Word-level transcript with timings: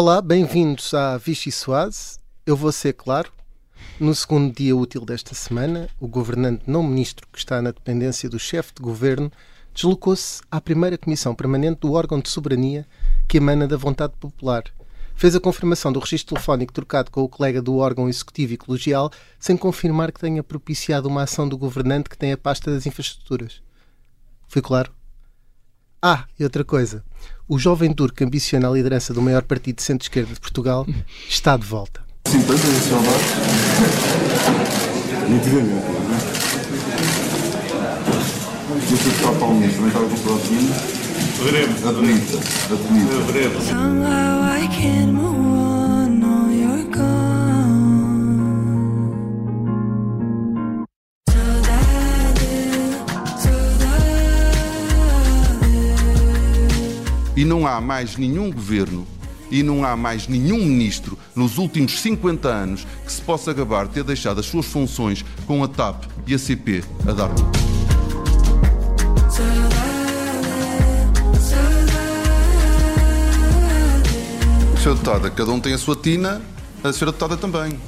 Olá, 0.00 0.22
bem-vindos 0.22 0.94
à 0.94 1.18
Vichy 1.18 1.50
Soase. 1.50 2.20
Eu 2.46 2.54
vou 2.54 2.70
ser 2.70 2.92
claro. 2.92 3.32
No 3.98 4.14
segundo 4.14 4.54
dia 4.54 4.76
útil 4.76 5.04
desta 5.04 5.34
semana, 5.34 5.88
o 5.98 6.06
governante 6.06 6.62
não 6.68 6.84
ministro, 6.84 7.26
que 7.32 7.38
está 7.40 7.60
na 7.60 7.72
dependência 7.72 8.30
do 8.30 8.38
chefe 8.38 8.74
de 8.76 8.80
governo, 8.80 9.28
deslocou-se 9.74 10.40
à 10.52 10.60
primeira 10.60 10.96
comissão 10.96 11.34
permanente 11.34 11.80
do 11.80 11.94
órgão 11.94 12.20
de 12.20 12.28
soberania 12.28 12.86
que 13.26 13.38
emana 13.38 13.66
da 13.66 13.76
vontade 13.76 14.12
popular. 14.20 14.62
Fez 15.16 15.34
a 15.34 15.40
confirmação 15.40 15.92
do 15.92 15.98
registro 15.98 16.36
telefónico 16.36 16.72
trocado 16.72 17.10
com 17.10 17.24
o 17.24 17.28
colega 17.28 17.60
do 17.60 17.76
órgão 17.78 18.08
executivo 18.08 18.52
e 18.52 18.56
colegial, 18.56 19.10
sem 19.36 19.56
confirmar 19.56 20.12
que 20.12 20.20
tenha 20.20 20.44
propiciado 20.44 21.08
uma 21.08 21.24
ação 21.24 21.48
do 21.48 21.58
governante 21.58 22.08
que 22.08 22.16
tem 22.16 22.30
a 22.30 22.38
pasta 22.38 22.70
das 22.70 22.86
infraestruturas. 22.86 23.60
Fui 24.46 24.62
claro? 24.62 24.92
Ah, 26.00 26.24
e 26.38 26.44
outra 26.44 26.64
coisa. 26.64 27.02
O 27.50 27.58
jovem 27.58 27.94
turco 27.94 28.22
ambiciona 28.22 28.68
a 28.68 28.70
liderança 28.70 29.14
do 29.14 29.22
maior 29.22 29.42
partido 29.42 29.76
de 29.76 29.82
centro-esquerda 29.82 30.34
de 30.34 30.40
Portugal 30.40 30.86
está 31.26 31.56
de 31.56 31.64
volta. 31.64 32.02
Sim, 32.26 32.42
tantas 32.42 32.60
saudades. 32.60 33.26
Nitidamente, 35.30 35.70
não 35.70 36.14
é? 36.14 36.38
E 38.90 38.92
o 38.92 38.96
Sr. 38.98 39.38
Palmeiras 39.38 39.74
também 39.76 39.88
estava 39.88 40.08
com 40.08 40.16
saudades 40.16 40.50
Veremos. 41.42 41.86
Admita, 41.86 42.36
admita. 42.70 43.32
Veremos. 43.32 43.64
Somehow 43.64 44.42
I 44.44 44.68
E 57.38 57.44
não 57.44 57.68
há 57.68 57.80
mais 57.80 58.16
nenhum 58.16 58.50
governo 58.50 59.06
e 59.48 59.62
não 59.62 59.84
há 59.84 59.96
mais 59.96 60.26
nenhum 60.26 60.58
ministro 60.58 61.16
nos 61.36 61.56
últimos 61.56 62.00
50 62.00 62.48
anos 62.48 62.84
que 63.06 63.12
se 63.12 63.22
possa 63.22 63.52
gabar 63.52 63.86
de 63.86 63.94
ter 63.94 64.02
deixado 64.02 64.40
as 64.40 64.46
suas 64.46 64.66
funções 64.66 65.24
com 65.46 65.62
a 65.62 65.68
TAP 65.68 66.02
e 66.26 66.34
a 66.34 66.38
CP 66.38 66.82
a 67.06 67.12
dar 67.12 67.26
lucro. 67.26 67.46
Senhora 74.82 74.94
Deputada, 74.96 75.30
cada 75.30 75.52
um 75.52 75.60
tem 75.60 75.74
a 75.74 75.78
sua 75.78 75.94
tina, 75.94 76.42
a 76.82 76.92
Senhora 76.92 77.12
Deputada 77.12 77.36
também. 77.36 77.78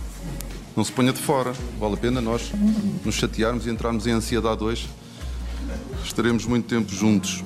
Não 0.76 0.84
se 0.84 0.92
ponha 0.92 1.12
de 1.12 1.20
fora. 1.20 1.54
Vale 1.80 1.94
a 1.94 1.96
pena 1.96 2.20
nós 2.20 2.52
nos 3.04 3.16
chatearmos 3.16 3.66
e 3.66 3.70
entrarmos 3.70 4.06
em 4.06 4.12
ansiedade 4.12 4.62
hoje. 4.62 4.88
Estaremos 6.04 6.46
muito 6.46 6.66
tempo 6.66 6.92
juntos. 6.92 7.44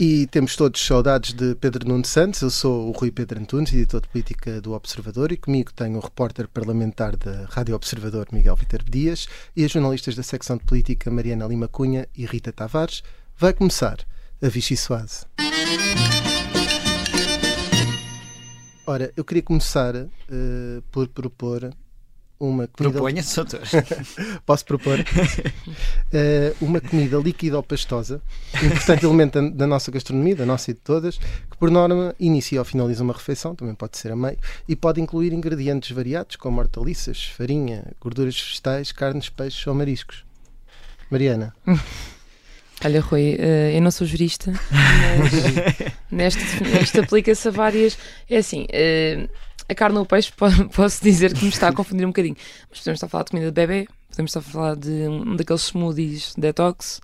E 0.00 0.28
temos 0.28 0.54
todos 0.54 0.80
saudades 0.80 1.32
de 1.32 1.56
Pedro 1.56 1.88
Nuno 1.88 2.04
Santos. 2.04 2.40
Eu 2.40 2.50
sou 2.50 2.88
o 2.88 2.92
Rui 2.92 3.10
Pedro 3.10 3.40
Antunes, 3.40 3.72
editor 3.72 4.00
de 4.00 4.06
política 4.06 4.60
do 4.60 4.72
Observador, 4.72 5.32
e 5.32 5.36
comigo 5.36 5.72
tenho 5.72 5.98
o 5.98 6.00
repórter 6.00 6.46
parlamentar 6.46 7.16
da 7.16 7.46
Rádio 7.50 7.74
Observador, 7.74 8.28
Miguel 8.30 8.54
Viterbo 8.54 8.88
Dias, 8.88 9.26
e 9.56 9.64
as 9.64 9.72
jornalistas 9.72 10.14
da 10.14 10.22
secção 10.22 10.56
de 10.56 10.62
política, 10.62 11.10
Mariana 11.10 11.46
Lima 11.46 11.66
Cunha 11.66 12.06
e 12.16 12.24
Rita 12.24 12.52
Tavares. 12.52 13.02
Vai 13.36 13.52
começar 13.52 13.98
a 14.40 14.48
Vichy 14.48 14.76
Soase. 14.76 15.26
Ora, 18.88 19.12
eu 19.18 19.22
queria 19.22 19.42
começar 19.42 19.94
eh, 19.94 20.82
por 20.90 21.06
propor 21.08 21.74
uma 22.40 22.66
comida... 22.66 22.94
Proponha-se, 22.94 23.36
doutor. 23.36 23.60
Posso 24.46 24.64
propor? 24.64 24.98
Eh, 26.10 26.54
uma 26.58 26.80
comida 26.80 27.18
líquida 27.18 27.58
ou 27.58 27.62
pastosa, 27.62 28.22
importante 28.64 29.04
elemento 29.04 29.42
da, 29.42 29.46
da 29.50 29.66
nossa 29.66 29.90
gastronomia, 29.90 30.34
da 30.34 30.46
nossa 30.46 30.70
e 30.70 30.74
de 30.74 30.80
todas, 30.80 31.18
que 31.18 31.58
por 31.58 31.70
norma 31.70 32.14
inicia 32.18 32.60
ou 32.60 32.64
finaliza 32.64 33.04
uma 33.04 33.12
refeição, 33.12 33.54
também 33.54 33.74
pode 33.74 33.98
ser 33.98 34.10
a 34.10 34.16
meio, 34.16 34.38
e 34.66 34.74
pode 34.74 35.02
incluir 35.02 35.34
ingredientes 35.34 35.90
variados, 35.90 36.36
como 36.36 36.60
hortaliças, 36.60 37.24
farinha, 37.24 37.92
gorduras 38.00 38.40
vegetais, 38.40 38.90
carnes, 38.90 39.28
peixes 39.28 39.66
ou 39.66 39.74
mariscos. 39.74 40.24
Mariana, 41.10 41.54
Olha, 42.84 43.00
Rui, 43.00 43.36
eh, 43.38 43.76
eu 43.76 43.82
não 43.82 43.90
sou 43.90 44.06
jurista, 44.06 44.52
mas 45.18 45.32
neste, 46.10 46.62
neste 46.62 47.00
aplica-se 47.00 47.48
a 47.48 47.50
várias. 47.50 47.98
É 48.30 48.36
assim, 48.38 48.66
eh, 48.70 49.28
a 49.68 49.74
carne 49.74 49.96
ou 49.98 50.04
o 50.04 50.06
peixe 50.06 50.30
po- 50.36 50.46
posso 50.74 51.02
dizer 51.02 51.34
que 51.34 51.42
me 51.42 51.50
está 51.50 51.68
a 51.68 51.72
confundir 51.72 52.04
um 52.06 52.10
bocadinho. 52.10 52.36
Mas 52.70 52.78
podemos 52.78 52.96
estar 52.98 53.06
a 53.06 53.10
falar 53.10 53.24
de 53.24 53.30
comida 53.30 53.46
de 53.50 53.52
bebê, 53.52 53.88
podemos 54.10 54.30
estar 54.30 54.40
a 54.40 54.42
falar 54.42 54.76
de 54.76 54.90
um 55.08 55.34
daqueles 55.34 55.62
smoothies 55.62 56.34
detox, 56.38 57.00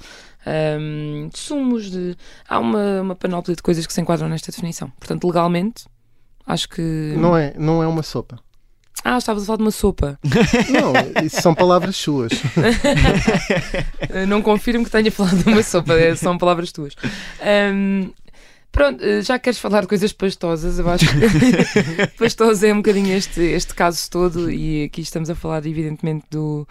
ahm, 0.46 1.28
de 1.28 1.38
sumos, 1.38 1.90
de. 1.90 2.16
Há 2.48 2.60
uma, 2.60 3.00
uma 3.00 3.16
panóplia 3.16 3.56
de 3.56 3.62
coisas 3.62 3.84
que 3.84 3.92
se 3.92 4.00
enquadram 4.00 4.28
nesta 4.28 4.52
definição. 4.52 4.90
Portanto, 4.90 5.26
legalmente, 5.26 5.86
acho 6.46 6.68
que. 6.68 7.14
não 7.16 7.36
é, 7.36 7.52
não 7.58 7.82
é 7.82 7.86
uma 7.88 8.02
sopa. 8.04 8.38
Ah, 9.04 9.18
estavas 9.18 9.42
a 9.42 9.46
falar 9.46 9.56
de 9.58 9.62
uma 9.64 9.70
sopa. 9.70 10.18
Não, 10.72 11.22
isso 11.24 11.40
são 11.42 11.54
palavras 11.54 11.96
suas. 11.96 12.32
Uh, 14.14 14.26
não 14.26 14.40
confirmo 14.42 14.84
que 14.84 14.90
tenha 14.90 15.10
falado 15.10 15.42
de 15.42 15.48
uma 15.48 15.62
sopa, 15.62 15.94
é- 15.94 16.14
são 16.14 16.38
palavras 16.38 16.70
tuas. 16.70 16.94
Ahm, 17.40 18.10
pronto, 18.70 19.02
uh, 19.04 19.22
já 19.22 19.38
queres 19.38 19.58
falar 19.58 19.80
de 19.80 19.88
coisas 19.88 20.12
pastosas, 20.12 20.78
eu 20.78 20.88
acho 20.88 21.06
que 21.06 22.06
pastosa 22.18 22.68
é 22.68 22.72
um 22.72 22.76
bocadinho 22.76 23.12
este, 23.16 23.40
este 23.40 23.74
caso 23.74 24.08
todo, 24.10 24.50
e 24.50 24.84
aqui 24.84 25.00
estamos 25.00 25.30
a 25.30 25.34
falar, 25.34 25.66
evidentemente, 25.66 26.26
do. 26.30 26.66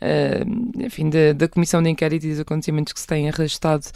ah, 0.00 0.44
enfim, 0.84 1.08
da, 1.08 1.32
da 1.32 1.48
comissão 1.48 1.82
de 1.82 1.88
inquérito 1.88 2.26
e 2.26 2.30
dos 2.30 2.40
acontecimentos 2.40 2.92
que 2.92 3.00
se 3.00 3.06
têm 3.06 3.28
arrastado, 3.28 3.86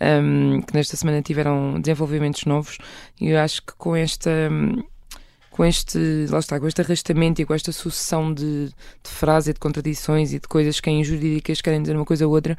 ahm, 0.00 0.60
que 0.60 0.74
nesta 0.74 0.96
semana 0.96 1.22
tiveram 1.22 1.80
desenvolvimentos 1.80 2.44
novos, 2.44 2.76
e 3.20 3.30
eu 3.30 3.38
acho 3.38 3.62
que 3.62 3.72
com 3.78 3.96
esta. 3.96 4.30
hum, 4.50 4.82
com 5.52 5.64
este, 5.64 6.26
lá 6.30 6.38
está, 6.38 6.58
com 6.58 6.66
este 6.66 6.80
arrastamento 6.80 7.40
e 7.40 7.44
com 7.44 7.54
esta 7.54 7.70
sucessão 7.70 8.32
de, 8.32 8.66
de 8.66 9.10
frases 9.10 9.48
e 9.48 9.52
de 9.52 9.60
contradições 9.60 10.32
e 10.32 10.40
de 10.40 10.48
coisas 10.48 10.80
que 10.80 10.90
em 10.90 11.04
jurídicas 11.04 11.60
querem 11.60 11.82
dizer 11.82 11.94
uma 11.94 12.06
coisa 12.06 12.26
ou 12.26 12.32
outra, 12.32 12.56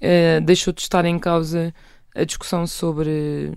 eh, 0.00 0.40
deixou 0.40 0.72
de 0.72 0.82
estar 0.82 1.04
em 1.04 1.18
causa 1.18 1.72
a 2.14 2.24
discussão 2.24 2.66
sobre 2.66 3.52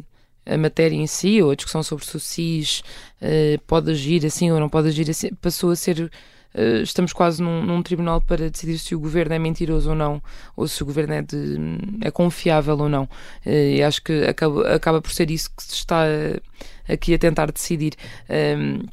a 0.45 0.57
matéria 0.57 0.95
em 0.95 1.07
si, 1.07 1.41
ou 1.41 1.51
a 1.51 1.55
discussão 1.55 1.81
sobre 1.81 2.05
se 2.05 2.15
o 2.15 2.19
SIS 2.19 2.83
eh, 3.19 3.59
pode 3.65 3.89
agir 3.91 4.23
assim 4.23 4.51
ou 4.51 4.59
não 4.59 4.69
pode 4.69 4.87
agir 4.89 5.09
assim, 5.09 5.33
passou 5.41 5.71
a 5.71 5.75
ser. 5.75 6.11
Eh, 6.55 6.81
estamos 6.81 7.11
quase 7.11 7.43
num, 7.43 7.61
num 7.63 7.83
tribunal 7.83 8.21
para 8.21 8.49
decidir 8.49 8.77
se 8.79 8.95
o 8.95 8.99
governo 8.99 9.35
é 9.35 9.39
mentiroso 9.39 9.89
ou 9.89 9.95
não, 9.95 10.23
ou 10.55 10.67
se 10.67 10.81
o 10.81 10.85
governo 10.85 11.13
é, 11.13 11.21
de, 11.21 11.57
é 12.01 12.09
confiável 12.09 12.77
ou 12.79 12.87
não. 12.87 13.09
Eh, 13.45 13.75
e 13.77 13.83
acho 13.83 14.01
que 14.01 14.23
acaba, 14.23 14.73
acaba 14.73 15.01
por 15.01 15.11
ser 15.11 15.29
isso 15.29 15.49
que 15.55 15.63
se 15.63 15.73
está 15.73 16.07
eh, 16.07 16.39
aqui 16.87 17.13
a 17.13 17.19
tentar 17.19 17.51
decidir. 17.51 17.93
Um, 18.29 18.87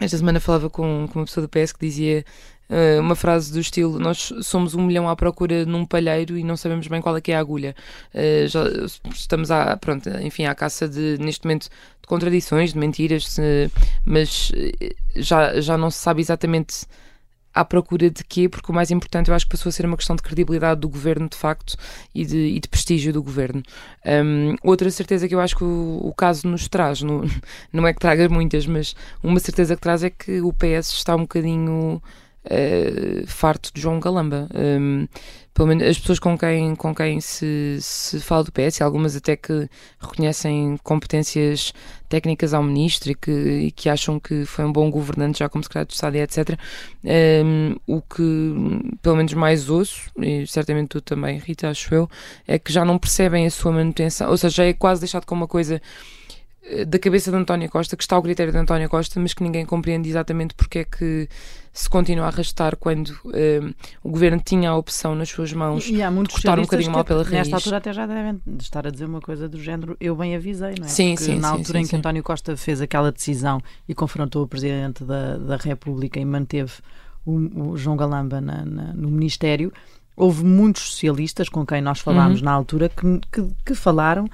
esta 0.00 0.16
semana 0.18 0.38
falava 0.38 0.70
com, 0.70 1.08
com 1.10 1.18
uma 1.18 1.24
pessoa 1.24 1.46
do 1.46 1.48
PS 1.48 1.72
que 1.72 1.80
dizia 1.86 2.24
uh, 2.70 3.00
uma 3.00 3.14
frase 3.14 3.52
do 3.52 3.60
estilo: 3.60 3.98
Nós 3.98 4.32
somos 4.42 4.74
um 4.74 4.82
milhão 4.82 5.08
à 5.08 5.16
procura 5.16 5.64
num 5.64 5.84
palheiro 5.84 6.36
e 6.36 6.44
não 6.44 6.56
sabemos 6.56 6.86
bem 6.86 7.00
qual 7.00 7.16
é 7.16 7.20
que 7.20 7.32
é 7.32 7.36
a 7.36 7.40
agulha. 7.40 7.74
Uh, 8.14 8.46
já 8.48 8.60
estamos 9.12 9.50
à, 9.50 9.76
pronto, 9.76 10.08
enfim, 10.20 10.44
à 10.44 10.54
caça 10.54 10.88
de, 10.88 11.18
neste 11.18 11.44
momento, 11.44 11.64
de 11.64 12.06
contradições, 12.06 12.72
de 12.72 12.78
mentiras, 12.78 13.36
mas 14.04 14.50
uh, 14.50 14.94
já, 15.16 15.60
já 15.60 15.76
não 15.76 15.90
se 15.90 15.98
sabe 15.98 16.20
exatamente 16.20 16.86
à 17.58 17.64
procura 17.64 18.08
de 18.08 18.22
quê, 18.22 18.48
porque 18.48 18.70
o 18.70 18.74
mais 18.74 18.90
importante 18.90 19.28
eu 19.30 19.34
acho 19.34 19.44
que 19.44 19.50
passou 19.50 19.68
a 19.70 19.72
ser 19.72 19.84
uma 19.84 19.96
questão 19.96 20.14
de 20.14 20.22
credibilidade 20.22 20.80
do 20.80 20.88
governo, 20.88 21.28
de 21.28 21.36
facto, 21.36 21.76
e 22.14 22.24
de, 22.24 22.36
e 22.36 22.60
de 22.60 22.68
prestígio 22.68 23.12
do 23.12 23.22
governo. 23.22 23.62
Um, 24.06 24.54
outra 24.62 24.88
certeza 24.90 25.26
que 25.26 25.34
eu 25.34 25.40
acho 25.40 25.56
que 25.56 25.64
o, 25.64 26.00
o 26.02 26.14
caso 26.14 26.46
nos 26.46 26.68
traz, 26.68 27.02
no- 27.02 27.24
não 27.72 27.86
é 27.86 27.92
que 27.92 27.98
traga 27.98 28.28
muitas, 28.28 28.64
mas 28.66 28.94
uma 29.22 29.40
certeza 29.40 29.74
que 29.74 29.82
traz 29.82 30.04
é 30.04 30.10
que 30.10 30.40
o 30.40 30.52
PS 30.52 30.92
está 30.92 31.16
um 31.16 31.22
bocadinho 31.22 32.00
eh, 32.50 33.24
farto 33.26 33.70
de 33.74 33.80
João 33.80 34.00
Galamba. 34.00 34.48
Um, 34.54 35.06
pelo 35.52 35.68
menos 35.68 35.88
as 35.88 35.98
pessoas 35.98 36.20
com 36.20 36.38
quem, 36.38 36.76
com 36.76 36.94
quem 36.94 37.20
se, 37.20 37.78
se 37.80 38.20
fala 38.20 38.44
do 38.44 38.52
PS, 38.52 38.80
algumas 38.80 39.16
até 39.16 39.36
que 39.36 39.68
reconhecem 39.98 40.78
competências 40.84 41.74
técnicas 42.08 42.54
ao 42.54 42.62
ministro 42.62 43.10
e 43.10 43.14
que, 43.16 43.30
e 43.30 43.70
que 43.72 43.88
acham 43.88 44.20
que 44.20 44.44
foi 44.44 44.64
um 44.64 44.72
bom 44.72 44.88
governante 44.88 45.40
já 45.40 45.48
como 45.48 45.64
secretário 45.64 45.88
de 45.88 45.94
Estado 45.94 46.16
e 46.16 46.20
etc. 46.20 46.58
Um, 47.44 47.74
o 47.88 48.00
que 48.00 48.96
pelo 49.02 49.16
menos 49.16 49.34
mais 49.34 49.68
ouço, 49.68 50.10
e 50.16 50.46
certamente 50.46 50.90
tu 50.90 51.00
também, 51.00 51.38
Rita, 51.38 51.68
acho 51.68 51.92
eu, 51.92 52.08
é 52.46 52.56
que 52.56 52.72
já 52.72 52.84
não 52.84 52.96
percebem 52.96 53.44
a 53.44 53.50
sua 53.50 53.72
manutenção, 53.72 54.30
ou 54.30 54.36
seja, 54.36 54.58
já 54.58 54.64
é 54.64 54.72
quase 54.72 55.00
deixado 55.00 55.26
como 55.26 55.42
uma 55.42 55.48
coisa 55.48 55.82
eh, 56.62 56.84
da 56.84 56.98
cabeça 56.98 57.30
de 57.30 57.36
António 57.36 57.68
Costa, 57.68 57.96
que 57.96 58.02
está 58.02 58.16
ao 58.16 58.22
critério 58.22 58.52
de 58.52 58.58
António 58.58 58.88
Costa, 58.88 59.18
mas 59.18 59.34
que 59.34 59.42
ninguém 59.42 59.66
compreende 59.66 60.08
exatamente 60.08 60.54
porque 60.54 60.80
é 60.80 60.84
que 60.84 61.28
se 61.72 61.88
continua 61.88 62.24
a 62.24 62.28
arrastar 62.28 62.76
quando 62.76 63.12
eh, 63.34 63.60
o 64.02 64.10
governo 64.10 64.40
tinha 64.44 64.70
a 64.70 64.76
opção 64.76 65.14
nas 65.14 65.28
suas 65.28 65.52
mãos 65.52 65.88
E 65.88 66.02
há 66.02 66.10
muitos 66.10 66.34
cortar 66.36 66.58
um 66.58 66.62
bocadinho 66.62 66.90
mal 66.92 67.04
pela 67.04 67.22
raiz. 67.22 67.32
Nesta 67.32 67.56
altura 67.56 67.76
até 67.78 67.92
já 67.92 68.06
devem 68.06 68.40
estar 68.58 68.86
a 68.86 68.90
dizer 68.90 69.04
uma 69.04 69.20
coisa 69.20 69.48
do 69.48 69.60
género 69.62 69.96
eu 70.00 70.16
bem 70.16 70.34
avisei, 70.34 70.74
não 70.78 70.86
é? 70.86 70.88
Sim, 70.88 71.14
Porque 71.14 71.24
sim, 71.32 71.38
na 71.38 71.48
altura 71.50 71.78
sim, 71.78 71.78
em 71.78 71.82
que 71.82 71.88
sim. 71.90 71.96
António 71.96 72.22
Costa 72.22 72.56
fez 72.56 72.80
aquela 72.80 73.12
decisão 73.12 73.60
e 73.88 73.94
confrontou 73.94 74.42
o 74.42 74.48
Presidente 74.48 75.04
da, 75.04 75.36
da 75.36 75.56
República 75.56 76.18
e 76.18 76.24
manteve 76.24 76.72
o, 77.24 77.70
o 77.72 77.76
João 77.76 77.96
Galamba 77.96 78.40
na- 78.40 78.64
na- 78.64 78.92
no 78.94 79.10
Ministério, 79.10 79.72
houve 80.16 80.42
muitos 80.44 80.82
socialistas 80.90 81.48
com 81.48 81.64
quem 81.64 81.80
nós 81.80 82.00
falámos 82.00 82.40
Uhum. 82.40 82.44
na 82.46 82.52
altura 82.52 82.88
que, 82.88 83.20
que, 83.30 83.46
que 83.66 83.74
falaram 83.74 84.26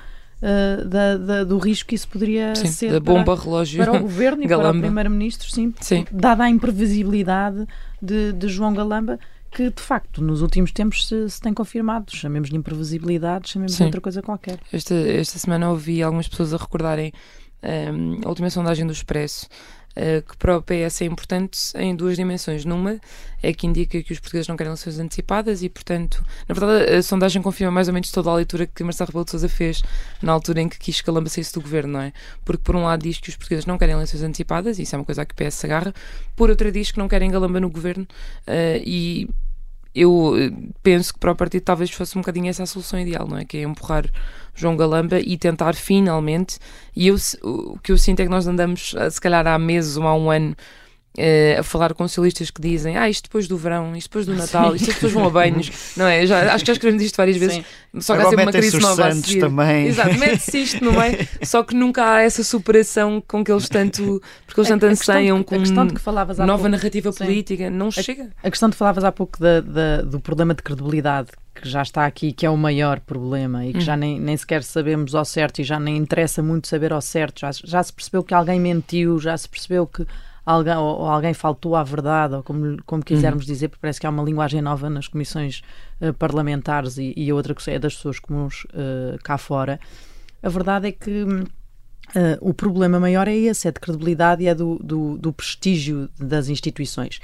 uh, 0.45 0.85
da- 0.89 1.17
da- 1.17 1.45
do 1.45 1.59
risco 1.59 1.89
que 1.89 1.95
isso 1.95 2.07
poderia 2.09 2.55
Sim, 2.55 2.67
ser 2.69 2.93
da 2.93 3.01
para- 3.01 3.15
bomba 3.15 3.35
relógio. 3.35 3.83
para 3.85 3.93
o 3.97 4.01
governo 4.03 4.43
e 4.43 4.47
para 4.47 4.57
o 4.57 4.61
Galamba. 4.61 4.81
primeiro-ministro, 4.83 5.51
sim, 5.51 5.73
Sim. 5.81 6.05
dada 6.13 6.45
a 6.45 6.51
imprevisibilidade 6.51 7.67
de, 8.01 8.33
de 8.33 8.49
João 8.49 8.75
Galamba, 8.75 9.19
que 9.51 9.71
de 9.71 9.81
facto 9.83 10.23
nos 10.23 10.43
últimos 10.43 10.73
tempos 10.73 11.07
se, 11.07 11.31
se 11.31 11.41
tem 11.41 11.55
confirmado. 11.55 12.07
Chamemos-lhe 12.15 12.57
imprevisibilidade, 12.57 13.51
chamemos-lhe 13.51 13.77
Sim. 13.79 13.85
outra 13.85 14.01
coisa 14.01 14.21
qualquer. 14.23 14.59
Esta, 14.73 14.95
esta 14.95 15.39
semana 15.39 15.71
ouvi 15.71 16.03
algumas 16.03 16.29
pessoas 16.29 16.53
a 16.53 16.57
recordarem 16.57 17.13
ehm, 17.63 18.21
a 18.25 18.29
última 18.29 18.51
sondagem 18.51 18.87
do 18.87 18.93
Expresso, 18.93 19.47
eh, 19.97 20.23
que 20.27 20.37
para 20.37 20.59
o 20.59 20.63
PS 20.63 21.03
é 21.03 21.05
importante 21.05 21.59
em 21.77 21.95
duas 21.95 22.17
dimensões. 22.17 22.65
Numa 22.65 23.01
é 23.43 23.53
que 23.53 23.67
indica 23.67 24.03
que 24.03 24.13
os 24.13 24.19
portugueses 24.19 24.49
não 24.49 24.57
querem 24.57 24.71
eleições 24.71 24.99
antecipadas 24.99 25.63
e, 25.63 25.69
portanto, 25.69 26.25
na 26.49 26.55
verdade, 26.55 26.95
a 26.95 27.03
sondagem 27.03 27.43
confirma 27.43 27.71
mais 27.71 27.89
ou 27.89 27.95
menos 27.95 28.11
toda 28.11 28.31
a 28.31 28.35
leitura 28.35 28.67
que 28.67 28.83
Marcelo 28.83 29.09
Rebelo 29.09 29.25
de 29.25 29.31
Sousa 29.31 29.49
fez 29.49 29.83
na 30.23 30.33
altura 30.33 30.63
em 30.63 30.69
que 30.69 30.79
quis 30.79 31.01
que 31.01 31.07
Calamba 31.07 31.29
saísse 31.29 31.53
do 31.53 31.61
governo, 31.61 31.95
não 31.95 32.01
é? 32.01 32.13
Porque, 32.45 32.63
por 32.63 32.75
um 32.75 32.85
lado, 32.85 33.03
diz 33.03 33.19
que 33.19 33.29
os 33.29 33.37
portugueses 33.37 33.67
não 33.67 33.79
querem 33.79 33.95
eleições 33.95 34.23
antecipadas, 34.23 34.79
isso 34.79 34.95
é 34.95 34.99
uma 34.99 35.05
coisa 35.05 35.23
a 35.23 35.25
que 35.25 35.33
o 35.33 35.37
PS 35.37 35.55
se 35.55 35.67
agarra, 35.67 35.95
por 36.35 36.51
outra, 36.51 36.73
diz 36.73 36.91
que 36.91 36.99
não 36.99 37.09
querem 37.09 37.31
Galamba 37.31 37.61
no 37.61 37.71
governo 37.71 38.07
eh, 38.47 38.83
e 38.85 39.29
eu 39.95 40.35
eh, 40.37 40.51
penso 40.83 41.15
que 41.15 41.21
para 41.21 41.33
o 41.33 41.37
partido 41.37 41.63
talvez 41.63 41.91
fosse 41.91 42.19
um 42.19 42.21
bocadinho 42.21 42.49
essa 42.49 42.65
a 42.65 42.67
solução 42.67 42.99
ideal, 42.99 43.29
não 43.29 43.39
é? 43.39 43.45
Que 43.45 43.59
é 43.59 43.63
empurrar 43.63 44.11
João 44.55 44.77
Galamba 44.77 45.19
e 45.21 45.37
tentar 45.37 45.75
finalmente. 45.75 46.59
E 46.95 47.09
eu, 47.09 47.17
o 47.43 47.79
que 47.83 47.91
eu 47.93 47.99
sinto 47.99 48.21
é 48.21 48.25
que 48.25 48.31
nós 48.31 48.47
andamos, 48.47 48.95
eh, 48.97 49.11
se 49.11 49.21
calhar 49.21 49.47
há 49.47 49.59
meses 49.59 49.97
ou 49.97 50.07
há 50.07 50.15
um 50.17 50.31
ano, 50.31 50.55
eh, 51.17 51.57
a 51.61 51.63
falar 51.63 51.95
com 51.95 52.09
socialistas 52.09 52.51
que 52.51 52.61
dizem 52.61 52.97
ah, 52.97 53.09
isto 53.09 53.25
depois 53.25 53.47
do 53.47 53.57
verão, 53.57 53.95
isto 53.95 54.09
depois 54.09 54.27
do 54.27 54.35
Natal, 54.35 54.75
isto 54.75 54.89
as 54.91 54.95
pessoas 54.97 55.13
vão 55.13 55.25
a 55.27 55.31
banhos, 55.31 55.71
não 55.97 56.07
é? 56.09 56.27
Já, 56.27 56.53
acho 56.53 56.65
que 56.65 56.67
já 56.67 56.73
escrevemos 56.73 57.05
isto 57.05 57.17
várias 57.17 57.37
vezes, 57.37 57.63
só 58.01 58.17
que 58.17 58.23
há 58.23 58.29
sempre 58.31 58.45
uma 58.45 58.51
crise 58.53 58.81
nova 58.81 59.07
a 59.07 59.15
seguir. 59.15 59.39
também. 59.39 59.87
Exato, 59.87 60.19
mete-se 60.19 60.59
isto 60.63 60.85
no 60.85 60.93
meio, 60.93 61.17
só 61.45 61.63
que 61.63 61.73
nunca 61.73 62.05
há 62.05 62.23
essa 62.23 62.43
superação 62.43 63.23
com 63.29 63.45
que 63.45 63.53
eles 63.53 63.69
tanto, 63.69 64.21
porque 64.45 64.59
eles 64.61 64.69
A- 64.71 64.75
tanto 64.75 64.87
a 64.87 64.89
anseiam 64.91 65.39
a 65.39 65.45
com 65.45 65.59
questão 65.61 65.87
de 65.87 65.95
que 65.95 66.01
falavas 66.01 66.41
há 66.41 66.47
nova 66.47 66.63
pouco. 66.63 66.77
narrativa 66.77 67.13
Sim. 67.13 67.19
política, 67.25 67.71
não 67.71 67.93
chega. 67.93 68.31
A 68.43 68.51
questão 68.51 68.69
de 68.69 68.75
falavas 68.77 69.05
há 69.05 69.13
pouco 69.13 69.39
da- 69.39 69.61
da- 69.61 70.03
do 70.03 70.19
problema 70.19 70.53
de 70.53 70.65
credibilidade 70.65 71.29
que 71.65 71.71
já 71.71 71.81
está 71.81 72.05
aqui, 72.05 72.31
que 72.31 72.45
é 72.45 72.51
o 72.51 72.59
maior 72.59 73.01
problema 73.01 73.65
e 73.65 73.73
que 73.73 73.79
Hum. 73.79 73.81
já 73.81 73.97
nem, 73.97 74.21
nem 74.21 74.37
sequer 74.37 74.63
sabemos 74.63 75.15
ao 75.15 75.25
certo 75.25 75.61
e 75.61 75.65
já 75.65 75.81
nem 75.81 75.97
interessa 75.97 76.43
muito 76.43 76.69
saber 76.69 76.93
ao 76.93 77.01
certo. 77.01 77.41
Já, 77.41 77.51
já 77.53 77.83
se 77.83 77.91
percebeu 77.91 78.23
que 78.23 78.35
alguém 78.35 78.61
mentiu, 78.61 79.19
já 79.19 79.35
se 79.35 79.49
percebeu 79.49 79.87
que 79.87 80.07
alguém, 80.45 80.77
ou, 80.77 81.01
ou 81.01 81.07
alguém 81.09 81.33
faltou 81.33 81.75
à 81.75 81.83
verdade, 81.83 82.35
ou 82.35 82.43
como, 82.43 82.77
como 82.85 83.03
quisermos 83.03 83.47
dizer, 83.47 83.69
porque 83.69 83.81
parece 83.81 83.99
que 83.99 84.07
há 84.07 84.11
uma 84.11 84.23
linguagem 84.23 84.61
nova 84.61 84.91
nas 84.91 85.09
comissões 85.09 85.63
eh, 86.03 86.13
parlamentares 86.13 86.99
e, 86.99 87.15
e 87.17 87.33
outra 87.33 87.55
que 87.55 87.71
é 87.71 87.79
das 87.79 87.95
pessoas 87.97 88.19
comuns 88.19 88.67
eh, 88.75 89.17
cá 89.25 89.39
fora. 89.39 89.81
A 90.43 90.49
verdade 90.51 90.89
é 90.89 90.93
que. 90.93 91.25
hum, 91.25 91.45
Uh, 92.11 92.37
o 92.43 92.53
problema 92.53 93.01
maior 93.01 93.27
é 93.27 93.35
esse, 93.35 93.67
é 93.67 93.73
de 93.73 93.81
credibilidade 93.81 94.45
e 94.45 94.47
é 94.47 94.55
do, 94.55 94.79
do, 94.85 95.17
do 95.17 95.33
prestígio 95.33 96.09
das 96.21 96.49
instituições. 96.51 97.19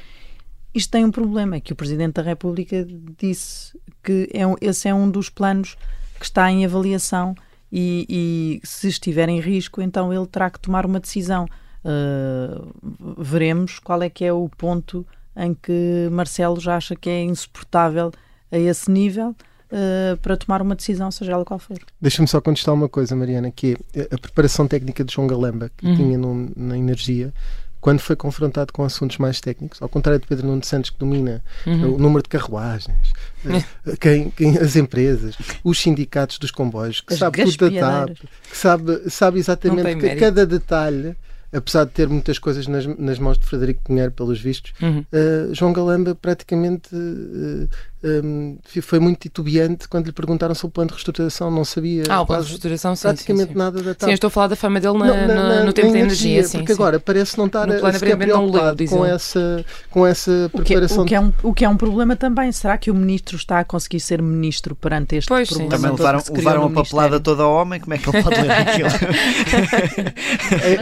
Isto 0.74 0.90
tem 0.92 1.04
um 1.04 1.10
problema, 1.10 1.56
é 1.56 1.60
que 1.60 1.72
o 1.72 1.76
Presidente 1.76 2.14
da 2.14 2.22
República 2.22 2.86
disse 3.18 3.76
que 4.02 4.28
é 4.32 4.46
um- 4.46 4.56
esse 4.60 4.88
é 4.88 4.94
um 4.94 5.10
dos 5.10 5.28
planos 5.28 5.76
que 6.18 6.24
está 6.24 6.50
em 6.50 6.64
avaliação 6.64 7.34
e, 7.72 8.06
e 8.08 8.66
se 8.66 8.88
estiver 8.88 9.28
em 9.28 9.40
risco, 9.40 9.80
então 9.82 10.12
ele 10.12 10.26
terá 10.26 10.48
que 10.50 10.60
tomar 10.60 10.84
uma 10.86 11.00
decisão. 11.00 11.46
Uh, 11.82 13.22
veremos 13.22 13.78
qual 13.78 14.02
é 14.02 14.10
que 14.10 14.24
é 14.24 14.32
o 14.32 14.48
ponto 14.50 15.06
em 15.36 15.54
que 15.54 16.08
Marcelo 16.12 16.60
já 16.60 16.76
acha 16.76 16.94
que 16.94 17.08
é 17.08 17.22
insuportável 17.22 18.12
a 18.52 18.58
esse 18.58 18.90
nível 18.90 19.30
uh, 19.30 20.16
para 20.20 20.36
tomar 20.36 20.60
uma 20.60 20.74
decisão, 20.74 21.10
seja 21.10 21.32
ela 21.32 21.44
qual 21.44 21.58
for. 21.58 21.78
Deixa-me 22.00 22.28
só 22.28 22.40
contestar 22.40 22.74
uma 22.74 22.88
coisa, 22.88 23.16
Mariana, 23.16 23.50
que 23.50 23.76
é 23.94 24.08
a 24.14 24.18
preparação 24.18 24.68
técnica 24.68 25.02
de 25.02 25.12
João 25.14 25.26
Galamba, 25.26 25.70
que 25.76 25.86
Uhum. 25.86 25.96
tinha 25.96 26.18
no- 26.18 26.52
na 26.56 26.76
energia, 26.76 27.32
quando 27.80 28.00
foi 28.00 28.14
confrontado 28.16 28.72
com 28.72 28.84
assuntos 28.84 29.16
mais 29.18 29.40
técnicos, 29.40 29.80
ao 29.80 29.88
contrário 29.88 30.20
de 30.20 30.26
Pedro 30.26 30.46
Nuno 30.46 30.62
Santos, 30.64 30.90
que 30.90 30.98
domina 30.98 31.42
Uhum. 31.66 31.94
o 31.94 31.98
número 31.98 32.22
de 32.22 32.28
carruagens, 32.28 33.12
eh, 33.46 33.96
quem, 34.00 34.30
quem- 34.30 34.58
as 34.58 34.76
empresas, 34.76 35.34
os 35.64 35.80
sindicatos 35.80 36.38
dos 36.38 36.50
comboios, 36.50 37.00
que 37.00 37.14
As 37.14 37.18
sabe 37.18 37.42
tudo 37.44 37.70
da 37.70 37.80
TAP, 37.80 38.16
que 38.50 38.56
sabe, 38.56 39.10
sabe 39.10 39.38
exatamente 39.38 39.96
que 39.96 40.16
cada 40.16 40.44
detalhe, 40.46 41.16
apesar 41.52 41.84
de 41.84 41.90
ter 41.90 42.08
muitas 42.08 42.38
coisas 42.38 42.66
nas, 42.66 42.86
nas 42.86 43.18
mãos 43.18 43.36
de 43.38 43.44
Frederico 43.46 43.82
Pinheiro, 43.84 44.12
pelos 44.12 44.40
vistos, 44.40 44.72
Uhum. 44.80 45.04
eh, 45.12 45.48
João 45.52 45.72
Galamba 45.72 46.14
praticamente 46.14 46.90
eh, 46.94 47.99
um, 48.02 48.56
foi 48.82 48.98
muito 48.98 49.18
titubeante 49.20 49.86
quando 49.88 50.06
lhe 50.06 50.12
perguntaram 50.12 50.54
sobre 50.54 50.68
o 50.68 50.72
plano 50.72 50.88
de 50.88 50.94
reestruturação, 50.94 51.50
não 51.50 51.64
sabia 51.64 52.04
Ah, 52.08 52.22
o 52.22 52.26
plano 52.26 52.42
de 52.42 52.48
reestruturação, 52.48 52.96
sim, 52.96 53.02
praticamente 53.02 53.46
sim, 53.48 53.52
sim. 53.52 53.58
nada 53.58 53.82
da 53.82 53.94
TAP. 53.94 54.08
Sim, 54.08 54.14
estou 54.14 54.28
a 54.28 54.30
falar 54.30 54.46
da 54.46 54.56
fama 54.56 54.80
dele 54.80 54.96
na- 54.98 55.04
Não, 55.06 55.26
na- 55.26 55.48
na- 55.56 55.64
no 55.64 55.72
tempo 55.72 55.92
da 55.92 55.98
energia, 55.98 56.42
sim, 56.44 56.58
porque 56.58 56.72
sim. 56.74 56.80
agora 56.80 56.98
parece 56.98 57.36
não 57.36 57.46
estar 57.46 57.66
plano 57.66 57.74
sequer 57.78 57.96
aparentemente 57.96 58.32
não 58.32 58.40
leu, 58.42 58.50
preocupado 58.52 58.76
diz 58.76 58.90
com 58.90 59.04
ele. 59.04 59.14
essa, 59.14 59.64
com 59.90 60.06
essa 60.06 60.30
O 60.52 60.62
que, 60.62 60.72
é, 60.74 60.76
preparação 60.76 61.02
o, 61.02 61.06
que 61.06 61.14
é 61.14 61.20
um, 61.20 61.32
o 61.42 61.52
que 61.54 61.64
é 61.64 61.68
um 61.68 61.76
problema 61.76 62.16
também. 62.16 62.50
Será 62.52 62.78
que 62.78 62.90
o 62.90 62.94
ministro 62.94 63.36
está 63.36 63.60
a 63.60 63.64
conseguir 63.64 64.00
ser 64.00 64.22
ministro 64.22 64.74
perante 64.74 65.16
este 65.16 65.28
Pois, 65.28 65.48
sim. 65.48 65.54
problema? 65.68 65.76
Também 65.76 65.90
levaram, 65.96 66.22
levaram 66.34 66.64
a 66.64 66.70
papelada 66.70 67.20
toda 67.20 67.42
ao 67.42 67.52
homem, 67.54 67.78
como 67.80 67.92
é 67.94 67.98
que 67.98 68.08
ele 68.08 68.22
pode 68.22 68.40
ler 68.40 68.50
aquilo? 68.52 68.88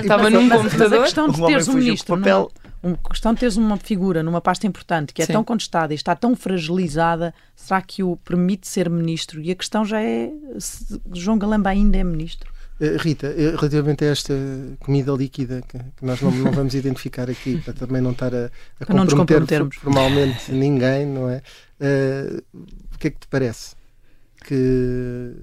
Estava 0.00 0.22
Mas- 0.24 0.32
num 0.32 0.42
mas- 0.42 0.62
computador. 0.62 0.88
Mas 0.90 0.98
a 1.00 1.02
questão 1.02 1.28
de 1.28 1.40
O 1.40 1.44
homem 1.44 1.54
teres 1.56 1.68
um 1.68 1.72
ministro, 1.74 2.16
papel. 2.16 2.50
Um- 2.82 2.92
a 3.04 3.08
questão 3.10 3.34
de 3.34 3.40
teres 3.40 3.56
uma 3.56 3.76
figura 3.76 4.22
numa 4.22 4.40
pasta 4.40 4.66
importante 4.66 5.12
que 5.12 5.22
é 5.22 5.26
Sim. 5.26 5.32
tão 5.34 5.44
contestada 5.44 5.92
e 5.92 5.96
está 5.96 6.14
tão 6.14 6.34
fragilizada, 6.36 7.34
será 7.56 7.80
que 7.82 8.02
o 8.02 8.16
permite 8.16 8.66
ser 8.68 8.88
ministro? 8.90 9.40
E 9.40 9.50
a 9.50 9.54
questão 9.54 9.84
já 9.84 10.00
é 10.00 10.30
se 10.58 11.00
João 11.14 11.38
Galamba 11.38 11.70
ainda 11.70 11.96
é 11.96 12.04
ministro. 12.04 12.50
Eh, 12.80 12.96
Rita, 13.00 13.26
eh, 13.26 13.56
relativamente 13.56 14.04
a 14.04 14.08
esta 14.08 14.34
comida 14.78 15.10
líquida 15.12 15.62
que, 15.68 15.78
nós 16.00 16.20
não, 16.22 16.30
não 16.30 16.52
vamos 16.52 16.74
identificar 16.74 17.28
aqui, 17.28 17.58
para 17.64 17.72
também 17.74 18.00
não 18.00 18.12
estar 18.12 18.32
a, 18.32 18.50
a 18.80 18.86
comprometer 18.86 19.66
formalmente 19.80 20.52
ninguém, 20.52 21.04
não 21.04 21.28
é? 21.28 21.42
Eh, 21.80 22.40
o 22.54 22.98
que 22.98 23.08
é 23.08 23.10
que 23.10 23.18
te 23.18 23.26
parece? 23.28 23.74
Que 24.44 25.34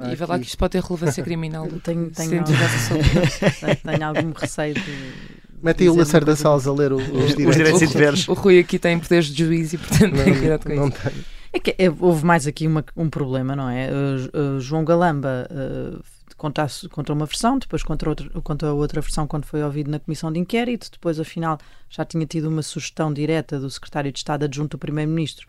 E 0.00 0.16
vai 0.16 0.26
lá 0.28 0.38
que 0.38 0.46
isto 0.46 0.58
pode 0.58 0.72
ter 0.72 0.82
relevância 0.82 1.22
criminal. 1.22 1.68
Tenho, 1.82 2.10
tenho, 2.10 2.44
sopa. 2.44 3.76
tenho 3.76 4.04
algum 4.04 4.32
receio 4.32 4.74
de. 4.74 5.43
Mete 5.62 5.82
aí 5.82 5.88
o 5.90 5.96
Lacerda 5.96 6.36
Salles 6.36 6.66
a 6.66 6.72
ler 6.72 6.92
o- 6.92 6.96
os 6.96 7.02
Os 7.08 7.36
direitos. 7.36 7.56
direitos 7.56 7.80
O- 7.80 7.84
e 7.84 7.86
deveres. 7.88 8.28
O 8.28 8.32
Rui 8.34 8.58
aqui 8.58 8.78
tem 8.78 8.98
poderes 8.98 9.26
de 9.26 9.44
juízo 9.44 9.76
e, 9.76 9.78
portanto, 9.78 10.14
tem 10.24 10.38
cuidado 10.38 10.62
com 10.64 10.68
não, 10.70 10.76
não 10.76 10.88
isso. 10.88 10.98
tem. 11.02 11.12
É 11.52 11.58
que 11.60 11.74
é, 11.78 11.88
houve 12.00 12.24
mais 12.24 12.46
aqui 12.46 12.66
uma- 12.66 12.84
um 12.96 13.08
problema, 13.08 13.54
não 13.54 13.68
é? 13.70 13.88
Uh, 13.90 14.56
uh, 14.56 14.60
João 14.60 14.84
Galamba 14.84 15.48
uh, 15.50 16.02
conta, 16.36 16.64
a- 16.64 16.88
conta 16.90 17.12
uma 17.12 17.26
versão, 17.26 17.58
depois 17.58 17.82
conta 17.84 18.08
outra, 18.08 18.28
conta 18.42 18.72
outra 18.72 19.00
versão 19.00 19.26
quando 19.26 19.44
foi 19.46 19.62
ouvido 19.62 19.88
na 19.90 20.00
comissão 20.00 20.32
de 20.32 20.38
inquérito, 20.40 20.90
depois, 20.90 21.20
afinal, 21.20 21.58
já 21.88 22.04
tinha 22.04 22.26
tido 22.26 22.48
uma 22.48 22.60
sugestão 22.62 23.12
direta 23.12 23.58
do 23.60 23.70
secretário 23.70 24.10
de 24.10 24.18
Estado 24.18 24.44
adjunto 24.46 24.76
do 24.76 24.80
Primeiro-Ministro 24.80 25.46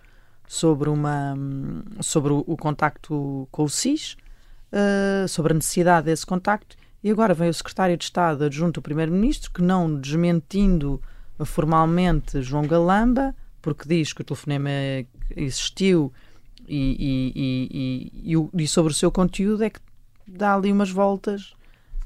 sobre, 0.48 0.90
uma, 0.90 1.36
sobre 2.02 2.32
o, 2.34 2.44
o 2.46 2.56
contacto 2.56 3.48
com 3.52 3.64
o 3.64 3.70
SIS, 3.70 4.16
uh, 4.72 5.28
sobre 5.28 5.54
a 5.54 5.56
necessidade 5.56 6.06
desse 6.06 6.24
contacto, 6.26 6.76
e 7.06 7.12
agora 7.12 7.36
vem 7.36 7.50
o 7.50 7.54
secretário 7.54 7.96
de 7.96 8.04
Estado 8.04 8.46
adjunto 8.46 8.80
do 8.80 8.82
Primeiro-Ministro, 8.82 9.52
que 9.52 9.62
não 9.62 9.96
desmentindo 9.96 11.00
formalmente 11.46 12.42
João 12.42 12.66
Galamba, 12.66 13.36
porque 13.62 13.88
diz 13.88 14.12
que 14.12 14.22
o 14.22 14.24
telefonema 14.24 14.72
existiu 15.38 16.12
e, 16.68 17.32
e, 17.36 18.32
e, 18.34 18.64
e, 18.64 18.68
sobre 18.68 18.92
o 18.92 18.96
seu 18.96 19.12
conteúdo 19.12 19.64
é 19.64 19.70
que 19.70 19.80
dá 20.28 20.56
ali 20.56 20.72
umas 20.72 20.90
voltas 20.90 21.54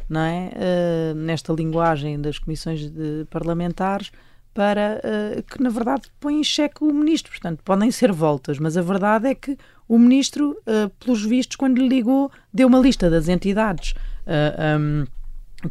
não 0.10 0.20
é? 0.20 0.52
Eh, 0.54 1.14
nesta 1.16 1.54
linguagem 1.54 2.20
das 2.20 2.38
comissões 2.38 2.92
parlamentares 3.30 4.12
para 4.54 5.00
eh, 5.02 5.44
que 5.50 5.64
na 5.64 5.70
verdade 5.70 6.10
põe 6.20 6.42
em 6.42 6.44
xeque 6.44 6.84
o 6.84 6.92
ministro, 6.92 7.32
portanto 7.32 7.62
podem 7.64 7.90
ser 7.90 8.12
voltas, 8.12 8.60
mas 8.60 8.76
a 8.76 8.82
verdade 8.82 9.30
é 9.30 9.36
que 9.36 9.58
o 9.88 9.98
ministro, 9.98 10.58
eh, 10.66 10.90
pelos 11.00 11.24
vistos, 11.24 11.56
quando 11.56 11.78
lhe 11.78 11.88
ligou, 11.88 12.30
deu 12.54 12.68
uma 12.68 12.80
lista 12.80 13.10
das 13.10 13.30
entidades 13.30 13.94
eh, 14.30 14.78
um, 14.78 15.06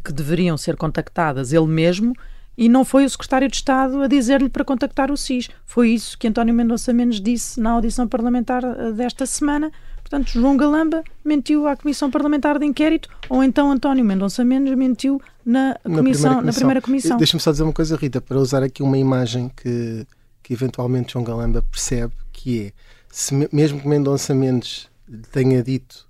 que 0.05 0.13
deveriam 0.13 0.57
ser 0.57 0.77
contactadas 0.77 1.53
ele 1.53 1.67
mesmo 1.67 2.13
e 2.57 2.69
não 2.69 2.85
foi 2.85 3.05
o 3.05 3.11
secretário 3.11 3.49
de 3.49 3.55
Estado 3.57 4.03
a 4.03 4.09
dizer-lhe 4.09 4.49
para 4.49 4.65
contactar 4.65 5.13
o 5.13 5.17
SIS. 5.17 5.49
Foi 5.65 5.91
isso 5.91 6.19
que 6.19 6.27
António 6.27 6.53
Mendonça 6.53 6.93
Mendes 6.93 7.21
disse 7.21 7.61
na 7.61 7.71
audição 7.71 8.09
parlamentar 8.09 8.65
eh, 8.65 8.91
desta 8.93 9.25
semana. 9.27 9.71
Portanto, 10.03 10.31
João 10.33 10.57
Galamba 10.57 11.05
mentiu 11.25 11.69
à 11.69 11.77
Comissão 11.77 12.11
Parlamentar 12.11 12.59
de 12.59 12.65
Inquérito 12.67 13.09
ou 13.29 13.45
então 13.45 13.71
António 13.71 14.05
Mendonça 14.05 14.43
Mendes 14.45 14.75
mentiu 14.75 15.21
na, 15.45 15.77
comissão, 15.99 16.33
na 16.43 16.53
primeira 16.53 16.81
comissão. 16.83 17.17
Deixa-me 17.19 17.41
só 17.41 17.51
dizer 17.53 17.63
uma 17.63 17.73
coisa, 17.75 17.95
Rita, 17.95 18.21
para 18.21 18.39
usar 18.39 18.63
aqui 18.63 18.83
uma 18.83 18.97
imagem 18.99 19.51
que, 19.55 20.07
que 20.43 20.53
eventualmente 20.55 21.13
João 21.13 21.25
Galamba 21.25 21.63
percebe, 21.71 22.13
que 22.33 22.67
é, 22.67 22.73
se 23.11 23.35
me- 23.35 23.49
mesmo 23.53 23.79
que 23.81 23.87
Mendonça 23.87 24.35
Mendes 24.35 24.89
tenha 25.31 25.63
dito 25.63 26.08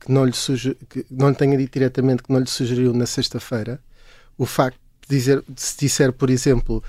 que, 0.00 0.10
não 0.10 0.24
lhe 0.24 0.32
suge- 0.32 0.76
que 0.88 1.04
não 1.10 1.28
lhe 1.30 1.34
tenha 1.36 1.56
dito 1.56 1.72
diretamente 1.72 2.22
que 2.22 2.32
não 2.32 2.40
lhe 2.40 2.48
sugeriu 2.48 2.92
na 2.92 3.06
sexta-feira, 3.06 3.80
o 4.36 4.44
facto 4.46 4.78
de, 5.08 5.16
dizer, 5.16 5.42
de 5.48 5.60
se 5.62 5.76
disser, 5.78 6.12
por 6.12 6.28
exemplo, 6.30 6.82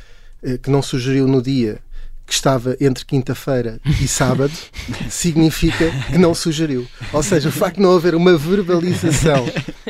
eh, 0.43 0.57
que 0.57 0.69
não 0.69 0.81
sugeriu 0.81 1.27
no 1.27 1.41
dia 1.41 1.79
que 2.25 2.33
estava 2.33 2.77
entre 2.79 3.03
quinta-feira 3.05 3.79
e 4.01 4.07
sábado 4.07 4.53
significa 5.09 5.91
que 6.09 6.17
não 6.17 6.33
sugeriu. 6.33 6.87
Ou 7.11 7.21
seja, 7.21 7.49
o 7.49 7.51
facto 7.51 7.75
de 7.77 7.81
não 7.81 7.95
haver 7.95 8.15
uma 8.15 8.37
verbalização 8.37 9.45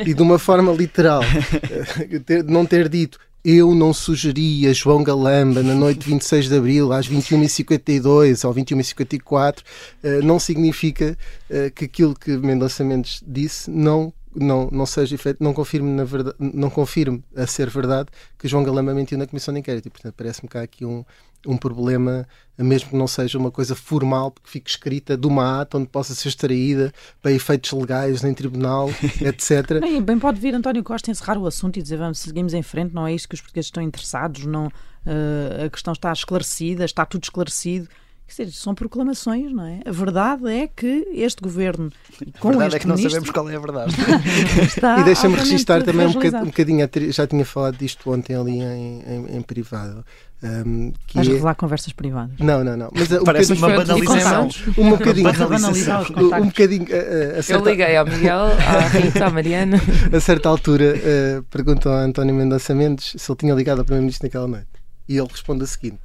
e 0.06 0.14
de 0.14 0.22
uma 0.22 0.40
forma 0.40 0.72
literal, 0.72 1.22
eh, 1.24 2.44
não 2.48 2.66
ter 2.66 2.90
dito 2.90 3.20
eu 3.44 3.74
não 3.74 3.94
sugeria 3.94 4.74
João 4.74 5.04
Galamba 5.04 5.64
na 5.64 5.74
noite 5.74 6.02
de 6.02 6.10
26 6.10 6.50
de 6.50 6.56
Abril 6.56 6.94
às 6.94 7.10
21h52 7.10 8.48
ou 8.48 8.54
21h54, 8.54 9.64
eh, 10.04 10.22
não 10.22 10.40
significa 10.40 11.18
eh, 11.50 11.72
que 11.72 11.86
aquilo 11.86 12.14
que 12.14 12.38
Mendonça 12.38 12.84
Mendes 12.84 13.22
disse 13.26 13.70
não 13.70 14.14
não, 14.34 14.70
não 14.72 14.86
seja 14.86 15.16
efeito, 15.16 15.44
não 15.44 15.54
confirme, 15.54 15.90
na 15.92 16.06
verdade, 16.06 16.38
não 16.40 16.70
confirme 16.70 17.22
a 17.36 17.46
ser 17.46 17.70
verdade 17.70 18.10
que 18.40 18.48
João 18.48 18.64
Galamba 18.64 18.94
mentiu 18.94 19.18
na 19.18 19.28
comissão 19.28 19.54
de 19.54 19.60
inquérito. 19.60 19.88
E, 19.88 19.92
portanto, 19.92 20.14
parece-me 20.16 20.48
que 20.48 20.58
há 20.58 20.62
aqui 20.62 20.86
um, 20.86 21.04
um 21.46 21.58
problema, 21.58 22.28
mesmo 22.58 22.90
que 22.92 22.96
não 22.96 23.08
seja 23.08 23.38
uma 23.38 23.50
coisa 23.52 23.76
formal, 23.76 24.32
que 24.32 24.50
fique 24.50 24.70
escrita 24.70 25.18
de 25.18 25.26
uma 25.28 25.62
ata 25.62 25.78
onde 25.78 25.88
possa 25.88 26.14
ser 26.14 26.30
extraída 26.30 26.94
para 27.22 27.32
efeitos 27.32 27.72
legais 27.72 28.24
em 28.24 28.34
tribunal, 28.34 28.90
etc. 29.22 29.80
Bem, 29.80 30.02
bem 30.02 30.20
pode 30.20 30.40
vir 30.40 30.54
António 30.54 30.84
Costa 30.84 31.10
encerrar 31.12 31.38
o 31.38 31.48
assunto 31.48 31.78
e 31.80 31.82
dizer 31.82 31.98
vamos, 31.98 32.20
seguimos 32.20 32.54
em 32.54 32.62
frente, 32.64 32.94
não 32.94 33.08
é 33.08 33.14
isto 33.14 33.28
que 33.30 33.36
os 33.36 33.42
portugueses 33.42 33.68
estão 33.68 33.82
interessados, 33.82 34.46
não, 34.46 34.70
eh, 35.06 35.66
a 35.66 35.70
questão 35.70 35.94
está 35.94 36.12
esclarecida, 36.14 36.86
está 36.86 37.06
tudo 37.06 37.24
esclarecido. 37.24 37.88
Quer 38.34 38.46
dizer, 38.46 38.56
são 38.56 38.74
proclamações, 38.74 39.52
não 39.52 39.66
é? 39.66 39.82
A 39.86 39.92
verdade 39.92 40.48
é 40.48 40.66
que 40.66 41.06
este 41.12 41.42
governo, 41.42 41.92
A 42.34 42.40
com 42.40 42.48
verdade 42.52 42.68
este 42.68 42.78
é 42.78 42.80
que 42.80 42.88
não 42.88 42.96
ministro, 42.96 43.12
sabemos 43.20 43.30
qual 43.32 43.50
é 43.50 43.56
a 43.58 43.60
verdade. 43.60 43.94
E 45.02 45.04
deixa-me 45.04 45.36
registar 45.36 45.84
também 45.84 46.08
um 46.08 46.14
bocadinho, 46.14 46.42
um 46.44 46.46
bocadinho 46.46 46.86
a 46.86 47.12
já 47.12 47.28
tinha 47.28 47.44
falado 47.44 47.78
disto 47.78 48.10
ontem 48.10 48.34
ali 48.34 48.60
em, 48.62 49.02
em- 49.06 49.38
em 49.38 49.42
privado. 49.42 50.06
Um, 50.44 50.92
que 51.06 51.16
Vais 51.16 51.28
é- 51.28 51.32
revelar 51.32 51.56
conversas 51.56 51.94
privadas. 51.94 52.36
Não, 52.40 52.64
não, 52.64 52.76
não. 52.76 52.90
Mas 52.94 53.12
uh, 53.12 53.22
um 53.22 53.24
Parece 53.24 53.54
uma 53.54 53.70
banalização. 53.70 54.50
um 54.78 54.90
bocadinho, 54.90 55.30
os 55.30 55.40
um 55.40 56.46
bocadinho 56.48 56.84
uh, 56.84 56.88
uh, 56.88 57.34
a 57.34 57.38
Eu 57.38 57.44
certa- 57.44 57.70
liguei 57.70 57.96
ao 57.98 58.06
Miguel, 58.06 58.40
à 58.68 58.80
Rita, 58.88 59.26
à 59.26 59.30
Mariana. 59.30 59.78
a 60.12 60.20
certa 60.20 60.50
altura 60.50 60.96
uh, 60.96 61.44
perguntam 61.44 61.92
a 61.94 62.02
António 62.02 62.34
Mendonça 62.34 62.74
Mendes 62.74 63.14
se 63.18 63.32
ele 63.32 63.38
tinha 63.38 63.54
ligado 63.54 63.80
ao 63.80 63.86
Primeiro-Ministro 63.86 64.26
naquela 64.28 64.48
noite. 64.48 64.68
E 65.08 65.18
ele 65.18 65.28
responde 65.30 65.64
o 65.64 65.68
seguinte: 65.68 66.00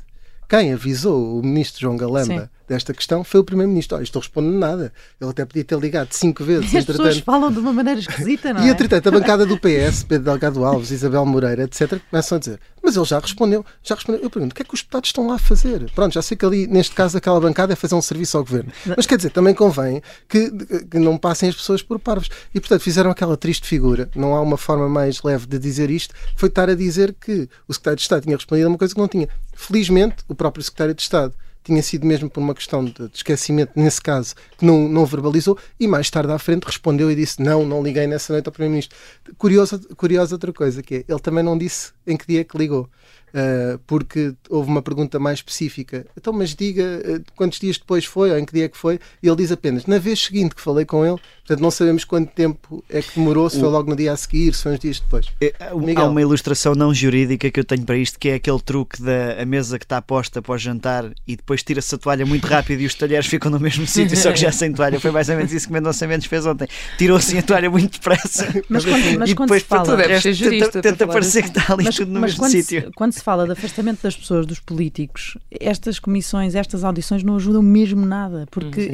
quem 0.49 0.73
avisou 0.73 1.39
o 1.39 1.43
Ministro 1.43 1.81
João 1.81 1.97
Galamba 1.97 2.43
Sim. 2.43 2.49
Desta 2.69 2.93
questão 2.95 3.23
foi 3.25 3.41
o 3.41 3.45
Primeiro-Ministro. 3.45 3.97
Olha, 3.97 4.05
estou 4.05 4.21
respondendo 4.21 4.59
nada. 4.59 4.93
Ele 5.21 5.31
até 5.31 5.45
podia 5.45 5.65
ter 5.65 5.79
ligado 5.79 6.13
cinco 6.13 6.45
vezes, 6.45 6.73
E 6.73 6.79
as 6.79 6.85
pessoas 6.85 7.17
entretanto. 7.17 7.25
falam 7.25 7.53
de 7.53 7.59
uma 7.59 7.73
maneira 7.73 8.01
esquisita, 8.01 8.53
não 8.53 8.63
E 8.65 8.69
é? 8.69 8.73
entretanto, 8.73 9.09
a 9.09 9.13
bancada 9.13 9.47
do 9.47 9.57
PS, 9.59 10.05
Pedro 10.05 10.25
Delgado 10.25 10.65
Alves, 10.65 10.91
Isabel 10.91 11.25
Moreira, 11.27 11.65
etc., 11.65 12.01
começam 12.11 12.37
a 12.37 12.39
dizer: 12.39 12.61
Mas 12.83 12.97
ele 12.97 13.05
já 13.05 13.19
respondeu, 13.19 13.65
já 13.83 13.95
respondeu. 13.95 14.23
Eu 14.23 14.31
pergunto: 14.31 14.53
o 14.53 14.55
que 14.55 14.63
é 14.63 14.65
que 14.65 14.75
os 14.75 14.81
deputados 14.81 15.09
estão 15.09 15.27
lá 15.27 15.35
a 15.37 15.39
fazer? 15.39 15.91
Pronto, 15.95 16.13
já 16.13 16.23
sei 16.23 16.37
que 16.37 16.45
ali, 16.45 16.67
neste 16.67 16.95
caso, 16.95 17.17
aquela 17.17 17.41
bancada 17.41 17.73
é 17.73 17.77
fazer 17.77 17.95
um 17.95 18.03
serviço 18.03 18.37
ao 18.37 18.45
governo. 18.45 18.73
Mas 18.97 19.07
quer 19.07 19.17
dizer, 19.17 19.31
também 19.31 19.55
convém 19.55 20.03
que, 20.29 20.51
que 20.91 20.99
não 20.99 21.17
passem 21.17 21.49
as 21.49 21.55
pessoas 21.57 21.83
por 21.83 21.99
parvos. 21.99 22.29
E 22.55 22.61
portanto, 22.61 22.81
fizeram 22.83 23.11
aquela 23.11 23.37
triste 23.37 23.67
figura. 23.67 24.11
Não 24.15 24.35
há 24.35 24.41
uma 24.41 24.57
forma 24.57 24.89
mais 24.89 25.23
leve 25.23 25.47
de 25.47 25.59
dizer 25.59 25.91
isto. 25.91 26.15
Foi 26.37 26.49
estar 26.49 26.69
a 26.69 26.75
dizer 26.75 27.15
que 27.21 27.49
o 27.69 27.73
secretário 27.73 27.97
de 27.97 28.03
Estado 28.03 28.23
tinha 28.23 28.37
respondido 28.37 28.67
a 28.67 28.71
uma 28.71 28.79
coisa 28.79 28.95
que 28.95 29.01
não 29.01 29.09
tinha. 29.09 29.29
Felizmente, 29.55 30.17
o 30.29 30.35
próprio 30.35 30.63
secretário 30.65 30.95
de 30.95 31.03
Estado 31.03 31.35
tinha 31.67 31.83
sido 31.83 32.07
mesmo 32.07 32.31
por 32.31 32.41
uma 32.41 32.55
questão 32.55 32.85
de 32.85 33.11
esquecimento, 33.13 33.73
nesse 33.77 34.01
caso, 34.01 34.35
que 34.57 34.65
não, 34.65 34.89
não 34.89 35.05
verbalizou, 35.05 35.59
e 35.79 35.87
mais 35.87 36.09
tarde 36.11 36.33
à 36.33 36.39
frente 36.39 36.65
respondeu 36.65 37.11
e 37.11 37.15
disse: 37.15 37.43
Não, 37.43 37.67
não 37.67 37.83
liguei 37.83 38.07
nessa 38.07 38.33
noite 38.33 38.47
ao 38.47 38.53
Primeiro-Ministro. 38.53 38.97
Curiosa, 39.37 39.79
curiosa 39.97 40.35
outra 40.35 40.53
coisa, 40.53 40.83
que 40.83 40.97
é, 40.97 41.05
ele 41.09 41.21
também 41.21 41.43
não 41.43 41.59
disse 41.59 41.93
em 42.07 42.17
que 42.17 42.27
dia 42.27 42.41
é 42.41 42.45
que 42.45 42.57
ligou. 42.57 42.89
Uh, 43.37 43.79
porque 43.87 44.33
houve 44.49 44.71
uma 44.71 44.81
pergunta 44.81 45.19
mais 45.19 45.41
específica. 45.41 46.07
Então, 46.17 46.33
mas 46.33 46.55
diga 46.55 46.83
uh, 46.83 47.23
quantos 47.35 47.59
dias 47.59 47.77
depois 47.77 48.07
foi 48.07 48.31
ou 48.31 48.39
em 48.39 48.47
que 48.47 48.53
dia 48.55 48.65
é 48.65 48.69
que 48.69 48.79
foi? 48.79 48.99
E 49.23 49.27
ele 49.29 49.37
diz 49.37 49.53
apenas: 49.53 49.85
na 49.85 49.99
vez 49.99 50.21
seguinte 50.23 50.55
que 50.55 50.61
falei 50.63 50.87
com 50.87 51.05
ele, 51.05 51.19
portanto, 51.41 51.61
não 51.61 51.71
sabemos 51.71 52.03
quanto 52.05 52.33
tempo 52.33 52.83
é 52.89 53.03
que 53.03 53.15
demorou, 53.15 53.51
se 53.51 53.61
foi 53.61 53.69
logo 53.69 53.91
no 53.91 53.97
dia 53.97 54.13
a 54.13 54.17
seguir, 54.17 54.55
se 54.55 54.63
foi 54.63 54.73
uns 54.73 54.79
dias 54.79 55.01
depois. 55.01 55.27
É, 55.39 55.53
Há 55.97 56.05
uma 56.05 56.23
ilustração 56.23 56.75
não 56.75 56.95
jurídica 56.95 57.51
que 57.51 57.61
eu 57.61 57.65
tenho 57.65 57.85
para 57.85 57.99
isto, 57.99 58.19
que 58.19 58.31
é 58.31 58.35
aquele 58.37 58.61
truque 58.61 59.03
da 59.03 59.43
a 59.43 59.45
mesa 59.45 59.79
que 59.79 59.85
está 59.85 60.01
posta 60.01 60.41
para 60.41 60.55
o 60.55 60.59
jantar 60.59 61.11
e 61.27 61.37
depois 61.37 61.63
tira-se 61.63 61.95
a 61.95 61.99
toalha 61.99 62.25
muito 62.25 62.47
rápido 62.47 62.81
e 62.81 62.87
os 62.87 62.95
talheres 62.95 63.27
ficam 63.27 63.51
no 63.51 63.61
mesmo 63.61 63.85
sítio, 63.89 64.17
só 64.17 64.33
que 64.33 64.41
já 64.41 64.51
sem 64.51 64.73
toalha. 64.73 64.99
Foi 64.99 65.11
mais 65.11 65.29
ou 65.29 65.37
menos 65.37 65.53
isso 65.53 65.67
que 65.67 65.73
Mendonça 65.75 66.07
Mendes 66.07 66.27
fez 66.27 66.47
ontem. 66.47 66.67
Tirou 66.97 67.19
assim 67.19 67.39
a 67.39 67.43
toalha 67.43 67.69
muito 67.71 67.93
depressa. 67.93 68.47
Mas 68.69 68.85
quando, 68.85 69.19
mas 69.19 69.31
e 69.31 69.35
quando 69.35 69.49
depois 69.49 69.63
se 69.63 69.69
para 69.69 69.85
fala. 69.85 70.03
todo 70.03 70.17
o 70.17 70.21
ser 70.21 70.33
jurista 70.33 70.71
tenta, 70.71 70.83
para 70.83 70.93
tenta 70.93 71.07
parecer 71.07 71.39
assim. 71.41 71.53
que 71.53 71.59
está 71.59 71.73
ali 71.75 71.85
Mas, 71.85 71.95
tudo 71.97 72.13
no 72.13 72.21
mas 72.21 72.31
mesmo 72.33 72.39
quando, 72.45 72.53
sítio. 72.53 72.81
se, 72.83 72.91
quando 72.93 73.13
se 73.13 73.23
fala 73.27 73.45
de 73.45 73.51
afastamento 73.51 74.03
das 74.05 74.15
pessoas, 74.17 74.47
dos 74.47 74.61
políticos, 74.61 75.37
estas 75.51 75.99
comissões, 75.99 76.55
estas 76.55 76.85
audições 76.85 77.25
não 77.25 77.35
ajudam 77.35 77.61
mesmo 77.61 78.07
nada, 78.07 78.47
porque 78.53 78.83
Hum, 78.83 78.89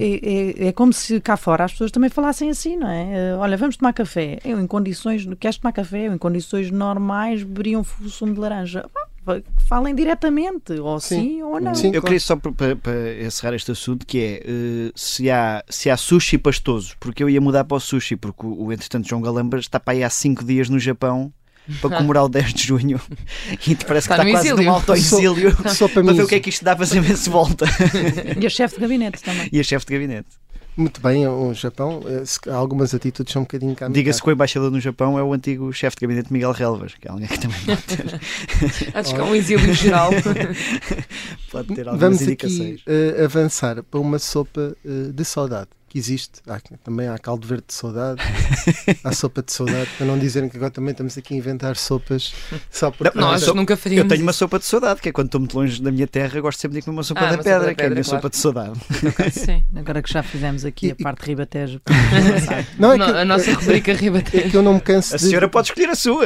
é, 0.58 0.64
é, 0.64 0.68
é 0.68 0.72
como 0.72 0.90
se 0.90 1.20
cá 1.20 1.36
fora 1.36 1.64
as 1.64 1.72
pessoas 1.72 1.90
também 1.90 2.08
falassem 2.08 2.48
assim, 2.48 2.74
não 2.78 2.88
é? 2.88 3.02
Eh, 3.12 3.36
Olha, 3.36 3.58
vamos 3.58 3.76
tomar 3.76 3.92
café. 3.92 4.38
Eu, 4.42 4.58
em 4.58 4.66
condições, 4.66 5.28
queres 5.38 5.58
tomar 5.58 5.72
café? 5.72 6.08
Eu, 6.08 6.14
em 6.14 6.18
condições 6.18 6.70
normais, 6.70 7.42
beberiam 7.42 7.84
fu- 7.84 8.08
sumo 8.08 8.32
de 8.32 8.40
laranja. 8.40 8.86
Falem 9.68 9.94
diretamente, 9.94 10.72
ou 10.80 10.98
sim, 10.98 11.20
Sim. 11.20 11.42
ou 11.42 11.60
não. 11.60 11.74
Sim. 11.74 11.90
Eu 11.94 12.02
queria 12.02 12.18
só 12.18 12.34
para, 12.34 12.76
encerrar 13.24 13.54
este 13.54 13.70
assunto 13.70 14.04
que 14.06 14.18
é 14.18 14.42
eh, 14.44 14.92
se, 14.96 15.30
há, 15.30 15.62
se 15.68 15.90
há 15.90 15.96
sushi 15.96 16.38
pastoso, 16.38 16.94
porque 16.98 17.22
eu 17.22 17.28
ia 17.30 17.40
mudar 17.40 17.64
para 17.64 17.76
o 17.76 17.80
sushi, 17.80 18.16
porque 18.16 18.46
o, 18.46 18.64
o 18.64 18.72
entretanto 18.72 19.06
João 19.06 19.20
Galamba 19.20 19.58
está 19.58 19.78
para 19.78 19.92
aí 19.92 20.02
há 20.02 20.08
5 20.10 20.42
dias 20.42 20.68
no 20.70 20.78
Japão 20.78 21.32
para 21.80 21.90
comemorar 21.96 22.24
o 22.24 22.28
10 22.28 22.54
de 22.54 22.62
junho 22.66 23.00
e 23.66 23.74
te 23.74 23.84
parece 23.84 24.08
que 24.08 24.14
Está 24.14 24.16
está 24.16 24.24
no 24.24 24.30
quase 24.30 24.48
exílio. 24.48 24.64
num 24.64 24.70
auto-exílio 24.74 25.56
Só 25.74 25.88
para 25.88 26.02
ver 26.02 26.22
o 26.22 26.26
que 26.26 26.34
é 26.34 26.40
que 26.40 26.48
isto 26.50 26.64
dá 26.64 26.74
para 26.76 26.86
saber 26.86 27.16
se 27.16 27.30
volta. 27.30 27.66
E 28.40 28.46
a 28.46 28.50
chefe 28.50 28.74
de 28.76 28.80
gabinete 28.80 29.22
também. 29.22 29.48
E 29.52 29.60
a 29.60 29.62
chefe 29.62 29.86
de 29.86 29.92
gabinete. 29.92 30.28
muito 30.76 31.00
bem, 31.00 31.26
o 31.28 31.52
Japão, 31.54 32.02
eh, 32.06 32.50
algumas 32.50 32.94
atitudes 32.94 33.32
são 33.32 33.42
um 33.42 33.44
bocadinho 33.44 33.74
kamikaze. 33.76 33.92
Diga-se 34.02 34.22
que 34.22 34.28
o 34.28 34.32
embaixador 34.32 34.70
no 34.70 34.80
Japão 34.80 35.18
é 35.18 35.22
o 35.22 35.32
antigo 35.32 35.72
chefe 35.72 35.96
de 35.96 36.00
gabinete 36.06 36.32
Miguel 36.32 36.52
Relvas, 36.52 36.94
que 36.94 37.06
é 37.06 37.10
alguém 37.10 37.28
que 37.28 37.38
também 37.38 37.58
pode 37.66 37.82
ter, 37.82 38.20
Acho 38.96 39.14
que 39.14 39.20
é 39.20 39.24
um 39.24 39.34
exílio 39.34 39.72
geral. 39.74 40.10
pode 41.50 41.74
ter 41.74 41.88
algumas 41.88 42.00
Vamos 42.00 42.22
indicações. 42.22 42.80
aqui 42.80 42.82
eh, 42.86 43.24
avançar 43.24 43.82
para 43.82 44.00
uma 44.00 44.18
sopa 44.18 44.74
eh, 44.84 45.12
de 45.12 45.24
saudade 45.24 45.68
que 45.92 45.98
existe. 45.98 46.40
Há- 46.48 46.58
também 46.82 47.06
há 47.06 47.18
caldo 47.18 47.46
verde 47.46 47.64
de 47.68 47.74
saudade, 47.74 48.22
há 49.04 49.12
sopa 49.12 49.42
de 49.42 49.52
saudade, 49.52 49.90
para 49.98 50.06
não 50.06 50.18
dizerem 50.18 50.48
que 50.48 50.56
agora 50.56 50.70
também 50.70 50.92
estamos 50.92 51.18
aqui 51.18 51.34
a 51.34 51.36
inventar 51.36 51.76
sopas 51.76 52.32
só 52.70 52.90
porque. 52.90 53.18
Não, 53.18 53.26
Nós 53.30 53.46
nunca 53.48 53.74
Eu 53.74 53.76
faríamos 53.76 54.08
tenho 54.10 54.22
uma 54.22 54.32
sopa 54.32 54.58
de 54.58 54.64
saudade, 54.64 55.02
que 55.02 55.10
é 55.10 55.12
quando 55.12 55.26
estou 55.26 55.40
muito 55.40 55.54
longe 55.54 55.82
da 55.82 55.92
minha 55.92 56.06
terra, 56.06 56.40
gosto 56.40 56.58
sempre 56.60 56.78
de 56.78 56.84
comer 56.84 56.96
uma 56.96 57.02
sopa 57.02 57.20
Ah, 57.20 57.24
da 57.24 57.28
uma 57.28 57.36
sopa 57.42 57.44
pedra, 57.44 57.66
da 57.66 57.74
que 57.74 57.82
é 57.82 57.86
a 57.86 57.88
pedra, 57.90 57.94
minha 57.94 58.04
claro. 58.04 58.18
sopa 58.22 58.30
de 58.30 58.36
saudade. 58.38 58.80
Sim. 59.32 59.64
Agora 59.76 60.02
que 60.02 60.10
já 60.12 60.22
fizemos 60.22 60.64
aqui 60.64 60.86
a 60.86 60.94
E- 60.98 61.02
parte 61.02 61.20
de 61.20 61.26
ribatejo. 61.26 61.80
Não, 62.78 62.92
é 62.92 62.96
que, 62.96 63.02
a 63.04 63.24
nossa 63.26 63.52
rubrica 63.52 63.90
é 63.92 63.94
ribatejo. 63.94 64.50
que 64.50 64.56
eu 64.56 64.62
não 64.62 64.74
me 64.74 64.80
canso 64.80 65.14
A 65.14 65.18
de, 65.18 65.24
senhora 65.24 65.48
pode 65.48 65.68
escolher 65.68 65.90
a 65.90 65.94
sua. 65.94 66.24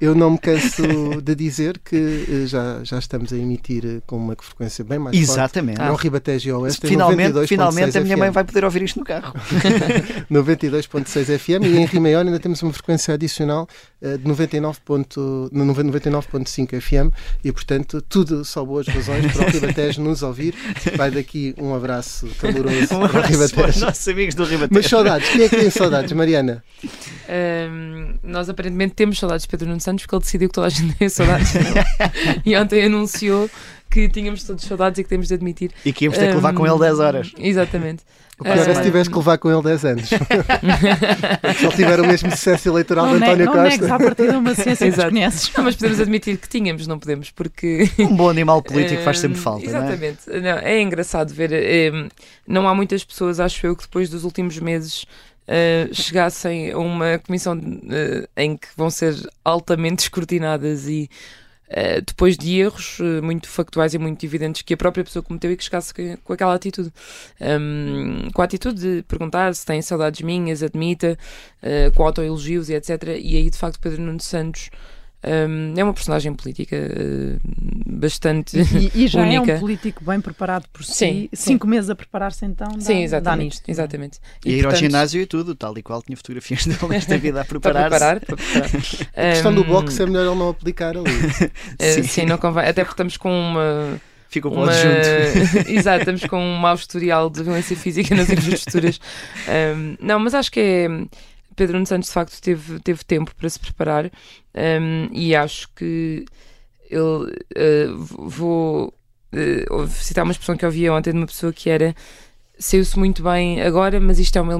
eu 0.00 0.14
não 0.14 0.30
me 0.30 0.38
canso 0.38 1.20
de 1.22 1.34
dizer 1.34 1.78
que 1.84 1.96
eh, 2.44 2.46
já, 2.46 2.80
já 2.84 2.98
estamos 2.98 3.32
a 3.32 3.36
emitir 3.36 3.84
eh, 3.84 4.00
com 4.06 4.16
uma 4.16 4.36
frequência 4.38 4.84
bem 4.84 4.98
mais 4.98 5.16
Exatamente. 5.16 5.76
forte. 5.78 5.88
Não 5.88 5.96
Ribatejo 5.96 6.48
e 6.48 6.52
Oeste, 6.52 6.86
em 6.86 6.90
finalmente, 6.90 7.32
92.6 7.34 7.46
finalmente 7.48 7.98
a 7.98 8.00
minha 8.00 8.16
mãe 8.16 8.27
Vai 8.32 8.44
poder 8.44 8.64
ouvir 8.64 8.82
isto 8.82 8.98
no 8.98 9.04
carro. 9.04 9.32
92.6 10.30 11.38
FM 11.38 11.64
e 11.64 11.78
em 11.78 11.84
Rio 11.86 12.00
Maior 12.00 12.24
ainda 12.24 12.38
temos 12.38 12.62
uma 12.62 12.72
frequência 12.72 13.14
adicional 13.14 13.68
eh, 14.02 14.16
de 14.16 14.26
99 14.26 14.78
ponto- 14.84 15.48
no 15.52 15.64
99.5 15.74 16.80
FM 16.80 17.12
e 17.44 17.52
portanto 17.52 18.02
tudo 18.02 18.44
só 18.44 18.64
boas 18.64 18.86
razões 18.86 19.32
para 19.32 19.46
o 19.46 19.50
Ribatejo 19.50 20.02
nos 20.02 20.22
ouvir. 20.22 20.54
Vai 20.96 21.10
daqui 21.10 21.54
um 21.58 21.74
abraço 21.74 22.26
caloroso 22.40 22.82
Um 22.82 22.86
para 22.86 22.98
o 22.98 23.04
abraço 23.04 23.20
para 23.20 23.30
os 23.44 23.50
Ribatejo. 23.50 23.80
nossos 23.86 24.08
amigos 24.08 24.34
do 24.34 24.44
Ribatejo. 24.44 24.70
Mas 24.74 24.86
saudades, 24.86 25.28
quem 25.30 25.42
é 25.44 25.48
que 25.48 25.56
tem 25.56 25.70
saudades, 25.70 26.12
Mariana? 26.12 26.62
Ahm, 27.28 28.14
nós 28.22 28.48
aparentemente 28.48 28.94
temos 28.94 29.18
saudades 29.18 29.42
de 29.44 29.48
Pedro 29.48 29.68
Nuno 29.68 29.80
Santos 29.80 30.04
porque 30.04 30.14
ele 30.16 30.22
decidiu 30.24 30.48
que 30.48 30.54
toda 30.54 30.66
a 30.66 30.70
gente 30.70 30.94
tem 30.98 31.08
saudades 31.08 31.52
dele. 31.52 31.66
e 32.44 32.56
ontem 32.56 32.84
anunciou 32.84 33.50
que 33.90 34.08
tínhamos 34.08 34.44
todos 34.44 34.64
saudades 34.64 34.98
e 34.98 35.02
que 35.02 35.08
temos 35.08 35.28
de 35.28 35.34
admitir. 35.34 35.70
E 35.84 35.92
que 35.92 36.04
íamos 36.04 36.18
ter 36.18 36.28
que 36.28 36.34
levar 36.34 36.52
com 36.54 36.66
ele 36.66 36.78
10 36.78 36.98
horas. 37.00 37.32
Exatamente. 37.38 38.02
O 38.38 38.44
pior 38.44 38.56
é 38.56 38.62
se 38.74 38.80
Ah, 38.80 38.82
tivesse 38.82 39.10
que 39.10 39.16
levar 39.16 39.36
com 39.38 39.50
ele 39.50 39.62
10 39.62 39.84
anos. 39.84 40.08
se 41.58 41.64
ele 41.66 41.74
tiver 41.74 42.00
o 42.00 42.06
mesmo 42.06 42.30
sucesso 42.30 42.68
eleitoral 42.68 43.06
Não, 43.06 43.18
de 43.18 43.24
António 43.24 43.46
não 43.46 43.62
negues 43.62 43.82
à 43.84 43.88
Costa. 43.88 44.04
partida 44.04 44.38
uma 44.38 44.54
ciência 44.54 44.76
que 44.86 44.92
Exato. 44.94 45.12
Não, 45.56 45.64
mas 45.64 45.74
podemos 45.76 46.00
admitir 46.00 46.36
que 46.38 46.48
tínhamos, 46.48 46.86
não 46.86 46.98
podemos, 46.98 47.30
porque. 47.30 47.90
Um 47.98 48.14
bom 48.14 48.28
animal 48.28 48.62
político 48.62 49.02
faz 49.02 49.18
sempre 49.18 49.38
Hum, 49.38 49.42
falta, 49.42 49.66
não 49.66 49.74
é? 49.74 49.78
Exatamente. 49.86 50.18
Não, 50.28 50.58
é 50.58 50.80
engraçado 50.80 51.32
ver. 51.34 51.92
hum, 51.92 52.08
não 52.46 52.68
há 52.68 52.74
muitas 52.74 53.02
pessoas, 53.02 53.40
acho 53.40 53.66
eu, 53.66 53.74
que 53.74 53.82
depois 53.82 54.08
dos 54.08 54.22
últimos 54.24 54.58
meses 54.60 55.02
uh, 55.02 55.92
chegassem 55.92 56.70
a 56.70 56.78
uma 56.78 57.18
comissão 57.18 57.54
uh, 57.58 58.28
em 58.36 58.56
que 58.56 58.68
vão 58.76 58.88
ser 58.90 59.14
altamente 59.44 60.02
escrutinadas 60.04 60.86
e. 60.86 61.10
uh, 61.70 62.02
depois 62.06 62.36
de 62.36 62.58
erros 62.58 62.98
uh, 63.00 63.22
muito 63.22 63.48
factuais 63.48 63.94
e 63.94 63.98
muito 63.98 64.24
evidentes 64.24 64.62
que 64.62 64.74
a 64.74 64.76
própria 64.76 65.04
pessoa 65.04 65.22
cometeu 65.22 65.52
e 65.52 65.56
que 65.56 65.64
chegasse 65.64 65.92
com, 66.24 66.32
aquela 66.32 66.54
atitude. 66.54 66.92
Um, 67.40 68.30
com 68.32 68.42
a 68.42 68.44
atitude 68.44 68.80
de 68.80 69.02
perguntar 69.02 69.54
se 69.54 69.64
tem 69.64 69.80
saudades 69.82 70.20
minhas, 70.22 70.62
admita, 70.62 71.18
uh, 71.62 71.94
com 71.94 72.04
autoelogios 72.04 72.68
e 72.68 72.74
etc. 72.74 72.90
E 73.20 73.36
aí, 73.36 73.50
de 73.50 73.56
facto, 73.56 73.80
Pedro 73.80 74.02
Nuno 74.02 74.20
Santos 74.20 74.70
Um, 75.24 75.74
é 75.76 75.82
uma 75.82 75.92
personagem 75.92 76.32
política 76.32 76.76
uh, 76.76 77.40
bastante 77.86 78.56
E, 78.56 79.04
e 79.04 79.06
já 79.08 79.20
é 79.26 79.38
única. 79.40 79.56
um 79.56 79.58
político 79.58 80.04
bem 80.04 80.20
preparado 80.20 80.66
por 80.72 80.84
si. 80.84 80.92
Sim, 80.94 81.28
sim. 81.32 81.52
Cinco 81.52 81.66
meses 81.66 81.90
a 81.90 81.96
preparar-se 81.96 82.44
então 82.46 82.68
dá, 82.68 82.80
Sim, 82.80 82.94
dá 82.98 83.00
exatamente. 83.00 83.44
nisto. 83.46 83.62
não 83.66 83.72
é? 83.72 83.74
exatamente. 83.74 84.20
E, 84.44 84.50
ir 84.52 84.56
ao 84.58 84.62
portanto, 84.70 84.78
ginásio 84.80 85.20
e 85.20 85.26
tudo, 85.26 85.54
tal 85.56 85.76
e 85.76 85.82
qual 85.82 86.00
tinha 86.02 86.16
fotografias 86.16 86.64
dele 86.66 86.78
nesta 86.88 87.18
vida 87.18 87.40
a 87.40 87.44
para 87.46 87.58
preparar-se. 87.60 87.90
preparar, 87.90 88.20
para 88.20 88.36
preparar. 88.36 88.70
A 89.16 89.30
questão 89.32 89.52
do 89.54 89.64
bloco 89.64 89.90
é 89.90 90.06
melhor 90.06 90.26
ele 90.26 90.38
não 90.38 90.48
aplicar 90.50 90.96
ali. 90.96 91.10
Sim. 91.80 92.02
sim, 92.04 92.24
não 92.24 92.38
convém. 92.38 92.64
Até 92.68 92.84
porque 92.84 92.92
estamos 92.94 93.16
com 93.16 93.28
uma. 93.30 94.00
Ficou 94.30 94.52
para 94.52 94.60
o 94.60 94.62
uma... 94.64 94.72
adjunto. 94.72 95.70
Exato, 95.70 96.00
estamos 96.00 96.24
com 96.26 96.38
um 96.38 96.56
mau 96.58 96.74
historial 96.74 97.28
de 97.30 97.42
violência 97.42 97.76
física 97.76 98.14
nas 98.14 98.28
infraestruturas. 98.30 99.00
Um, 99.48 99.96
não, 100.00 100.18
mas 100.20 100.34
acho 100.34 100.52
que 100.52 100.60
é. 100.60 100.88
Pedro 101.58 101.74
Nuno 101.74 101.86
Santos 101.86 102.08
de 102.08 102.14
facto 102.14 102.40
teve, 102.40 102.78
teve 102.80 103.04
tempo 103.04 103.34
para 103.34 103.50
se 103.50 103.58
preparar 103.58 104.06
um, 104.06 105.08
e 105.12 105.34
acho 105.34 105.68
que 105.74 106.24
ele 106.88 107.34
uh, 107.90 107.98
vou 107.98 108.94
uh, 109.32 109.86
citar 109.88 110.24
uma 110.24 110.30
expressão 110.30 110.56
que 110.56 110.64
eu 110.64 110.68
ouvi 110.68 110.88
ontem 110.88 111.10
de 111.10 111.18
uma 111.18 111.26
pessoa 111.26 111.52
que 111.52 111.68
era 111.68 111.94
saiu-se 112.58 112.98
muito 112.98 113.22
bem 113.22 113.62
agora, 113.62 114.00
mas 114.00 114.18
isto 114.18 114.36
é 114.36 114.40
uma 114.40 114.52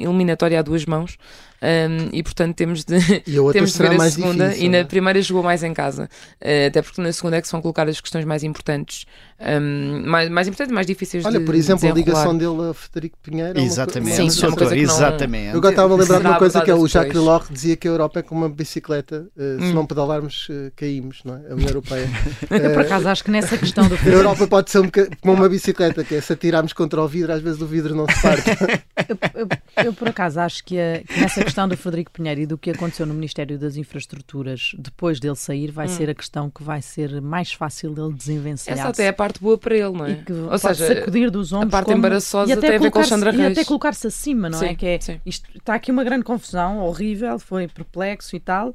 eliminatória 0.00 0.58
a 0.58 0.62
duas 0.62 0.86
mãos 0.86 1.16
um, 1.62 2.08
e 2.12 2.22
portanto 2.22 2.54
temos 2.56 2.84
de, 2.84 2.96
E 3.26 3.36
a 3.38 3.42
outra 3.42 3.54
temos 3.60 3.72
de 3.72 3.78
ver 3.78 3.90
a 3.92 3.94
mais 3.94 4.14
segunda 4.14 4.44
difícil. 4.48 4.66
e 4.66 4.68
na 4.68 4.78
é? 4.78 4.84
primeira 4.84 5.22
jogou 5.22 5.42
mais 5.42 5.62
em 5.62 5.72
casa 5.72 6.08
Eh, 6.40 6.66
até 6.66 6.82
porque 6.82 7.00
na 7.00 7.12
segunda 7.12 7.36
é 7.36 7.40
que 7.42 7.48
são 7.48 7.60
colocadas 7.62 7.94
as 7.96 8.00
questões 8.00 8.24
mais 8.24 8.42
importantes 8.42 9.06
um, 9.40 10.02
mais, 10.06 10.28
mais 10.30 10.46
importantes 10.48 10.70
e 10.70 10.74
mais 10.74 10.86
difíceis 10.86 11.24
Olha, 11.24 11.38
de 11.40 11.44
por 11.44 11.54
exemplo, 11.54 11.88
a 11.90 11.92
ligação 11.92 12.36
dele 12.36 12.70
a 12.70 12.74
Frederico 12.74 13.18
Pinheiro. 13.22 13.58
é 13.58 13.60
uma 13.62 13.66
Exatamente, 13.66 14.16
co- 14.16 14.30
Sim, 14.30 14.44
é 14.44 14.48
uma 14.48 14.56
coisa- 14.56 14.74
que 14.74 14.82
não- 14.86 14.94
exatamente. 14.94 15.50
Eu 15.52 15.58
agora 15.58 15.72
estava 15.72 15.94
a 15.94 15.96
lembrar 15.96 16.18
de 16.20 16.26
uma 16.26 16.38
coisa 16.38 16.60
que 16.62 16.70
é 16.70 16.74
o 16.74 16.86
Jacques. 16.86 17.12
Delors 17.12 17.48
dizia 17.50 17.76
que 17.76 17.88
a 17.88 17.90
Europa 17.90 18.20
é 18.20 18.22
como 18.22 18.42
uma 18.42 18.48
bicicleta, 18.48 19.26
eh, 19.36 19.56
se 19.58 19.64
Hum. 19.66 19.72
não 19.74 19.86
pedalarmos 19.86 20.46
eh, 20.50 20.70
caímos, 20.76 21.18
não 21.24 21.34
é? 21.34 21.50
A 21.50 21.54
União 21.54 21.68
Europeia. 21.68 22.06
Eu, 22.50 22.70
por 22.72 22.82
acaso, 22.82 23.08
acho 23.08 23.24
que 23.24 23.30
nessa 23.30 23.58
questão 23.58 23.88
do 23.88 23.94
a 23.98 24.08
Europa 24.08 24.46
pode 24.46 24.70
ser 24.70 24.78
um 24.80 24.90
como 25.20 25.34
uma 25.34 25.48
bicicleta, 25.48 26.04
que 26.04 26.14
é 26.14 26.20
se 26.20 26.32
atirarmos 26.32 26.72
contra 26.72 27.02
o 27.02 27.08
vidro, 27.08 27.32
às 27.32 27.42
vezes 27.42 27.60
o 27.60 27.66
vidro 27.66 27.94
não 27.94 28.06
se 28.06 28.22
parte. 28.22 28.44
Eu, 29.08 29.18
eu- 29.42 29.48
eu, 29.86 29.92
por 29.92 30.08
acaso, 30.08 30.38
acho 30.40 30.64
que, 30.64 30.78
a- 30.78 31.02
que 31.06 31.20
nessa 31.20 31.43
questão 31.44 31.68
do 31.68 31.76
Frederico 31.76 32.10
Pinheiro 32.10 32.40
e 32.40 32.46
do 32.46 32.58
que 32.58 32.70
aconteceu 32.70 33.06
no 33.06 33.14
Ministério 33.14 33.58
das 33.58 33.76
Infraestruturas 33.76 34.72
depois 34.78 35.20
dele 35.20 35.36
sair, 35.36 35.70
vai 35.70 35.86
ser 35.88 36.10
a 36.10 36.14
questão 36.14 36.50
que 36.50 36.62
vai 36.62 36.82
ser 36.82 37.20
mais 37.20 37.52
fácil 37.52 37.92
dele 37.94 38.12
desenvencilhar. 38.12 38.78
essa 38.78 38.88
até 38.88 39.04
é 39.04 39.08
a 39.08 39.12
parte 39.12 39.40
boa 39.40 39.56
para 39.58 39.74
ele 39.76 39.90
não 39.92 40.06
é? 40.06 40.10
E 40.12 40.16
que 40.24 40.32
ou 40.32 40.58
seja 40.58 40.86
sacudir 40.94 41.30
dos 41.30 41.52
ombros. 41.52 41.70
parte 41.70 41.86
como- 41.86 41.98
embaraçosa 41.98 42.50
e 42.50 42.52
até 42.52 42.60
tem 42.68 42.70
a 42.70 42.72
ver 42.72 42.78
com 42.78 42.86
o 42.86 42.90
colocar-se- 42.92 43.14
Alexandra 43.14 43.34
E 43.34 43.46
Reis. 43.46 43.58
até 43.58 43.64
colocar-se 43.66 44.06
acima, 44.06 44.48
não 44.50 44.62
é? 44.62 44.68
Sim, 44.68 44.74
Que 44.74 44.86
é 44.86 45.00
sim. 45.00 45.20
isto, 45.24 45.48
está 45.56 45.74
aqui 45.74 45.90
uma 45.90 46.02
grande 46.04 46.24
confusão, 46.24 46.78
horrível, 46.80 47.38
foi 47.38 47.68
perplexo 47.68 48.34
e 48.34 48.40
tal. 48.40 48.72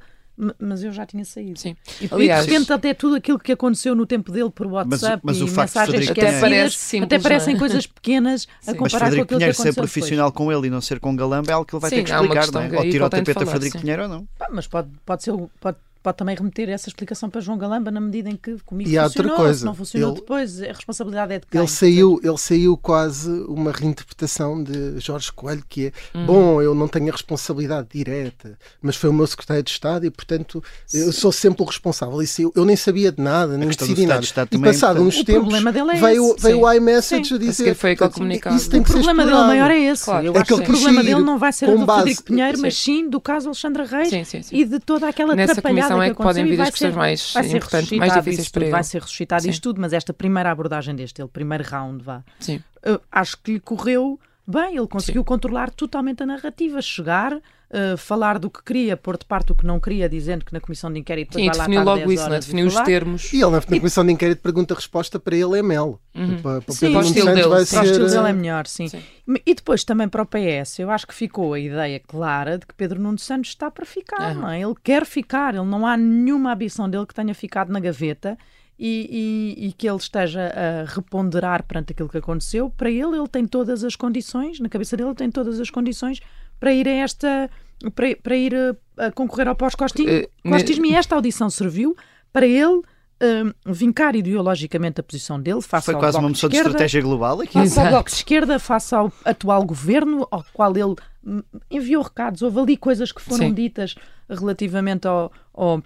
Mas 0.58 0.84
eu 0.84 0.91
já 0.93 1.05
tinha 1.05 1.25
saído. 1.25 1.60
Sim. 1.60 1.75
E, 2.00 2.05
e 2.05 2.10
Aliás- 2.12 2.46
de 2.46 2.51
repente 2.51 2.72
até 2.72 2.93
tudo 2.93 3.15
aquilo 3.15 3.38
que 3.38 3.51
aconteceu 3.51 3.93
no 3.93 4.05
tempo 4.05 4.31
dele 4.31 4.50
por 4.50 4.67
WhatsApp 4.67 5.19
mas 5.22 5.38
e 5.38 5.43
o 5.43 5.48
facto 5.48 5.74
de 5.74 5.79
mensagens 5.79 6.05
Frederico 6.05 6.12
Até 6.27 6.39
parece 6.39 6.75
simples, 6.77 7.05
até 7.08 7.19
parecem 7.19 7.53
não 7.53 7.58
é? 7.58 7.60
coisas 7.60 7.88
pequenas 7.88 8.48
a 8.65 8.72
Sim. 8.72 8.72
Mas 8.72 8.77
comparar 8.77 8.89
Frederico 9.08 9.24
aquilo 9.24 9.27
que 9.27 9.36
Pinheiro 9.36 9.53
ser 9.58 9.74
profissional 9.75 10.31
com 10.31 10.51
ele 10.51 10.67
e 10.67 10.69
não 10.69 10.79
ser 10.81 11.00
com 11.01 11.13
Galamba 11.15 11.51
é 11.51 11.53
algo 11.53 11.65
que 11.67 11.75
ele 11.75 11.81
vai 11.81 11.89
Sim, 11.89 11.96
ter 11.98 12.03
que 12.05 12.12
uma 12.12 12.22
explicar, 12.24 12.51
não 12.53 12.62
é? 12.62 12.69
que 12.69 12.75
Ou 12.75 12.81
aí 12.81 12.89
tira 12.89 13.03
o 13.03 13.08
a 13.08 13.10
tapete 13.10 13.43
a 13.43 13.46
Frederico 13.46 13.77
sim. 13.77 13.81
Pinheiro 13.81 14.03
ou 14.03 14.08
não. 14.10 14.19
depois. 14.22 14.38
Pá, 14.39 14.48
mas 14.53 14.67
pode, 14.67 14.89
pode, 15.05 15.24
ser, 15.24 15.31
o- 15.31 15.51
pode, 15.60 15.77
pode 16.01 16.18
também 16.18 16.36
remeter 16.36 16.70
essa 16.70 16.88
explicação 16.89 17.29
para 17.29 17.41
João 17.41 17.58
Galamba 17.58 17.91
na 17.91 18.00
medida 18.00 18.29
em 18.29 18.36
que 18.38 18.58
comigo 18.65 18.89
E 18.89 18.98
há 18.98 19.03
outra 19.03 19.22
funcionou, 19.24 19.38
coisa, 19.44 19.60
se 19.60 19.65
não 19.65 19.75
funcionou 19.75 20.10
ele- 20.12 20.20
depois, 20.20 20.62
a 20.62 20.68
responsabilidade 20.68 21.34
é 21.34 21.39
de 21.39 21.46
quem? 21.48 21.60
Ele 21.60 21.68
saiu, 21.68 22.20
ele 22.24 22.38
saiu 22.38 22.77
quase 22.77 23.29
uma 23.48 23.72
reinterpretação 23.72 24.63
de 24.63 25.00
Jorge 25.00 25.32
Coelho, 25.32 25.63
que 25.68 25.88
é 25.88 26.18
Uhum. 26.18 26.25
bom, 26.25 26.62
eu 26.62 26.74
não 26.74 26.88
tenho 26.88 27.10
a 27.10 27.12
responsabilidade 27.12 27.88
direta, 27.94 28.57
mas 28.81 28.96
foi 28.96 29.09
o 29.09 29.14
meu 29.14 29.27
secretário 29.27 29.62
de 29.64 29.72
Estado 29.72 30.05
e, 30.05 30.09
portanto, 30.09 30.64
eu 30.94 31.12
sou 31.12 31.31
sempre 31.31 31.62
o 31.64 31.66
responsável. 31.66 32.22
Isso 32.22 32.42
eu, 32.42 32.51
eu 32.55 32.66
nem 32.66 32.75
sabia 32.75 33.12
de 33.12 33.22
nada, 33.22 33.57
nem 33.57 33.68
decidi 33.68 33.92
Estado 34.03 34.07
nada. 34.07 34.22
de 34.22 34.27
E 34.27 34.46
também 34.57 34.70
é 34.70 34.74
passado 34.74 35.01
uns 35.01 35.20
O 35.20 35.25
tempos, 35.25 35.53
dele 35.64 35.92
é 35.92 35.96
veio, 35.96 36.31
esse. 36.33 36.42
veio 36.42 36.55
Sim. 36.57 36.64
o 36.64 36.74
iMessage 36.74 37.25
Sim. 37.29 37.35
a 37.35 37.38
dizer. 37.38 37.75
foi 37.75 37.96
comunicado. 37.96 38.55
Isso 38.55 38.70
tem 38.70 38.79
O 38.79 38.83
que 38.83 38.90
ser 38.92 38.96
problema 38.98 39.25
dele 39.25 39.38
maior 39.38 39.72
é 39.72 39.79
esse. 39.79 40.05
Claro. 40.05 40.25
Eu 40.25 40.33
É 40.33 40.38
acho 40.38 40.46
que 40.46 40.53
o 40.53 40.64
problema 40.64 41.03
dele 41.03 41.22
não 41.22 41.38
vai 41.38 41.51
ser 41.53 41.66
do 41.68 41.85
base- 41.85 42.00
Frederico 42.01 42.24
Pinheiro, 42.24 42.57
Sim. 42.57 42.62
mas 42.64 42.77
sim 42.77 43.09
do 43.09 43.20
caso 43.20 43.48
Alexandre 43.50 43.83
Reis 43.83 44.09
Sim, 44.09 44.24
sim, 44.24 44.42
sim. 44.42 44.55
e 44.55 44.66
de 44.66 44.79
toda 44.79 45.07
aquela 45.07 45.35
Nessa 45.35 45.53
atrapalhada 45.53 45.88
comissão 45.95 46.01
é 46.03 46.09
que 46.09 46.15
que 46.15 46.23
podem 46.23 46.45
vir 46.45 46.61
as 46.61 46.69
questões 46.69 46.93
ser- 46.93 46.97
mais 46.97 47.53
importantes, 47.53 47.97
mais 47.97 48.13
difíceis 48.13 48.49
para 48.49 48.59
tudo, 48.59 48.63
ele. 48.65 48.71
Vai 48.71 48.83
ser 48.83 49.01
ressuscitado 49.01 49.43
Sim. 49.43 49.49
isto 49.49 49.61
tudo, 49.63 49.81
mas 49.81 49.93
esta 49.93 50.13
primeira 50.13 50.51
abordagem 50.51 50.95
deste, 50.95 51.21
ele 51.21 51.29
primeiro 51.29 51.63
round, 51.63 52.03
vá, 52.03 52.23
Sim. 52.39 52.61
eu 52.83 53.01
acho 53.11 53.37
que 53.41 53.53
lhe 53.53 53.59
correu 53.59 54.19
bem, 54.47 54.77
ele 54.77 54.87
conseguiu 54.87 55.23
controlar 55.23 55.69
totalmente 55.71 56.23
a 56.23 56.25
narrativa, 56.25 56.81
chegar, 56.81 57.39
eh, 57.72 57.96
falar 57.98 58.40
do 58.40 58.50
que 58.50 58.64
queria, 58.64 58.98
pôr 58.98 59.18
de 59.18 59.25
parte 59.25 59.51
o 59.51 59.55
que 59.55 59.66
não 59.66 59.79
queria, 59.79 60.10
dizendo 60.10 60.44
que 60.44 60.51
na 60.51 60.60
comissão 60.60 60.92
de 60.92 61.00
inquérito 61.00 61.36
Sim, 61.36 61.46
vai 61.46 61.55
lá 61.58 61.64
definiu 61.66 61.79
estar 61.82 61.92
logo 61.92 62.08
10 62.08 62.12
isso, 62.20 62.29
não 62.29 62.36
é? 62.36 62.40
definiu 62.40 62.66
os 62.68 62.74
falar. 62.74 62.86
termos. 62.86 63.34
E 63.34 63.36
ele, 63.38 63.46
na, 63.46 63.51
na 63.51 63.62
comissão 63.62 64.05
de 64.05 64.12
inquérito, 64.12 64.42
pergunta-resposta 64.42 65.20
para 65.20 65.36
ele 65.36 65.60
é 65.60 65.62
mel. 65.62 66.00
Uhum. 66.16 66.42
Para, 66.42 66.62
para 66.62 66.72
o 66.72 66.75
Sim, 66.75 66.92
para 66.92 67.00
o 67.00 67.03
estilo 67.03 67.25
dele, 67.27 67.48
vai 67.48 67.66
sim. 67.66 67.75
Para 67.75 67.84
o 67.84 67.86
estilo 67.86 68.10
dele 68.10 68.27
é 68.27 68.29
eh, 68.29 68.34
melhor, 68.34 68.68
sim. 68.68 68.88
Sim. 68.88 69.01
E 69.46 69.53
depois 69.53 69.84
também 69.84 70.08
para 70.10 70.24
o 70.24 70.25
PS, 70.25 70.79
eu 70.79 70.90
acho 70.90 71.05
que 71.05 71.14
ficou 71.14 71.53
a 71.53 71.60
ideia 71.60 72.00
clara 72.00 72.58
de 72.58 72.66
que 72.66 72.74
Pedro 72.74 73.00
Nuno 73.00 73.20
Santos 73.20 73.50
está 73.50 73.70
para 73.70 73.86
ficar, 73.86 74.32
Aham. 74.32 74.42
não 74.42 74.50
é? 74.50 74.62
Ele 74.62 74.75
quer 74.84 75.05
ficar, 75.05 75.53
ele 75.53 75.66
não 75.66 75.86
há 75.86 75.96
nenhuma 75.96 76.53
ambição 76.53 76.90
dele 76.90 77.05
que 77.05 77.14
tenha 77.14 77.34
ficado 77.36 77.72
na 77.72 77.79
gaveta 77.79 78.38
e, 78.82 79.55
e- 79.60 79.68
e 79.68 79.74
que 79.74 79.88
ele 79.88 79.98
esteja 79.98 80.42
a 80.55 80.86
reponderar 80.92 81.64
perante 81.64 81.92
aquilo 81.92 82.08
que 82.10 82.18
aconteceu. 82.18 82.70
Para 82.70 82.90
ele, 82.90 83.18
ele 83.18 83.27
tem 83.27 83.46
todas 83.46 83.84
as 83.84 83.96
condições, 83.96 84.60
na 84.60 84.70
cabeça 84.70 84.96
dele, 84.98 85.10
ele 85.10 85.16
tem 85.16 85.29
todas 85.29 85.60
as 85.60 85.70
condições 85.70 86.22
para 86.59 86.74
ir 86.74 86.87
a 86.87 86.91
esta. 86.91 87.50
para, 87.95 88.15
para 88.22 88.35
ir 88.35 88.53
a, 88.55 89.05
a 89.07 89.11
concorrer 89.11 89.48
ao 89.48 89.55
pós-costismo. 89.55 90.11
Eh, 90.11 90.29
Costismo 90.48 90.85
e 90.85 90.93
esta 90.95 91.15
audição 91.15 91.50
serviu 91.50 91.95
para 92.33 92.45
ele. 92.45 92.81
hum, 93.22 93.51
vincar 93.65 94.15
ideologicamente 94.15 95.01
a 95.01 95.03
posição 95.03 95.41
dele 95.41 95.61
face 95.61 95.85
Foi 95.85 95.93
ao 95.93 96.00
quase 96.00 96.13
Bloco 96.13 96.25
uma 96.25 96.29
de 96.29 96.37
moção 96.37 96.50
de 96.50 96.55
Esquerda, 96.55 96.69
estratégia 96.69 97.01
global 97.01 97.41
aqui. 97.41 97.53
face 97.53 97.57
ao 97.59 97.63
Exato. 97.65 97.89
Bloco 97.89 98.09
de 98.09 98.15
Esquerda, 98.15 98.59
face 98.59 98.95
ao 98.95 99.11
atual 99.25 99.65
governo, 99.65 100.27
ao 100.31 100.43
qual 100.53 100.72
ele 100.77 100.95
hum, 101.25 101.41
enviou 101.69 102.01
recados. 102.03 102.41
Houve 102.41 102.59
ali 102.59 102.77
coisas 102.77 103.11
que 103.11 103.22
foram 103.22 103.48
Sim. 103.48 103.53
ditas 103.53 103.95
relativamente 104.29 105.07
ao, 105.07 105.31
ao- 105.53 105.81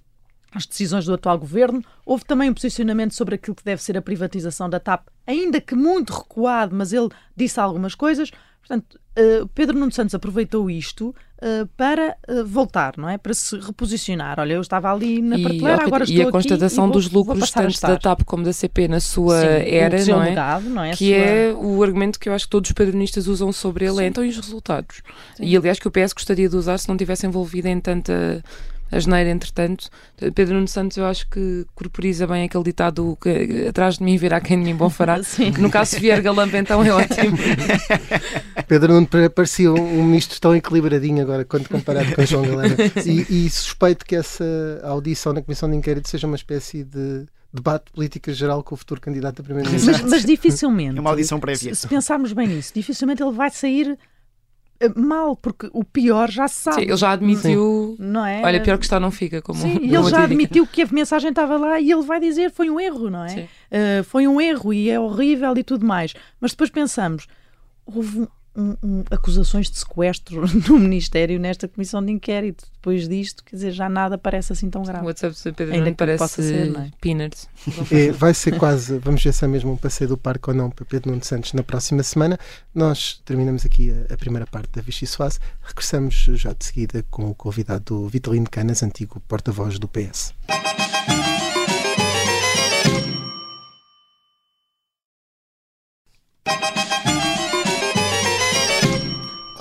às 0.54 0.66
decisões 0.68 1.06
do 1.06 1.14
atual 1.16 1.40
governo. 1.40 1.82
Houve 2.06 2.24
também 2.26 2.50
um 2.50 2.54
posicionamento 2.54 3.14
sobre 3.16 3.34
aquilo 3.36 3.56
que 3.56 3.64
deve 3.64 3.82
ser 3.82 3.98
a 3.98 4.02
privatização 4.04 4.70
da 4.70 4.80
TAP, 4.80 5.08
ainda 5.26 5.60
que 5.60 5.74
muito 5.76 6.14
recuado, 6.14 6.76
mas 6.76 6.94
ele 6.94 7.10
disse 7.36 7.60
algumas 7.60 7.96
coisas. 7.96 8.30
Portanto, 8.66 8.98
eh, 9.16 9.44
Pedro 9.54 9.78
Nuno 9.78 9.92
Santos 9.92 10.16
aproveitou 10.16 10.70
isto 10.70 11.14
eh, 11.42 11.66
para 11.76 12.16
eh, 12.28 12.44
voltar, 12.46 12.94
não 12.98 13.10
é? 13.10 13.18
Para 13.18 13.34
se 13.34 13.58
reposicionar. 13.60 14.40
Olha, 14.40 14.54
eu 14.54 14.62
estava 14.62 14.92
ali 14.92 15.22
na 15.22 15.38
E, 15.38 15.44
prateleira, 15.44 15.84
agora 15.86 16.06
e 16.06 16.14
estou 16.14 16.30
a 16.30 16.32
constatação 16.32 16.86
aqui 16.86 16.92
e 16.92 16.94
vou- 16.94 17.02
dos 17.02 17.08
vou 17.12 17.24
lucros 17.36 17.52
a 17.52 17.62
tanto 17.62 17.82
da 17.82 17.98
TAP 17.98 18.24
como 18.24 18.44
da 18.46 18.54
CP 18.54 18.88
na 18.88 19.02
sua 19.02 19.42
Sim, 19.42 19.48
era, 19.48 20.06
não 20.06 20.24
é? 20.24 20.30
legado, 20.30 20.70
não 20.70 20.84
é? 20.84 20.92
Que 20.92 21.10
sua- 21.10 21.16
é 21.18 21.54
o 21.54 21.84
argumento 21.84 22.18
que 22.20 22.30
eu 22.30 22.34
acho 22.34 22.46
que 22.46 22.52
todos 22.52 22.70
os 22.70 22.74
pedronistas 22.74 23.28
usam 23.28 23.52
sobre 23.52 23.86
ele, 23.86 24.02
é 24.04 24.08
então 24.08 24.24
e 24.24 24.30
os 24.30 24.38
resultados? 24.38 25.02
E 25.40 25.58
aliás 25.58 25.78
que 25.78 25.88
o 25.88 25.92
PS 25.92 26.14
gostaria 26.14 26.48
de 26.48 26.56
usar 26.56 26.78
se 26.78 26.88
não 26.88 26.96
tivesse 26.96 27.28
envolvido 27.28 27.68
em 27.68 27.80
tanta 27.82 28.42
asneira, 28.96 29.30
entretanto. 29.30 29.90
Pedro 30.36 30.56
Nuno 30.56 30.68
Santos 30.68 30.98
eu 30.98 31.06
acho 31.06 31.28
que 31.30 31.66
corporiza 31.76 32.28
bem 32.28 32.44
aquele 32.44 32.64
ditado 32.64 33.18
que 33.22 33.68
atrás 33.68 33.98
de 33.98 34.04
mim 34.04 34.18
virá 34.18 34.40
quem 34.40 34.58
de 34.60 34.66
mim 34.66 34.76
bom 34.76 34.90
fará. 34.90 35.22
Sim. 35.24 35.52
No 35.58 35.70
caso 35.70 35.92
se 35.92 36.00
vier 36.00 36.22
Galamba 36.22 36.58
então 36.58 36.84
é 36.84 36.92
ótimo. 36.92 37.38
Pedro 38.68 38.94
Nuno 38.94 39.08
parecia 39.34 39.72
um, 39.72 40.04
ministro 40.04 40.40
tão 40.40 40.56
equilibradinho 40.56 41.22
agora 41.22 41.46
quando 41.46 41.68
comparado 41.68 42.16
com 42.16 42.26
João 42.26 42.44
Galera. 42.44 42.76
E, 43.06 43.46
e 43.46 43.50
suspeito 43.50 44.06
que 44.06 44.16
essa 44.16 44.46
audição 44.84 45.34
na 45.34 45.42
Comissão 45.42 45.70
de 45.70 45.76
Inquérito 45.76 46.10
seja 46.10 46.26
uma 46.28 46.36
espécie 46.36 46.84
de 46.84 47.26
debate 47.54 47.86
de 47.86 47.92
política 47.92 48.34
geral 48.34 48.64
com 48.64 48.74
o 48.74 48.78
futuro 48.78 49.00
candidato 49.00 49.42
a 49.42 49.44
primeiro-ministro. 49.44 49.92
Mas, 49.92 50.04
mas 50.04 50.26
dificilmente. 50.26 50.98
É 50.98 51.02
uma 51.02 51.12
audição 51.12 51.40
prévia. 51.40 51.76
Se, 51.76 51.82
se 51.82 51.88
pensarmos 51.88 52.34
bem 52.34 52.48
nisso, 52.48 52.72
dificilmente 52.74 53.22
ele 53.22 53.32
vai 53.32 53.52
sair 53.52 53.92
eh, 53.92 53.98
mal, 54.96 55.36
porque 55.36 55.70
o 55.74 55.84
pior 55.84 56.30
já 56.30 56.48
se 56.48 56.56
sabe. 56.64 56.78
Sim, 56.78 56.88
ele 56.88 56.98
já 56.98 57.12
admitiu. 57.12 57.96
Não 58.00 58.26
é? 58.26 58.42
Olha, 58.44 58.62
pior 58.62 58.78
que 58.78 58.86
está 58.86 59.00
não 59.00 59.12
fica, 59.12 59.42
como 59.42 59.60
Sim, 59.60 59.78
ele 59.84 60.10
já 60.10 60.24
admitiu 60.24 60.66
que 60.68 60.82
a 60.82 60.88
mensagem 60.92 61.30
estava 61.30 61.58
lá 61.58 61.80
e 61.80 61.92
ele 61.92 62.02
vai 62.04 62.20
dizer 62.20 62.52
foi 62.52 62.70
um 62.70 62.80
erro, 62.80 63.10
não 63.10 63.24
é? 63.26 63.30
Sim. 63.30 63.48
Eh, 63.72 64.04
foi 64.04 64.28
um 64.28 64.40
erro 64.40 64.74
e 64.74 64.90
é 64.90 65.00
horrível 65.00 65.58
e 65.58 65.64
tudo 65.64 65.86
mais. 65.86 66.14
Mas 66.40 66.52
depois 66.52 66.70
pensamos, 66.70 67.28
houve 67.86 68.22
um- 68.22 68.28
um- 68.56 68.76
um- 68.84 69.04
acusações 69.10 69.70
de 69.70 69.78
sequestro 69.80 70.44
no 70.70 70.78
Ministério 70.80 71.40
nesta 71.40 71.68
comissão 71.68 72.04
de 72.04 72.12
inquérito. 72.12 72.66
Depois 72.74 73.08
disto, 73.08 73.44
quer 73.44 73.56
dizer, 73.56 73.72
já 73.72 73.88
nada 73.88 74.18
parece 74.18 74.52
assim 74.54 74.70
tão 74.70 74.82
O 74.82 74.86
grave. 74.86 75.06
WhatsApp 75.06 75.36
de 75.36 75.52
Pedro 75.54 75.74
Ainda 75.74 75.92
que 75.92 75.98
possa 75.98 76.18
parece 76.18 76.44
ser, 76.44 76.72
não 76.72 76.82
é? 76.82 76.92
peanuts. 77.00 77.48
É, 77.92 78.12
vai 78.12 78.34
ser 78.34 78.58
quase, 78.58 78.98
vamos 79.00 79.24
ver 79.24 79.34
se 79.34 79.46
é 79.46 79.48
mesmo 79.48 79.72
um 79.72 79.78
passeio 79.78 80.10
do 80.10 80.18
parque 80.18 80.50
ou 80.50 80.56
não 80.56 80.70
para 80.70 80.84
Pedro 80.86 81.12
Nuno 81.12 81.24
Santos 81.24 81.54
na 81.54 81.64
próxima 81.64 82.04
semana. 82.04 82.38
Nós 82.76 83.22
terminamos 83.26 83.66
aqui 83.66 83.92
a, 84.10 84.14
a 84.14 84.18
primeira 84.18 84.46
parte 84.46 84.70
da 84.74 84.82
Vichy 84.82 85.08
Soase. 85.08 85.40
Regressamos 85.62 86.14
já 86.14 86.52
de 86.54 86.66
seguida 86.66 87.04
com 87.10 87.30
o 87.30 87.36
convidado 87.36 88.08
Vitalino 88.08 88.50
Canas, 88.50 88.84
antigo 88.84 89.22
porta-voz 89.28 89.80
do 89.80 89.88
PS. 89.88 90.34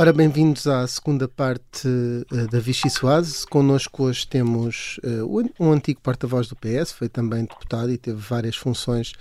Ora, 0.02 0.12
bem-vindos 0.12 0.66
à 0.66 0.84
segunda 0.88 1.28
parte 1.28 1.86
uh, 1.86 2.48
da 2.50 2.58
Vichy 2.58 2.90
Soase. 2.90 3.46
Connosco 3.46 4.02
hoje 4.02 4.26
temos 4.26 4.98
uh, 5.04 5.48
um 5.60 5.70
antigo 5.70 6.00
porta-voz 6.00 6.48
do 6.48 6.56
PS, 6.56 6.90
foi 6.90 7.08
também 7.08 7.44
deputado 7.44 7.88
e 7.88 7.96
teve 7.96 8.18
várias 8.18 8.56
funções 8.56 9.12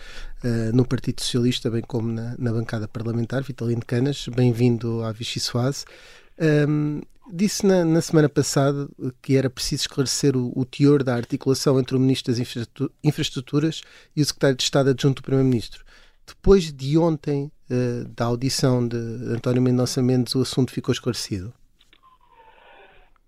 uh, 0.44 0.76
no 0.76 0.84
Partido 0.84 1.22
Socialista, 1.22 1.70
bem 1.70 1.84
como 1.84 2.12
na, 2.12 2.34
na 2.36 2.52
bancada 2.52 2.88
parlamentar, 2.88 3.44
Vitalino 3.44 3.86
Canas. 3.86 4.28
Bem-vindo 4.28 5.04
à 5.04 5.12
Vichy 5.12 5.40
Soase. 5.40 5.86
Um, 6.68 7.04
disse 7.32 7.64
na, 7.64 7.86
na, 7.86 8.02
semana 8.02 8.28
passada 8.28 8.90
que 9.22 9.38
era 9.38 9.52
preciso 9.52 9.84
esclarecer 9.84 10.36
o, 10.36 10.52
o, 10.56 10.66
teor 10.66 11.04
da 11.04 11.14
articulação 11.14 11.80
entre 11.80 11.96
o 11.96 12.00
Ministro 12.00 12.34
das 12.34 12.42
Infraestruturas 13.04 13.84
e 14.16 14.22
o 14.24 14.26
Secretário 14.26 14.58
de 14.58 14.64
Estado 14.64 14.90
Adjunto 14.90 15.22
do 15.22 15.26
Primeiro-Ministro. 15.26 15.86
Depois 16.36 16.72
de 16.72 16.98
ontem, 16.98 17.52
uh, 17.70 18.08
da 18.16 18.26
audição 18.26 18.88
de 18.88 18.96
António 19.36 19.62
Mendonça 19.62 20.02
Mendes, 20.02 20.34
o 20.34 20.42
assunto 20.42 20.72
ficou 20.72 20.94
esclarecido? 20.94 21.54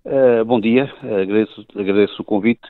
Uh, 0.06 0.44
bom 0.46 0.60
dia, 0.60 0.92
agradeço, 1.02 1.66
agradeço 1.76 2.22
o 2.22 2.26
convite. 2.26 2.62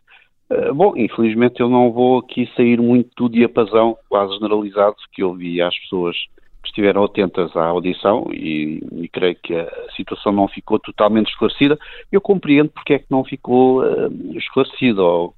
Uh, 0.50 0.74
bom, 0.74 0.98
infelizmente 0.98 1.60
eu 1.60 1.70
não 1.70 1.92
vou 1.92 2.20
aqui 2.20 2.50
sair 2.56 2.80
muito 2.80 3.10
do 3.16 3.30
diapasão 3.30 3.96
quase 4.10 4.34
generalizado 4.34 4.96
que 5.14 5.24
ouvi 5.24 5.62
às 5.62 5.78
pessoas 5.80 6.16
que 6.64 6.70
estiveram 6.70 7.04
atentas 7.04 7.56
à 7.56 7.66
audição 7.66 8.28
e, 8.32 8.82
e, 8.94 9.08
creio 9.10 9.36
que 9.36 9.54
a 9.54 9.70
situação 9.96 10.32
não 10.32 10.48
ficou 10.48 10.80
totalmente 10.80 11.30
esclarecida. 11.30 11.78
Eu 12.12 12.22
compreendo 12.22 12.70
porque 12.70 12.94
é 12.94 13.00
que 13.00 13.08
não 13.10 13.24
ficou 13.24 13.84
uh, 13.84 14.38
esclarecido, 14.38 15.04
ou 15.04 15.36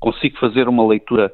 consigo 0.00 0.38
fazer 0.38 0.68
uma 0.68 0.86
leitura 0.86 1.32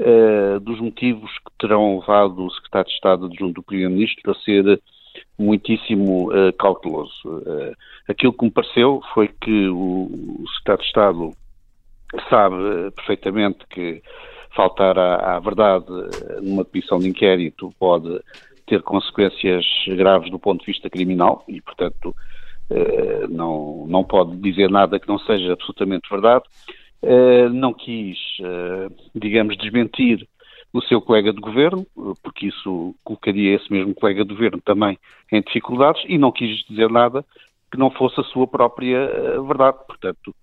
uh, 0.00 0.60
dos 0.60 0.80
motivos 0.80 1.30
que 1.38 1.52
terão 1.58 1.98
levado 2.00 2.44
o 2.44 2.50
secretário 2.50 2.88
de 2.88 2.94
Estado 2.94 3.26
adjunto 3.26 3.54
do 3.54 3.62
Primeiro-Ministro 3.62 4.30
a 4.30 4.34
ser 4.36 4.80
muitíssimo 5.38 6.30
uh, 6.30 6.52
cauteloso. 6.58 7.12
aquilo 8.08 8.32
que 8.32 8.44
me 8.44 8.50
pareceu 8.50 9.00
foi 9.14 9.28
que 9.28 9.68
o, 9.68 10.10
o 10.42 10.44
secretário 10.56 10.80
de 10.80 10.86
Estado 10.86 11.32
sabe 12.30 12.90
perfeitamente 12.96 13.58
que 13.68 14.02
faltar 14.54 14.98
à, 14.98 15.36
à 15.36 15.40
verdade 15.40 15.86
numa 16.42 16.64
comissão 16.64 16.98
de 16.98 17.08
inquérito 17.08 17.72
pode 17.78 18.20
ter 18.68 18.82
consequências 18.82 19.64
graves 19.88 20.30
do 20.30 20.38
ponto 20.38 20.60
de 20.60 20.66
vista 20.66 20.88
criminal 20.90 21.42
e, 21.48 21.60
portanto, 21.60 22.14
eh, 22.70 23.26
não, 23.28 23.86
não 23.88 24.04
pode 24.04 24.36
dizer 24.36 24.70
nada 24.70 25.00
que 25.00 25.08
não 25.08 25.18
seja 25.18 25.54
absolutamente 25.54 26.08
verdade. 26.10 26.44
Eh, 27.00 27.48
não 27.50 27.72
quis, 27.72 28.18
eh, 28.40 28.88
digamos, 29.14 29.56
desmentir 29.56 30.26
o 30.72 30.82
seu 30.82 31.00
colega 31.00 31.32
de 31.32 31.40
governo, 31.40 31.86
porque 32.22 32.48
isso 32.48 32.94
colocaria 33.04 33.54
esse 33.54 33.72
mesmo 33.72 33.94
colega 33.94 34.24
de 34.24 34.34
governo 34.34 34.60
também 34.60 34.98
em 35.32 35.40
dificuldades, 35.40 36.02
e 36.06 36.18
não 36.18 36.32
quis 36.32 36.64
dizer 36.68 36.90
nada 36.90 37.24
que 37.70 37.78
não 37.78 37.90
fosse 37.90 38.20
a 38.20 38.24
sua 38.24 38.46
própria 38.46 39.08
verdade. 39.46 39.78
Portanto, 39.86 40.34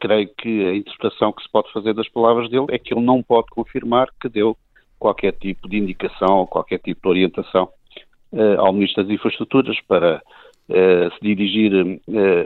creio 0.00 0.30
que 0.34 0.66
a 0.66 0.74
interpretação 0.74 1.32
que 1.32 1.42
se 1.42 1.48
pode 1.50 1.70
fazer 1.72 1.92
das 1.92 2.08
palavras 2.08 2.48
dele 2.48 2.66
é 2.70 2.78
que 2.78 2.94
ele 2.94 3.04
não 3.04 3.22
pode 3.22 3.48
confirmar 3.50 4.08
que 4.18 4.30
deu 4.30 4.56
qualquer 4.98 5.32
tipo 5.32 5.68
de 5.68 5.76
indicação 5.76 6.38
ou 6.38 6.46
qualquer 6.46 6.78
tipo 6.78 7.02
de 7.02 7.08
orientação 7.08 7.68
ao 8.58 8.72
Ministro 8.72 9.02
das 9.04 9.12
Infraestruturas 9.12 9.78
para 9.86 10.22
se 10.68 11.20
dirigir 11.20 12.00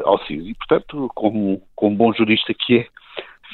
ao 0.05 0.19
CIS. 0.27 0.47
E, 0.47 0.55
portanto, 0.55 1.09
como, 1.15 1.63
como 1.77 1.97
bom 1.97 2.13
jurista 2.13 2.53
que 2.53 2.79
é, 2.79 2.89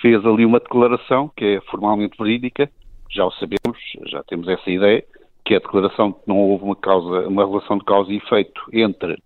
fez 0.00 0.24
ali 0.24 0.44
uma 0.44 0.61
declaração 0.61 1.31
que 1.37 1.44
é 1.44 1.61
formalmente 1.62 2.16
verídica, 2.18 2.70
já 3.11 3.24
o 3.24 3.33
sabemos, 3.33 3.79
já 4.07 4.22
temos 4.24 4.48
essa 4.48 4.70
ideia, 4.70 5.05
que 5.44 5.55
é 5.55 5.57
a 5.57 5.61
declaração 5.61 6.11
de 6.11 6.14
que 6.14 6.29
não 6.29 6.38
houve 6.38 6.64
uma, 6.64 6.76
causa, 6.76 7.29
uma 7.29 7.46
relação 7.46 7.79
de 7.79 7.85
causa 7.85 8.12
e 8.12 8.16
efeito 8.16 8.62
entre 8.72 9.20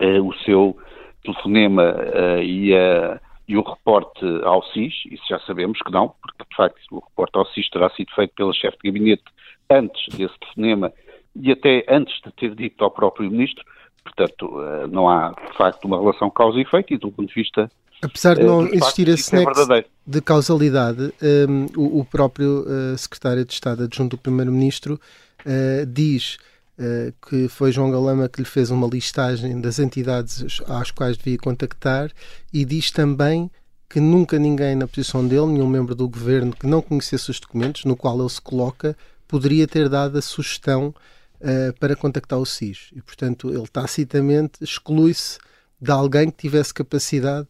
o 0.00 0.32
seu 0.44 0.76
telefonema 1.22 1.94
e 2.42 2.74
a 2.74 3.20
e 3.48 3.56
o 3.56 3.62
reporte 3.62 4.24
ao 4.44 4.62
SIS, 4.68 4.94
isso 5.10 5.24
já 5.28 5.38
sabemos 5.40 5.78
que 5.80 5.90
não, 5.90 6.08
porque 6.22 6.44
de 6.48 6.56
facto 6.56 6.80
o 6.90 7.00
reporte 7.00 7.36
ao 7.36 7.46
SIS 7.46 7.68
terá 7.70 7.90
sido 7.90 8.10
feito 8.14 8.34
pela 8.34 8.52
chefe 8.54 8.78
de 8.82 8.90
gabinete 8.90 9.24
antes 9.68 10.16
desse 10.16 10.38
telefonema 10.38 10.92
e 11.34 11.50
até 11.50 11.84
antes 11.88 12.18
de 12.22 12.32
ter 12.32 12.54
dito 12.54 12.84
ao 12.84 12.90
próprio 12.90 13.30
ministro, 13.30 13.64
portanto 14.04 14.60
eh, 14.60 14.86
não 14.88 15.08
há 15.08 15.30
de 15.30 15.56
facto 15.56 15.84
uma 15.84 15.98
relação 15.98 16.30
causa 16.30 16.58
e 16.58 16.62
efeito 16.62 16.94
e 16.94 16.98
do 16.98 17.10
ponto 17.10 17.28
de 17.28 17.34
vista 17.34 17.70
Apesar 18.02 18.34
de 18.34 18.42
eh, 18.42 18.44
não 18.44 18.66
existir 18.66 19.08
esse 19.08 19.34
é 19.34 19.44
nexo 19.44 19.72
é 19.72 19.84
de 20.04 20.20
causalidade, 20.20 21.14
um, 21.22 21.26
ehm, 21.26 21.66
o, 21.76 22.00
o, 22.00 22.04
próprio 22.04 22.66
uh, 22.66 22.98
secretário 22.98 23.44
de 23.44 23.52
Estado 23.52 23.84
adjunto 23.84 24.16
do 24.16 24.20
Primeiro-Ministro 24.20 25.00
uh, 25.46 25.86
diz 25.86 26.36
uh, 26.78 27.14
que 27.28 27.46
foi 27.46 27.70
João 27.70 27.92
Galama 27.92 28.28
que 28.28 28.40
lhe 28.40 28.48
fez 28.48 28.72
uma 28.72 28.88
listagem 28.88 29.60
das 29.60 29.78
entidades 29.78 30.60
às 30.66 30.90
quais 30.90 31.16
devia 31.16 31.38
contactar 31.38 32.10
e 32.52 32.64
diz 32.64 32.90
também 32.90 33.48
que 33.88 34.00
nunca 34.00 34.36
ninguém 34.38 34.74
na 34.74 34.88
posição 34.88 35.26
dele, 35.26 35.46
nenhum 35.46 35.68
membro 35.68 35.94
do 35.94 36.08
governo 36.08 36.52
que 36.52 36.66
não 36.66 36.82
conhecesse 36.82 37.30
os 37.30 37.38
documentos 37.38 37.84
no 37.84 37.94
qual 37.94 38.18
ele 38.18 38.28
se 38.30 38.40
coloca, 38.40 38.96
poderia 39.28 39.68
ter 39.68 39.88
dado 39.88 40.18
a 40.18 40.22
sugestão 40.22 40.92
uh, 41.42 41.78
para 41.78 41.96
contactar 41.96 42.38
o 42.38 42.46
SIS. 42.46 42.92
E, 42.94 43.02
portanto, 43.02 43.50
ele 43.50 43.66
tacitamente 43.68 44.62
exclui-se 44.62 45.38
de 45.80 45.90
alguém 45.90 46.30
que 46.30 46.36
tivesse 46.36 46.72
capacidade 46.72 47.48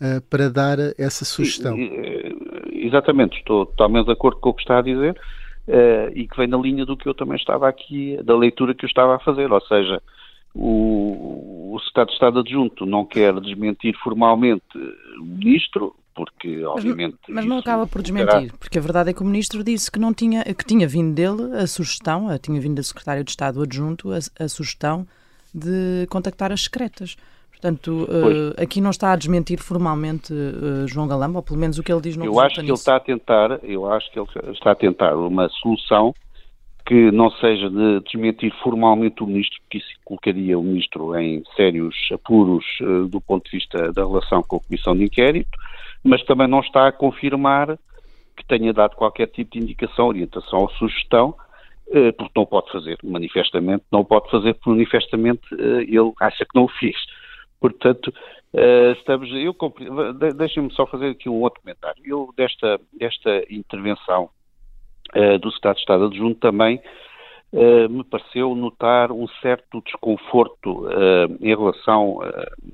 uh, 0.00 0.20
para 0.28 0.50
dar 0.50 0.78
essa 0.98 1.24
sugestão. 1.24 1.76
Exatamente, 2.72 3.38
estou 3.38 3.66
totalmente 3.66 4.06
de 4.06 4.12
acordo 4.12 4.40
com 4.40 4.50
o 4.50 4.54
que 4.54 4.62
está 4.62 4.78
a 4.78 4.82
dizer 4.82 5.18
uh, 5.68 6.12
e 6.14 6.26
que 6.26 6.36
vem 6.36 6.46
na 6.46 6.58
linha 6.58 6.84
do 6.84 6.96
que 6.96 7.08
eu 7.08 7.14
também 7.14 7.36
estava 7.36 7.68
aqui, 7.68 8.18
da 8.22 8.36
leitura 8.36 8.74
que 8.74 8.84
eu 8.84 8.88
estava 8.88 9.16
a 9.16 9.20
fazer, 9.20 9.50
ou 9.50 9.60
seja, 9.62 10.02
o, 10.54 11.74
o 11.74 11.78
Secretário 11.80 12.08
de 12.08 12.14
Estado 12.14 12.38
Adjunto 12.40 12.86
não 12.86 13.04
quer 13.04 13.38
desmentir 13.40 13.96
formalmente 14.02 14.76
o 15.20 15.24
Ministro, 15.24 15.94
porque 16.14 16.64
obviamente. 16.64 17.16
Mas, 17.28 17.36
mas 17.36 17.46
não 17.46 17.58
acaba 17.58 17.86
por 17.86 18.02
desmentir, 18.02 18.52
porque 18.58 18.78
a 18.78 18.80
verdade 18.80 19.10
é 19.10 19.12
que 19.12 19.22
o 19.22 19.24
Ministro 19.24 19.62
disse 19.64 19.90
que 19.90 19.98
não 19.98 20.12
tinha, 20.12 20.42
que 20.44 20.64
tinha 20.64 20.86
vindo 20.86 21.14
dele 21.14 21.56
a 21.56 21.66
sugestão, 21.66 22.26
tinha 22.38 22.60
vindo 22.60 22.76
do 22.76 22.84
Secretário 22.84 23.24
de 23.24 23.30
Estado 23.30 23.62
Adjunto 23.62 24.12
a, 24.12 24.18
a 24.44 24.48
sugestão 24.48 25.06
de 25.54 26.06
contactar 26.08 26.52
as 26.52 26.64
secretas. 26.64 27.16
Portanto, 27.50 28.08
uh, 28.08 28.62
aqui 28.62 28.80
não 28.80 28.88
está 28.88 29.12
a 29.12 29.16
desmentir 29.16 29.60
formalmente 29.60 30.32
uh, 30.32 30.88
João 30.88 31.06
Galamba, 31.06 31.40
ou 31.40 31.42
pelo 31.42 31.58
menos 31.58 31.78
o 31.78 31.82
que 31.82 31.92
ele 31.92 32.00
diz 32.00 32.16
não 32.16 32.24
Eu 32.24 32.40
acho 32.40 32.54
que 32.54 32.62
nisso. 32.62 32.72
ele 32.72 32.78
está 32.78 32.96
a 32.96 33.00
tentar, 33.00 33.60
eu 33.62 33.92
acho 33.92 34.10
que 34.10 34.18
ele 34.18 34.28
está 34.52 34.70
a 34.70 34.74
tentar 34.74 35.14
uma 35.14 35.46
solução 35.50 36.14
que 36.86 37.10
não 37.12 37.30
seja 37.32 37.68
de 37.68 38.00
desmentir 38.00 38.50
formalmente 38.62 39.22
o 39.22 39.26
ministro, 39.26 39.60
porque 39.60 39.78
isso 39.78 39.88
colocaria 40.04 40.58
o 40.58 40.62
ministro 40.62 41.14
em 41.18 41.42
sérios 41.54 41.94
apuros 42.12 42.64
uh, 42.80 43.06
do 43.08 43.20
ponto 43.20 43.44
de 43.44 43.58
vista 43.58 43.92
da 43.92 44.06
relação 44.06 44.42
com 44.42 44.56
a 44.56 44.60
comissão 44.60 44.96
de 44.96 45.04
inquérito, 45.04 45.50
mas 46.02 46.22
também 46.24 46.48
não 46.48 46.60
está 46.60 46.88
a 46.88 46.92
confirmar 46.92 47.78
que 48.36 48.44
tenha 48.46 48.72
dado 48.72 48.96
qualquer 48.96 49.26
tipo 49.28 49.52
de 49.52 49.58
indicação, 49.58 50.08
orientação 50.08 50.60
ou 50.60 50.70
sugestão, 50.72 51.34
porque 52.16 52.32
não 52.36 52.46
pode 52.46 52.70
fazer, 52.70 52.96
manifestamente, 53.02 53.84
não 53.90 54.04
pode 54.04 54.30
fazer 54.30 54.54
porque 54.54 54.70
manifestamente 54.70 55.42
ele 55.52 56.12
acha 56.20 56.44
que 56.44 56.54
não 56.54 56.64
o 56.64 56.68
fez. 56.68 56.96
Portanto, 57.60 58.14
uh, 58.54 58.92
estamos. 58.92 59.28
Eu 59.32 59.54
Deixem-me 60.36 60.72
só 60.72 60.86
fazer 60.86 61.10
aqui 61.10 61.28
um 61.28 61.42
outro 61.42 61.60
comentário. 61.60 62.00
Eu, 62.04 62.32
desta, 62.36 62.80
desta 62.92 63.44
intervenção 63.50 64.30
do 65.42 65.50
Secretário 65.50 65.74
de 65.74 65.80
Estado 65.80 66.04
Adjunto, 66.04 66.38
também 66.38 66.80
uh, 67.52 67.88
me 67.88 68.04
pareceu 68.04 68.54
notar 68.54 69.12
um 69.12 69.26
certo 69.40 69.82
desconforto 69.84 70.86
em 71.40 71.48
relação 71.48 72.20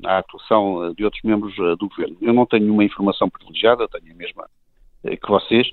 à 0.05 0.19
atuação 0.19 0.93
de 0.95 1.05
outros 1.05 1.23
membros 1.23 1.55
do 1.79 1.89
governo. 1.89 2.17
Eu 2.21 2.33
não 2.33 2.47
tenho 2.47 2.65
nenhuma 2.65 2.85
informação 2.85 3.29
privilegiada, 3.29 3.89
tenho 3.89 4.13
a 4.13 4.17
mesma 4.17 4.47
que 5.03 5.29
vocês, 5.31 5.69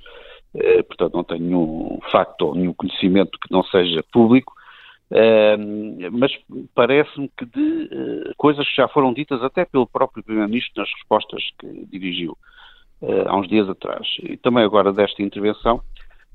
portanto, 0.88 1.14
não 1.14 1.24
tenho 1.24 1.44
nenhum 1.44 2.00
facto 2.12 2.42
ou 2.44 2.56
nenhum 2.56 2.74
conhecimento 2.74 3.40
que 3.40 3.52
não 3.52 3.64
seja 3.64 4.04
público. 4.12 4.54
Mas 6.12 6.32
parece-me 6.74 7.30
que 7.38 7.46
de 7.46 7.60
uh, 7.60 8.34
coisas 8.36 8.68
que 8.68 8.76
já 8.76 8.88
foram 8.88 9.14
ditas 9.14 9.44
até 9.44 9.64
pelo 9.64 9.86
próprio 9.86 10.24
Primeiro-Ministro 10.24 10.82
nas 10.82 10.92
respostas 10.92 11.44
que 11.60 11.86
dirigiu 11.86 12.36
uh, 13.02 13.28
há 13.28 13.38
uns 13.38 13.48
dias 13.48 13.70
atrás, 13.70 14.08
e 14.24 14.38
também 14.38 14.64
agora 14.64 14.92
desta 14.92 15.22
intervenção, 15.22 15.82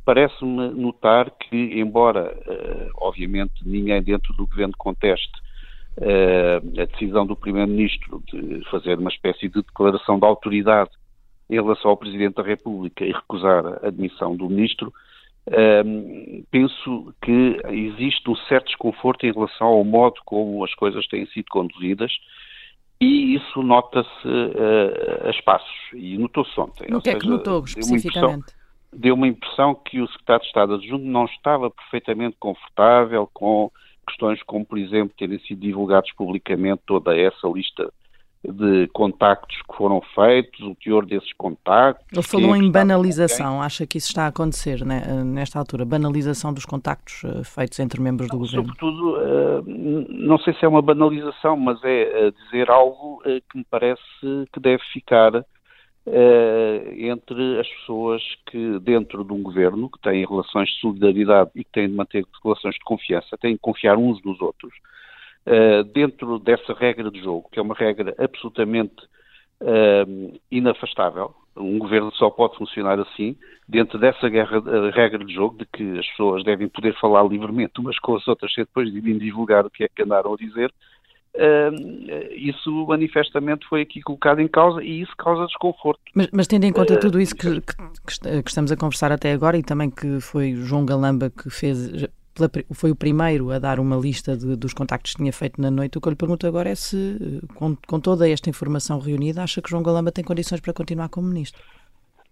parece-me 0.09 0.71
notar 0.71 1.31
que, 1.33 1.79
embora, 1.79 2.35
uh, 2.47 2.91
obviamente, 2.97 3.53
ninguém 3.63 4.03
dentro 4.03 4.33
do 4.33 4.47
governo 4.47 4.73
conteste 4.79 5.47
a 6.01 6.85
decisão 6.85 7.27
do 7.27 7.35
Primeiro-Ministro 7.35 8.23
de 8.33 8.63
fazer 8.71 8.97
uma 8.99 9.11
espécie 9.11 9.49
de 9.49 9.61
declaração 9.63 10.17
de 10.17 10.25
autoridade 10.25 10.91
em 11.51 11.57
relação 11.57 11.91
ao 11.91 11.97
Presidente 11.97 12.37
da 12.37 12.43
República 12.45 13.05
e 13.05 13.11
recusar 13.11 13.67
a 13.67 13.89
admissão 13.89 14.37
do 14.37 14.49
Ministro, 14.49 14.93
um, 15.85 16.45
penso 16.53 17.13
que 17.21 17.61
existe 17.69 18.31
um 18.31 18.37
certo 18.49 18.67
desconforto 18.67 19.27
em 19.27 19.33
relação 19.33 19.67
ao 19.67 19.83
modo 19.83 20.21
como 20.25 20.65
as 20.65 20.73
coisas 20.75 21.05
têm 21.09 21.27
sido 21.27 21.47
conduzidas 21.51 22.13
e 23.01 23.35
isso 23.35 23.61
nota-se 23.61 24.29
uh, 24.29 25.27
a 25.27 25.31
espaços 25.31 25.77
e 25.95 26.17
notou-se 26.17 26.61
ontem. 26.61 26.87
No 26.89 27.03
que 27.03 27.11
é 27.11 27.19
que 27.19 27.27
notou 27.27 27.65
especificamente? 27.65 28.58
Deu 28.93 29.15
uma 29.15 29.29
impressão 29.29 29.75
que 29.75 30.01
o 30.01 30.09
secretário 30.09 30.43
de 30.43 30.47
Estado 30.49 30.75
adjunto 30.75 31.05
não 31.05 31.27
estava 31.27 31.71
perfeitamente 31.71 32.37
confortável 32.39 33.29
com 33.33 33.71
questões 34.07 34.43
como, 34.45 34.65
por 34.65 34.79
exemplo, 34.79 35.15
terem 35.17 35.39
sido 35.41 35.61
divulgados 35.61 36.11
publicamente 36.13 36.83
toda 36.87 37.17
essa 37.17 37.47
lista 37.47 37.93
de 38.45 38.87
contactos 38.93 39.57
que 39.63 39.77
foram 39.77 40.01
feitos, 40.15 40.61
o 40.61 40.75
teor 40.77 41.05
desses 41.05 41.33
contactos. 41.35 42.07
Ele 42.13 42.23
falou 42.23 42.57
em 42.57 42.71
banalização, 42.71 43.61
acha 43.61 43.87
que 43.87 43.99
isso 43.99 44.09
está 44.09 44.25
a 44.25 44.29
acontecer 44.29 44.85
né, 44.85 45.03
nesta 45.25 45.59
altura? 45.59 45.85
Banalização 45.85 46.55
dos 46.55 46.65
contactos 46.65 47.23
uh, 47.25 47.45
feitos 47.45 47.79
entre 47.81 48.01
membros 48.01 48.29
do 48.29 48.39
governo? 48.39 48.65
Sobretudo, 48.67 49.17
uh, 49.17 49.65
não 50.09 50.39
sei 50.39 50.55
se 50.55 50.65
é 50.65 50.69
uma 50.69 50.81
banalização, 50.81 51.57
mas 51.57 51.83
é 51.83 52.29
uh, 52.29 52.45
dizer 52.45 52.71
algo 52.71 53.21
que 53.51 53.59
me 53.59 53.65
parece 53.69 54.01
que 54.53 54.61
deve 54.61 54.83
ficar 54.93 55.45
entre 56.97 57.61
as 57.61 57.69
pessoas 57.69 58.23
que, 58.47 58.79
dentro 58.81 59.25
de 59.25 59.33
um 59.33 59.43
governo, 59.43 59.91
que 59.91 60.01
têm 60.01 60.27
relações 60.27 60.69
de 60.69 60.81
solidariedade 60.81 61.51
e 61.55 61.65
que 61.65 61.71
têm 61.71 61.89
de 61.89 61.95
manter 61.95 62.25
relações 62.43 62.75
de 62.75 62.85
confiança, 62.85 63.37
têm 63.39 63.55
de 63.55 63.59
confiar 63.59 63.97
uns 63.97 64.23
nos 64.25 64.41
outros 64.41 64.73
uh, 65.49 65.85
dentro 65.85 66.39
dessa 66.39 66.73
regra 66.75 67.11
de 67.11 67.21
jogo, 67.23 67.49
que 67.51 67.59
é 67.59 67.63
uma 67.63 67.75
regra 67.75 68.15
absolutamente 68.19 69.03
uh, 69.63 70.41
inafastável, 70.51 71.35
um 71.57 71.79
governo 71.79 72.13
só 72.15 72.31
pode 72.31 72.57
funcionar 72.57 73.01
assim, 73.01 73.37
dentro 73.67 73.99
dessa 73.99 74.29
guerra, 74.29 74.63
regra 74.93 75.25
de 75.25 75.35
jogo 75.35 75.59
de 75.59 75.67
que 75.67 75.99
as 75.99 76.07
pessoas 76.09 76.45
devem 76.45 76.69
poder 76.69 76.95
falar 77.01 77.25
livremente 77.25 77.81
umas 77.81 77.99
com 77.99 78.15
as 78.15 78.27
outras 78.29 78.53
sem 78.55 78.65
depois 78.65 78.93
de 78.93 79.01
divulgar 79.01 79.67
o 79.67 79.71
que 79.71 79.85
é 79.85 79.89
que 79.89 80.03
andaram 80.03 80.35
a 80.35 80.37
dizer, 80.37 80.73
Uh, 81.35 82.35
isso 82.35 82.87
manifestamente 82.87 83.67
foi 83.69 83.83
aqui 83.83 84.01
colocado 84.01 84.41
em 84.41 84.49
causa 84.49 84.83
e 84.83 85.03
isso 85.03 85.13
causa 85.17 85.47
desconforto. 85.47 86.01
Mas, 86.15 86.29
mas 86.33 86.47
tendo 86.47 86.65
em 86.65 86.73
conta 86.73 86.99
tudo 86.99 87.21
isso 87.21 87.35
que, 87.37 87.61
que, 87.61 88.43
que, 88.43 88.49
estamos 88.49 88.73
a 88.73 88.77
conversar 88.77 89.13
até 89.13 89.33
agora 89.33 89.57
e 89.57 89.63
também 89.63 89.89
que 89.89 90.21
foi 90.21 90.55
João 90.55 90.85
Galamba 90.85 91.31
que 91.31 91.49
fez 91.49 92.09
pela, 92.39 92.51
foi 92.73 92.91
o 92.91 92.97
primeiro 92.97 93.51
a 93.51 93.59
dar 93.59 93.81
uma 93.81 93.97
lista 93.97 94.37
de, 94.37 94.57
dos 94.57 94.73
contactos 94.73 95.13
que 95.13 95.19
tinha 95.19 95.33
feito 95.33 95.61
na 95.61 95.71
noite. 95.71 95.99
O 95.99 96.01
que 96.01 96.09
eu 96.09 96.11
lhe 96.11 96.17
pergunto 96.17 96.47
agora 96.47 96.71
é 96.71 96.75
se, 96.75 97.41
com, 97.55 97.77
com 97.87 98.01
toda 98.01 98.29
esta 98.29 98.49
informação 98.49 98.99
reunida, 99.01 99.43
acha 99.43 99.61
que 99.61 99.69
João 99.69 99.83
Galamba 99.83 100.13
tem 100.13 100.25
condições 100.25 100.61
para 100.61 100.73
continuar 100.73 101.09
como 101.09 101.29
ministro? 101.29 101.61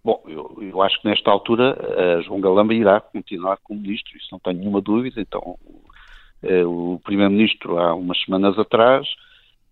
Bom, 0.04 0.22
eu, 0.28 0.56
eu 0.62 0.82
acho 0.82 1.00
que 1.02 1.09
nesta 1.09 1.30
altura 1.30 1.76
uh, 1.76 2.22
João 2.22 2.40
Galamba 2.40 2.72
irá 2.72 3.00
continuar 3.00 3.59
como 3.64 3.80
ministro, 3.80 4.16
isso 4.16 4.28
não 4.30 4.38
tenho 4.38 4.59
nenhuma 4.59 4.80
dúvida. 4.80 5.20
Então, 5.20 5.40
uh, 5.40 5.86
o 6.42 7.01
primeiro-ministro, 7.03 7.79
há 7.79 7.94
umas 7.94 8.20
semanas 8.22 8.59
atrás, 8.59 9.07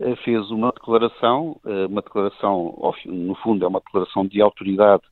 uh, 0.01 0.17
fez 0.25 0.51
uma 0.51 0.71
declaração, 0.73 1.61
uma 1.89 2.03
declaração, 2.03 2.93
no 3.07 3.35
fundo, 3.37 3.65
é 3.65 3.69
uma 3.69 3.81
declaração 3.81 4.27
de 4.27 4.41
autoridade 4.41 5.03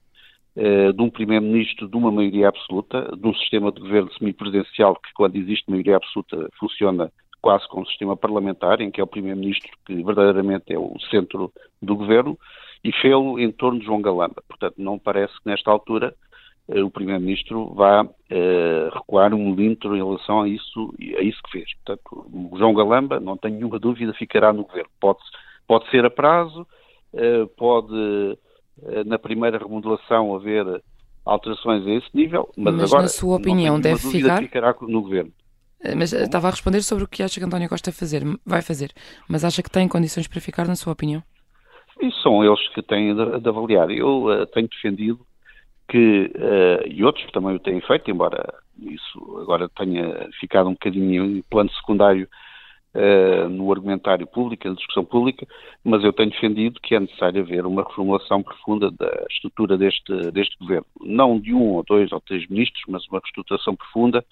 eh, 0.55 0.93
de 0.93 1.03
um 1.03 1.09
primeiro-ministro 1.09 1.89
de 1.89 1.97
uma 1.97 2.13
maioria 2.13 2.49
absoluta, 2.49 3.11
de 3.17 3.27
um 3.27 3.35
sistema 3.35 3.73
de 3.73 3.81
governo 3.81 4.13
semipresidencial 4.13 4.95
que, 4.97 5.13
quando 5.15 5.37
existe 5.37 5.71
maioria 5.71 5.97
absoluta, 5.97 6.47
funciona 6.59 7.11
quase 7.41 7.67
como 7.69 7.83
um 7.83 7.87
sistema 7.87 8.17
parlamentar, 8.17 8.83
em 8.83 8.91
que 8.91 9.01
é 9.01 9.05
o 9.05 9.07
primeiro-ministro 9.07 9.71
que 9.87 10.03
verdadeiramente 10.03 10.71
é 10.71 10.79
o 10.79 10.95
centro 11.11 11.51
do 11.81 11.97
governo, 11.97 12.39
e 12.85 12.93
fê-lo 12.93 13.39
em 13.41 13.51
torno 13.51 13.79
de 13.81 13.87
João 13.87 14.03
Galamba. 14.03 14.43
Portanto, 14.47 14.75
não 14.77 14.99
parece 14.99 15.33
que 15.41 15.49
nesta 15.49 15.71
altura 15.71 16.15
eh, 16.15 16.32
o 16.69 16.91
primeiro-ministro 16.91 17.75
vá 17.75 18.07
eh, 18.31 18.89
recuar 18.93 19.35
um 19.35 19.51
milímetro 19.51 19.97
em 19.97 20.05
relação 20.05 20.43
a 20.43 20.49
isso, 20.49 20.95
a 21.19 21.23
isso 21.23 21.41
que 21.45 21.51
fez. 21.51 21.75
Portanto, 21.85 22.27
o 22.33 22.57
João 22.57 22.75
Galamba, 22.75 23.21
não 23.21 23.37
tenho 23.37 23.57
nenhuma 23.57 23.79
dúvida, 23.79 24.15
ficará 24.15 24.53
no 24.53 24.65
governo. 24.65 24.91
Pode, 25.01 25.19
pode 25.67 25.91
ser 25.91 26.05
a 26.05 26.11
prazo, 26.11 26.67
pode 27.57 28.39
eh, 28.85 29.05
na 29.05 29.19
primeira 29.19 29.59
remodelação 29.59 30.35
haver 30.35 30.83
alterações 31.25 31.87
a 31.87 31.91
esse 31.91 32.09
nível, 32.15 32.49
mas, 32.57 32.75
mas 32.75 32.85
agora, 32.85 33.03
na 33.03 33.09
sua 33.09 33.37
opinião, 33.37 33.81
deve 33.81 33.99
ficar? 33.99 34.39
ficará 34.39 34.75
no 34.81 35.03
governo. 35.03 35.33
Eh, 35.83 35.95
mas 35.95 36.11
Como? 36.13 36.25
estava 36.25 36.49
a 36.49 36.51
responder 36.51 36.83
sobre 36.83 37.05
o 37.05 37.09
que 37.09 37.23
acha 37.23 37.39
que 37.39 37.47
António 37.47 37.69
Costa 37.69 37.93
fazer, 37.93 38.23
vai 38.45 38.63
fazer, 38.63 38.93
mas 39.29 39.45
acha 39.45 39.63
que 39.63 39.71
tem 39.71 39.87
condições 39.87 40.27
para 40.27 40.41
ficar, 40.41 40.67
na 40.67 40.75
sua 40.75 40.93
opinião? 40.93 41.23
Isso 42.01 42.21
são 42.23 42.43
eles 42.45 42.67
que 42.75 42.83
têm 42.83 43.15
de, 43.15 43.41
de 43.41 43.49
avaliar. 43.49 43.91
Eu 43.91 44.47
tenho 44.53 44.69
defendido 44.69 45.21
que, 45.93 46.33
uh, 46.35 46.89
e 46.89 47.05
outros 47.05 47.31
também 47.33 47.55
o 47.55 47.59
têm 47.59 47.79
feito, 47.83 48.11
embora 48.11 48.55
isso 48.81 49.39
agora 49.43 49.69
tenha 49.69 50.27
ficado 50.41 50.71
um 50.71 50.73
bocadinho 50.73 51.25
em 51.27 51.43
plano 51.43 51.71
secundário 51.73 52.27
uh, 52.95 53.49
no 53.51 53.71
argumentário 53.71 54.27
público, 54.27 54.67
na 54.67 54.75
discussão 54.75 55.05
pública, 55.05 55.47
mas 55.85 56.03
eu 56.03 56.11
tenho 56.11 56.31
defendido 56.31 56.81
que 56.83 56.95
é 56.95 57.01
necessário 57.01 57.43
haver 57.43 57.67
uma 57.67 57.83
reformulação 57.83 58.43
profunda 58.43 58.91
da 58.91 59.27
estrutura 59.31 59.77
deste, 59.77 60.31
deste 60.31 60.57
governo. 60.59 60.87
Não 61.03 61.39
de 61.39 61.53
um 61.53 61.75
ou 61.75 61.85
dois 61.85 62.11
ou 62.11 62.21
três 62.23 62.49
ministros, 62.49 62.83
mas 62.89 63.07
uma 63.09 63.21
reestruturação 63.21 63.77
profunda, 63.77 64.25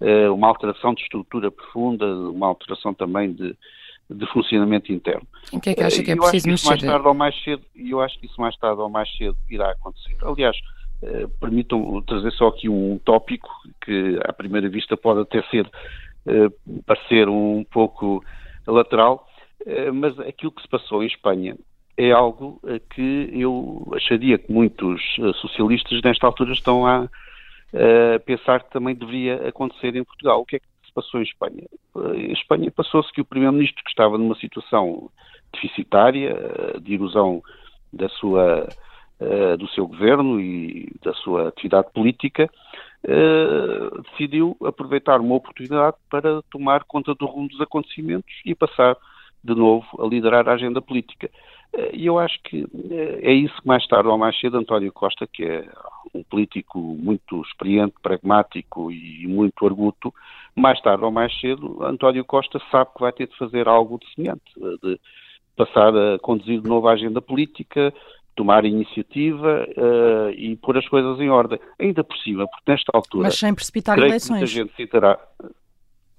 uh, 0.00 0.32
uma 0.32 0.46
alteração 0.46 0.94
de 0.94 1.02
estrutura 1.02 1.50
profunda, 1.50 2.06
uma 2.06 2.46
alteração 2.46 2.94
também 2.94 3.32
de, 3.32 3.56
de 4.08 4.26
funcionamento 4.26 4.92
interno. 4.92 5.26
O 5.52 5.60
que 5.60 5.70
é 5.70 5.74
que 5.74 5.82
acha 5.82 6.04
que 6.04 6.12
é 6.12 6.14
preciso 6.14 6.48
mexer? 6.48 6.68
Mais 6.68 6.82
tarde 6.82 7.08
ou 7.08 7.14
mais 7.14 7.42
cedo, 7.42 7.62
eu 7.74 8.00
acho 8.00 8.16
que 8.20 8.26
isso 8.26 8.40
mais 8.40 8.56
tarde 8.58 8.80
ou 8.80 8.88
mais 8.88 9.10
cedo 9.16 9.36
irá 9.50 9.72
acontecer. 9.72 10.16
Aliás, 10.22 10.56
uh, 11.02 11.28
permitam 11.40 12.02
trazer 12.02 12.32
só 12.32 12.48
aqui 12.48 12.68
um 12.68 12.98
tópico 12.98 13.48
que 13.84 14.18
à 14.24 14.32
primeira 14.32 14.68
vista 14.68 14.96
pode 14.96 15.20
até 15.20 15.42
ser 15.44 15.70
eh, 16.26 16.48
parecer 16.86 17.28
um 17.28 17.64
pouco 17.64 18.22
lateral, 18.66 19.26
eh, 19.64 19.90
mas 19.90 20.18
aquilo 20.20 20.52
que 20.52 20.60
se 20.60 20.68
passou 20.68 21.02
em 21.02 21.06
Espanha 21.06 21.56
é 21.96 22.10
algo 22.12 22.60
eh, 22.66 22.78
que 22.94 23.30
eu 23.32 23.90
acharia 23.96 24.36
que 24.36 24.52
muitos 24.52 25.00
socialistas 25.40 26.00
nesta 26.02 26.26
altura 26.26 26.52
estão 26.52 26.86
a, 26.86 27.08
pensar 28.26 28.64
que 28.64 28.70
também 28.72 28.96
deveria 28.96 29.48
acontecer 29.48 29.94
em 29.94 30.02
Portugal. 30.02 30.40
O 30.40 30.44
que 30.44 30.56
é 30.56 30.58
que 30.58 30.66
se 30.84 30.92
passou 30.92 31.20
em 31.20 31.22
Espanha? 31.22 31.68
Em 32.16 32.32
Espanha 32.32 32.68
passou-se 32.68 33.12
que 33.12 33.20
o 33.20 33.24
primeiro-ministro 33.24 33.84
que 33.84 33.90
estava 33.90 34.18
numa 34.18 34.34
situação 34.34 35.08
deficitária, 35.52 36.36
de 36.82 36.94
erosão 36.94 37.40
da 37.92 38.08
sua, 38.08 38.68
do 39.58 39.68
seu 39.68 39.86
governo 39.86 40.40
e 40.40 40.90
da 41.02 41.12
sua 41.12 41.48
atividade 41.48 41.88
política, 41.92 42.48
uh, 43.04 44.02
decidiu 44.02 44.56
aproveitar 44.64 45.20
uma 45.20 45.34
oportunidade 45.34 45.96
para 46.08 46.42
tomar 46.50 46.84
conta 46.84 47.14
do 47.14 47.26
rumo 47.26 47.48
dos 47.48 47.60
acontecimentos 47.60 48.32
e 48.44 48.54
passar 48.54 48.96
de 49.42 49.54
novo 49.54 49.86
a 49.98 50.06
liderar 50.06 50.48
a 50.48 50.54
agenda 50.54 50.80
política. 50.80 51.30
Eh, 51.72 51.90
e 51.94 52.06
eu 52.06 52.18
acho 52.18 52.38
que 52.42 52.66
eh, 52.90 53.20
é 53.22 53.32
isso 53.32 53.60
que 53.60 53.66
mais 53.66 53.86
tarde 53.86 54.08
ou 54.08 54.18
mais 54.18 54.38
cedo 54.38 54.58
António 54.58 54.92
Costa, 54.92 55.26
que 55.26 55.44
é 55.44 55.66
um 56.12 56.22
político 56.22 56.78
muito 56.78 57.40
experiente, 57.42 57.94
pragmático 58.02 58.92
e 58.92 59.26
muito 59.26 59.64
arguto, 59.64 60.12
mais 60.54 60.80
tarde 60.82 61.04
ou 61.04 61.10
mais 61.10 61.32
cedo 61.40 61.82
António 61.82 62.24
Costa 62.24 62.60
sabe 62.70 62.90
que 62.94 63.00
vai 63.00 63.12
ter 63.12 63.28
de 63.28 63.36
fazer 63.38 63.66
algo 63.66 63.98
de 63.98 64.12
semelhante, 64.14 64.52
de 64.82 65.00
passar 65.56 65.96
a 65.96 66.18
conduzir 66.18 66.60
de 66.60 66.68
novo 66.68 66.88
a 66.88 66.92
agenda 66.92 67.22
política, 67.22 67.94
tomar 68.40 68.64
iniciativa 68.64 69.68
uh, 69.76 70.30
e 70.30 70.56
pôr 70.56 70.78
as 70.78 70.88
coisas 70.88 71.20
em 71.20 71.28
ordem. 71.28 71.60
Ainda 71.78 72.02
por 72.02 72.16
cima, 72.16 72.46
porque 72.48 72.70
nesta 72.70 72.90
altura. 72.94 73.24
Mas 73.24 73.38
sem 73.38 73.54
precipitar 73.54 73.98
eleições. 73.98 74.30
muita 74.30 74.46
gente 74.46 74.74
citará. 74.74 75.18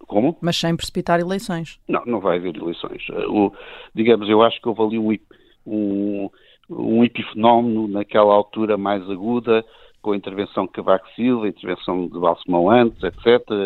Como? 0.06 0.38
Mas 0.40 0.58
sem 0.58 0.76
precipitar 0.76 1.20
eleições. 1.20 1.80
Não, 1.88 2.04
não 2.06 2.20
vai 2.20 2.38
haver 2.38 2.56
eleições. 2.56 3.02
O, 3.28 3.52
digamos, 3.96 4.30
eu 4.30 4.44
acho 4.44 4.62
que 4.62 4.70
houve 4.70 4.84
ali 4.84 5.00
um, 5.00 5.18
um, 5.66 6.30
um 6.70 7.04
epifenómeno 7.04 7.88
naquela 7.88 8.34
altura 8.34 8.78
mais 8.78 9.02
aguda, 9.10 9.66
com 10.00 10.12
a 10.12 10.18
intervenção 10.18 10.66
de 10.66 10.74
Cavaco 10.74 11.08
Silva, 11.16 11.46
a 11.46 11.50
intervenção 11.50 12.08
de 12.08 12.20
Balsemão 12.20 12.70
antes, 12.70 13.02
etc., 13.04 13.24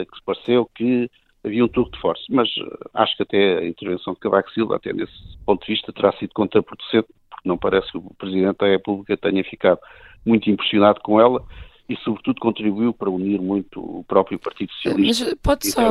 que 0.10 0.18
se 0.18 0.24
pareceu 0.26 0.70
que 0.74 1.10
havia 1.44 1.66
um 1.66 1.68
truque 1.68 1.92
de 1.92 2.00
força. 2.00 2.24
Mas 2.30 2.48
eh, 2.58 2.90
acho 2.94 3.18
que 3.18 3.24
até 3.24 3.58
a 3.58 3.68
intervenção 3.68 4.14
de 4.14 4.20
Cavaco 4.20 4.52
Silva, 4.52 4.78
até 4.78 4.94
nesse 4.94 5.14
ponto 5.46 5.66
de 5.66 5.74
vista, 5.74 5.92
terá 5.92 6.14
sido 6.14 6.32
contraproducente, 6.34 7.08
não 7.48 7.58
parece 7.58 7.92
que 7.92 7.98
o 7.98 8.14
Presidente 8.18 8.58
da 8.58 8.68
República 8.68 9.16
tenha 9.18 9.44
ficado 9.44 9.80
muito 10.26 10.50
impressionado 10.50 11.00
com 11.02 11.20
ela 11.20 11.44
e, 11.88 11.96
sobretudo, 11.98 12.40
contribuiu 12.40 12.94
para 12.94 13.10
unir 13.10 13.40
muito 13.40 13.80
o 13.80 14.04
próprio 14.04 14.40
Partido 14.40 14.72
Socialista. 14.74 15.26
Mas 15.26 15.34
pode 15.36 15.72
só. 15.72 15.82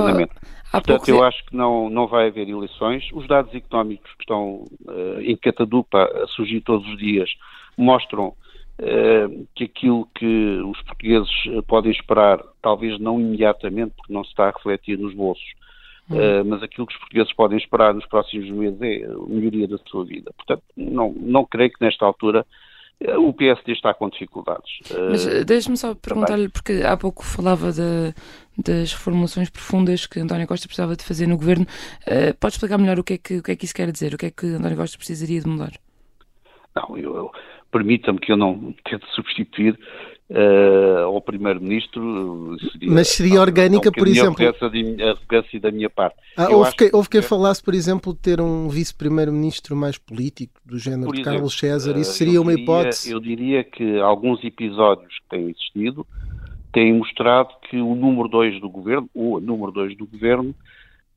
Portanto, 0.73 1.09
eu 1.09 1.23
acho 1.23 1.45
que 1.47 1.57
não, 1.57 1.89
não 1.89 2.09
vai 2.09 2.27
haver 2.27 2.49
eleições. 2.49 3.09
Os 3.13 3.29
dados 3.29 3.55
económicos 3.55 4.11
que 4.15 4.23
estão 4.23 4.65
uh, 4.87 5.21
em 5.21 5.37
catadupa 5.37 6.03
a 6.03 6.27
surgir 6.29 6.61
todos 6.63 6.87
os 6.89 6.99
dias 6.99 7.31
mostram 7.77 8.35
uh, 8.81 9.47
que 9.55 9.65
aquilo 9.65 10.09
que 10.17 10.61
os 10.67 10.83
portugueses 10.83 11.31
podem 11.69 11.93
esperar, 11.93 12.43
talvez 12.61 12.99
não 12.99 13.21
imediatamente, 13.21 13.93
porque 13.97 14.13
não 14.13 14.25
se 14.25 14.31
está 14.31 14.49
a 14.49 14.51
refletir 14.51 14.99
nos 14.99 15.15
bolsos, 15.15 15.47
Uh, 16.11 16.45
mas 16.45 16.63
aquilo 16.63 16.87
que 16.87 16.93
os 16.93 17.01
portugueses 17.01 17.33
podem 17.33 17.57
esperar 17.57 17.95
nos 17.95 18.07
próximos 18.07 18.51
meses 18.51 18.81
é 18.83 19.07
a 19.07 19.27
melhoria 19.27 19.67
da 19.67 19.79
sua 19.87 20.05
vida. 20.05 20.31
Portanto, 20.37 20.63
não, 20.77 21.13
não 21.13 21.45
creio 21.47 21.71
que 21.71 21.83
nesta 21.83 22.05
altura 22.05 22.45
uh, 23.01 23.27
o 23.27 23.33
PSD 23.33 23.73
está 23.73 23.95
com 23.95 24.11
dificuldades. 24.11 24.81
Uh, 24.91 25.11
mas 25.11 25.45
deixe-me 25.47 25.77
só 25.79 25.95
perguntar-lhe, 25.95 26.51
porque 26.51 26.83
há 26.85 26.95
pouco 26.97 27.25
falava 27.25 27.73
de, 27.73 28.15
das 28.63 28.93
reformulações 28.93 29.49
profundas 29.49 30.07
que 30.07 30.21
António 30.21 30.47
Costa 30.47 30.69
precisava 30.69 30.95
de 30.95 31.05
fazer 31.05 31.27
no 31.27 31.39
governo. 31.39 31.67
pode 32.39 32.55
explicar 32.55 32.77
melhor 32.77 32.99
o 32.99 33.05
que, 33.05 33.15
é 33.15 33.19
que, 33.19 33.39
o 33.39 33.43
que 33.43 33.53
é 33.53 33.57
que 33.57 33.65
isso 33.65 33.75
quer 33.75 33.91
dizer? 33.91 34.13
O 34.13 34.19
que 34.19 34.27
é 34.27 34.31
que 34.31 34.47
António 34.47 34.77
Costa 34.77 34.99
precisaria 34.99 35.41
de 35.41 35.49
mudar? 35.49 35.73
Não, 36.77 36.99
eu, 36.99 37.17
eu 37.17 37.33
permita-me 37.73 38.19
que 38.19 38.31
eu 38.31 38.37
não 38.37 38.75
tente 38.85 39.07
substituir 39.15 39.79
eh, 40.31 41.03
ao 41.05 41.21
Primeiro-Ministro. 41.21 42.57
seria- 42.73 42.91
Mas 42.91 43.09
seria 43.09 43.41
orgânica, 43.41 43.91
por 43.93 44.07
exemplo- 44.09 44.71
de- 44.71 45.03
arrogância 45.03 45.61
da 45.61 45.71
minha 45.71 45.91
parte. 45.91 46.17
Ah, 46.37 46.49
houve, 46.51 46.75
que- 46.75 46.91
houve 46.93 47.09
quem 47.09 47.23
falasse, 47.23 47.63
por 47.63 47.75
exemplo, 47.75 48.13
de 48.15 48.21
ter 48.21 48.41
um 48.41 48.69
vice-primeiro-ministro 48.69 49.77
mais 49.77 49.99
político, 49.99 50.61
do 50.65 50.79
género 50.79 51.11
de 51.13 51.21
exemplo, 51.21 51.33
Carlos 51.33 51.59
César. 51.59 51.97
Isso 51.99 52.11
eh, 52.11 52.15
seria 52.15 52.41
uma 52.41 52.51
diria- 52.53 52.63
hipótese? 52.65 53.11
Eu 53.13 53.21
diria 53.21 53.63
que 53.65 53.99
alguns 54.01 54.43
episódios 54.45 55.15
que 55.19 55.29
têm 55.37 55.51
existido 55.51 56.07
têm 56.73 56.93
mostrado 56.95 57.51
que 57.71 57.77
o 57.77 57.95
número 57.95 58.29
2 58.29 58.61
do 58.61 58.69
governo, 58.69 59.09
ou 59.15 59.37
a 59.37 59.41
número 59.41 59.71
2 59.71 59.97
do 59.97 60.07
governo, 60.07 60.55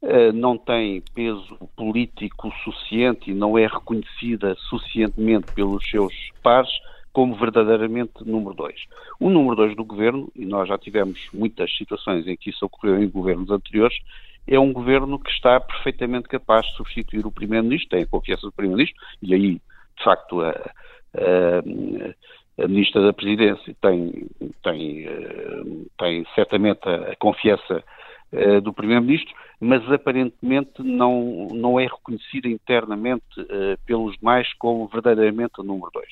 eh, 0.03 0.31
não 0.31 0.55
tem 0.57 1.01
peso 1.15 1.57
político 1.75 2.51
suficiente 2.63 3.31
e 3.31 3.33
não 3.33 3.57
é 3.57 3.65
reconhecida 3.65 4.55
suficientemente 4.69 5.47
pelos 5.55 5.83
seus 5.89 6.13
pares 6.43 6.69
como 7.17 7.33
verdadeiramente 7.33 8.23
número 8.23 8.53
2. 8.53 8.75
O 9.19 9.27
número 9.27 9.55
2 9.55 9.75
do 9.75 9.83
governo, 9.83 10.31
e 10.35 10.45
nós 10.45 10.69
já 10.69 10.77
tivemos 10.77 11.19
muitas 11.33 11.75
situações 11.75 12.27
em 12.27 12.37
que 12.37 12.51
isso 12.51 12.63
ocorreu 12.63 13.01
em 13.01 13.09
governos 13.09 13.49
anteriores, 13.49 13.97
é 14.45 14.59
um 14.59 14.71
governo 14.71 15.17
que 15.17 15.31
está 15.31 15.59
perfeitamente 15.59 16.27
capaz 16.27 16.63
de 16.67 16.75
substituir 16.75 17.25
o 17.25 17.31
Primeiro-Ministro, 17.31 17.89
tem 17.89 18.03
a 18.03 18.07
confiança 18.07 18.45
do 18.45 18.51
Primeiro-Ministro, 18.51 19.01
e 19.23 19.33
aí, 19.33 19.53
de 19.55 20.03
facto, 20.03 20.41
a, 20.41 20.49
a- 20.51 22.63
a 22.63 22.67
Ministra 22.67 23.01
da 23.01 23.13
Presidência 23.13 23.75
tem, 23.81 24.27
tem, 24.61 25.07
eh, 25.07 25.63
tem 25.97 26.23
certamente 26.35 26.87
a, 26.87 27.13
a 27.13 27.15
confiança 27.15 27.83
eh, 28.31 28.61
do 28.61 28.71
Primeiro-Ministro, 28.73 29.33
mas 29.59 29.91
aparentemente 29.91 30.83
não, 30.83 31.47
não 31.51 31.79
é 31.79 31.85
reconhecida 31.87 32.47
internamente 32.47 33.23
eh, 33.39 33.75
pelos 33.87 34.15
demais 34.19 34.53
como 34.59 34.87
verdadeiramente 34.87 35.59
o 35.59 35.63
número 35.63 35.89
2. 35.91 36.05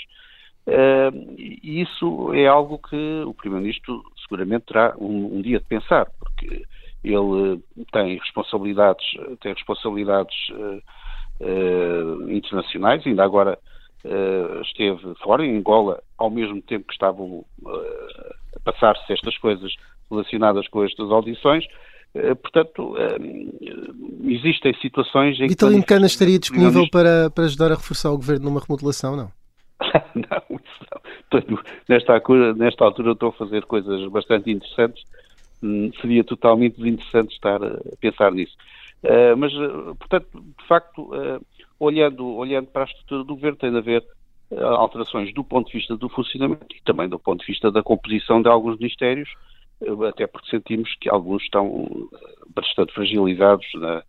E 0.68 1.82
isso 1.82 2.34
é 2.34 2.48
algo 2.48 2.80
que 2.80 3.24
o 3.26 3.34
Primeiro-Ministro 3.34 4.04
seguramente 4.24 4.66
terá 4.66 4.96
um, 4.98 5.38
um 5.38 5.42
dia 5.42 5.60
de 5.60 5.66
pensar, 5.66 6.08
porque 6.20 6.66
ele 7.04 7.62
eh, 7.78 7.84
tem 7.92 8.18
responsabilidades, 8.18 9.06
tem 9.42 9.54
responsabilidades 9.54 10.36
eh, 10.52 10.82
eh, 11.42 12.34
internacionais, 12.34 13.06
ainda 13.06 13.24
agora 13.24 13.60
eh, 14.04 14.62
esteve 14.64 15.14
fora, 15.24 15.46
em 15.46 15.58
Angola, 15.58 16.02
ao 16.18 16.32
mesmo 16.32 16.62
tempo 16.64 16.88
que 16.88 16.94
estavam 16.94 17.46
eh, 17.68 18.36
a 18.56 18.60
passar-se 18.72 19.14
estas 19.14 19.38
coisas 19.38 19.72
relacionadas 20.10 20.68
com 20.68 20.84
estas 20.84 21.12
audições. 21.12 21.64
Eh, 22.16 22.34
portanto, 22.34 22.96
eh, 22.98 23.18
existem 24.24 24.74
situações 24.82 25.40
em 25.40 25.48
Vitalino 25.48 25.82
que... 25.82 25.88
Cana 25.88 26.08
estaria 26.08 26.40
disponível 26.40 26.90
para, 26.90 27.30
para 27.30 27.44
ajudar 27.46 27.72
a 27.72 27.76
reforçar 27.76 28.10
o 28.12 28.18
governo 28.18 28.46
numa 28.46 28.62
remodelação, 28.62 29.16
não? 29.16 29.45
não, 30.16 30.60
isso 30.60 30.86
não. 30.92 31.42
Tenho- 31.42 31.64
nesta, 31.90 32.14
altura, 32.14 32.54
nesta 32.54 32.86
altura 32.86 33.12
estou 33.12 33.30
a 33.30 33.34
fazer 33.34 33.66
coisas 33.66 34.10
bastante 34.12 34.50
interessantes. 34.52 35.04
Hum, 35.62 35.92
Seria 36.02 36.24
totalmente 36.24 36.78
desinteressante 36.78 37.34
estar 37.34 37.64
a 37.64 37.80
pensar 38.00 38.32
nisso. 38.32 38.56
Eh, 39.04 39.36
mas, 39.36 39.52
eh, 39.54 39.94
portanto, 40.00 40.28
de 40.34 40.68
facto, 40.68 41.14
eh, 41.16 41.40
olhando, 41.80 42.26
olhando 42.36 42.68
para 42.68 42.84
a 42.84 42.86
estrutura 42.86 43.24
do 43.24 43.36
governo, 43.36 43.58
tem 43.58 43.72
de 43.72 43.78
haver 43.78 44.04
eh, 44.52 44.62
alterações 44.64 45.34
do 45.34 45.44
ponto 45.44 45.68
de 45.68 45.78
vista 45.78 45.96
do 45.98 46.10
funcionamento 46.10 46.68
e 46.76 46.82
também 46.84 47.10
do 47.10 47.20
ponto 47.20 47.42
de 47.42 47.48
vista 47.48 47.72
da 47.72 47.84
composição 47.84 48.42
de 48.42 48.50
alguns 48.50 48.78
ministérios, 48.80 49.30
até 50.10 50.26
porque 50.28 50.50
sentimos 50.50 50.96
que 51.02 51.10
alguns 51.10 51.44
estão 51.44 52.10
bastante 52.56 52.94
fragilizados 52.94 53.66
na- 53.76 54.04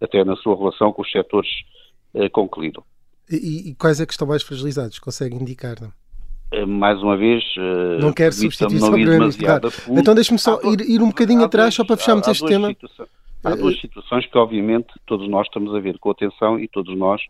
até 0.00 0.24
na 0.24 0.34
sua 0.36 0.56
relação 0.56 0.92
com 0.92 1.02
os 1.02 1.10
setores 1.10 1.50
com 2.32 2.48
que 2.48 2.60
lidam. 2.60 2.82
E, 3.30 3.70
e 3.70 3.74
quais 3.74 4.00
é 4.00 4.06
que 4.06 4.12
estão 4.12 4.26
mais 4.26 4.42
fragilizados? 4.42 4.98
Consegue 4.98 5.36
indicar? 5.36 5.76
Eh, 6.52 6.66
mais 6.66 7.00
uma 7.02 7.16
vez, 7.16 7.44
eh, 7.56 7.98
Não 8.00 8.12
quero 8.12 8.32
substituição 8.34 8.90
não 8.90 8.98
ir 8.98 9.08
demasiado 9.08 9.70
claro. 9.70 10.00
Então 10.00 10.14
deixe-me 10.14 10.38
só 10.38 10.58
Há 10.62 10.72
ir, 10.72 10.80
ir 10.80 11.00
um 11.02 11.08
bocadinho 11.08 11.44
atrás, 11.44 11.66
dois- 11.66 11.74
só 11.76 11.84
para 11.84 11.96
fecharmos 11.96 12.26
este 12.26 12.44
tema. 12.46 12.74
Há 13.44 13.54
duas 13.54 13.80
situações 13.80 14.26
que, 14.26 14.36
obviamente, 14.36 14.88
todos 15.06 15.28
nós 15.28 15.46
estamos 15.46 15.74
a 15.74 15.80
ver 15.80 15.98
com 15.98 16.10
atenção 16.10 16.58
e 16.58 16.66
todos 16.68 16.96
nós 16.98 17.22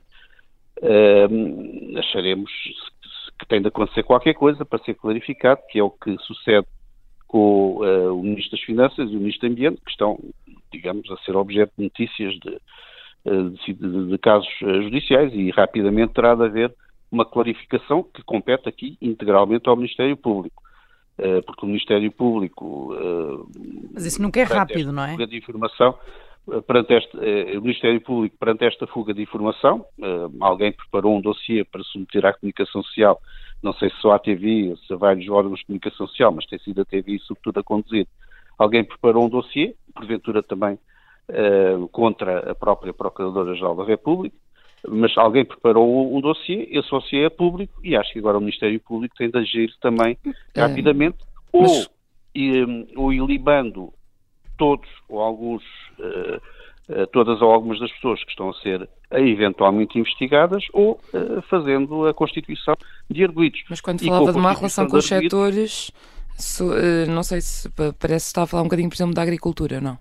eh, 0.82 1.28
acharemos 1.98 2.50
que 3.38 3.46
tem 3.46 3.60
de 3.62 3.68
acontecer 3.68 4.02
qualquer 4.02 4.34
coisa 4.34 4.64
para 4.64 4.82
ser 4.84 4.94
clarificado, 4.94 5.60
que 5.70 5.78
é 5.78 5.82
o 5.82 5.90
que 5.90 6.16
sucede 6.20 6.66
com 7.26 7.80
eh, 7.84 8.08
o 8.08 8.22
Ministro 8.22 8.52
das 8.56 8.60
Finanças 8.66 9.10
e 9.10 9.16
o 9.16 9.20
Ministro 9.20 9.48
do 9.48 9.52
Ambiente, 9.52 9.80
que 9.84 9.90
estão, 9.90 10.18
digamos, 10.72 11.08
a 11.10 11.16
ser 11.18 11.36
objeto 11.36 11.72
de 11.78 11.84
notícias 11.84 12.32
de, 12.40 12.58
eh, 13.24 13.50
de, 13.66 14.06
de 14.06 14.18
casos 14.18 14.48
eh, 14.62 14.82
judiciais 14.82 15.32
e 15.34 15.50
rapidamente 15.50 16.14
terá 16.14 16.34
de 16.34 16.42
haver 16.42 16.74
uma 17.12 17.26
clarificação 17.26 18.02
que 18.02 18.22
compete 18.22 18.66
aqui 18.66 18.96
integralmente 19.00 19.68
ao 19.68 19.76
Ministério 19.76 20.16
Público. 20.16 20.62
Eh, 21.18 21.42
porque 21.42 21.66
o 21.66 21.68
Ministério 21.68 22.10
Público 22.10 22.94
Mas 23.92 24.06
isso 24.06 24.22
nunca 24.22 24.40
é 24.40 24.44
rápido, 24.44 24.90
não 24.90 25.04
é? 25.04 25.16
de 25.16 25.36
informação, 25.36 25.98
perante 26.66 26.94
este, 26.94 27.16
o 27.58 27.60
Ministério 27.60 28.00
Público, 28.00 28.36
perante 28.38 28.64
esta 28.64 28.86
fuga 28.86 29.12
de 29.12 29.20
informação, 29.20 29.84
alguém 30.40 30.72
preparou 30.72 31.14
um 31.14 31.20
dossiê 31.20 31.62
para 31.62 31.82
submeter 31.82 32.24
à 32.24 32.32
comunicação 32.32 32.82
social, 32.82 33.20
não 33.62 33.74
sei 33.74 33.90
se 33.90 33.96
só 33.96 34.12
à 34.12 34.18
TV 34.18 34.74
se 34.86 34.94
a 34.94 34.96
vários 34.96 35.28
órgãos 35.28 35.58
de 35.58 35.66
comunicação 35.66 36.06
social, 36.08 36.32
mas 36.32 36.46
tem 36.46 36.58
sido 36.60 36.80
a 36.80 36.84
TV 36.86 37.18
sobretudo 37.18 37.60
a 37.60 37.62
conduzir. 37.62 38.06
Alguém 38.58 38.82
preparou 38.82 39.26
um 39.26 39.28
dossiê, 39.28 39.74
porventura 39.94 40.42
também 40.42 40.78
eh, 41.32 41.76
contra 41.92 42.50
a 42.50 42.54
própria 42.54 42.92
Procuradora-Geral 42.92 43.74
da 43.76 43.84
República, 43.84 44.36
mas 44.88 45.16
alguém 45.18 45.44
preparou 45.44 46.16
um 46.16 46.20
dossiê, 46.20 46.68
esse 46.70 46.90
dossiê 46.90 47.24
é 47.24 47.30
público 47.30 47.74
e 47.84 47.94
acho 47.96 48.12
que 48.12 48.18
agora 48.18 48.38
o 48.38 48.40
Ministério 48.40 48.80
Público 48.80 49.14
tem 49.16 49.30
de 49.30 49.38
agir 49.38 49.72
também 49.80 50.16
É, 50.54 50.60
rapidamente, 50.62 51.18
mas- 51.52 51.70
ou, 51.70 51.86
e, 52.34 52.86
ou 52.96 53.12
ilibando 53.12 53.92
todos 54.56 54.88
ou 55.08 55.20
alguns, 55.20 55.62
eh, 55.98 56.40
eh, 56.90 57.06
todas 57.12 57.40
ou 57.42 57.50
algumas 57.50 57.78
das 57.80 57.90
pessoas 57.92 58.22
que 58.24 58.30
estão 58.30 58.50
a 58.50 58.54
ser 58.54 58.88
eventualmente 59.12 59.98
investigadas, 59.98 60.64
ou 60.72 61.00
fazendo 61.48 62.06
a 62.06 62.14
constituição 62.14 62.74
de 63.10 63.24
arguídos. 63.24 63.62
Mas 63.68 63.80
quando 63.80 64.04
falava 64.04 64.32
de 64.32 64.38
má 64.38 64.52
relação 64.52 64.86
com 64.88 64.96
os 64.98 65.06
setores, 65.06 65.90
não 67.08 67.22
sei 67.22 67.40
se 67.40 67.68
pa- 67.70 67.92
parece 67.98 68.26
que 68.26 68.30
está 68.30 68.42
a 68.42 68.46
falar 68.46 68.62
um 68.62 68.66
bocadinho, 68.66 68.88
por 68.88 68.94
exemplo, 68.96 69.14
da 69.14 69.22
agricultura, 69.22 69.80
não? 69.80 69.98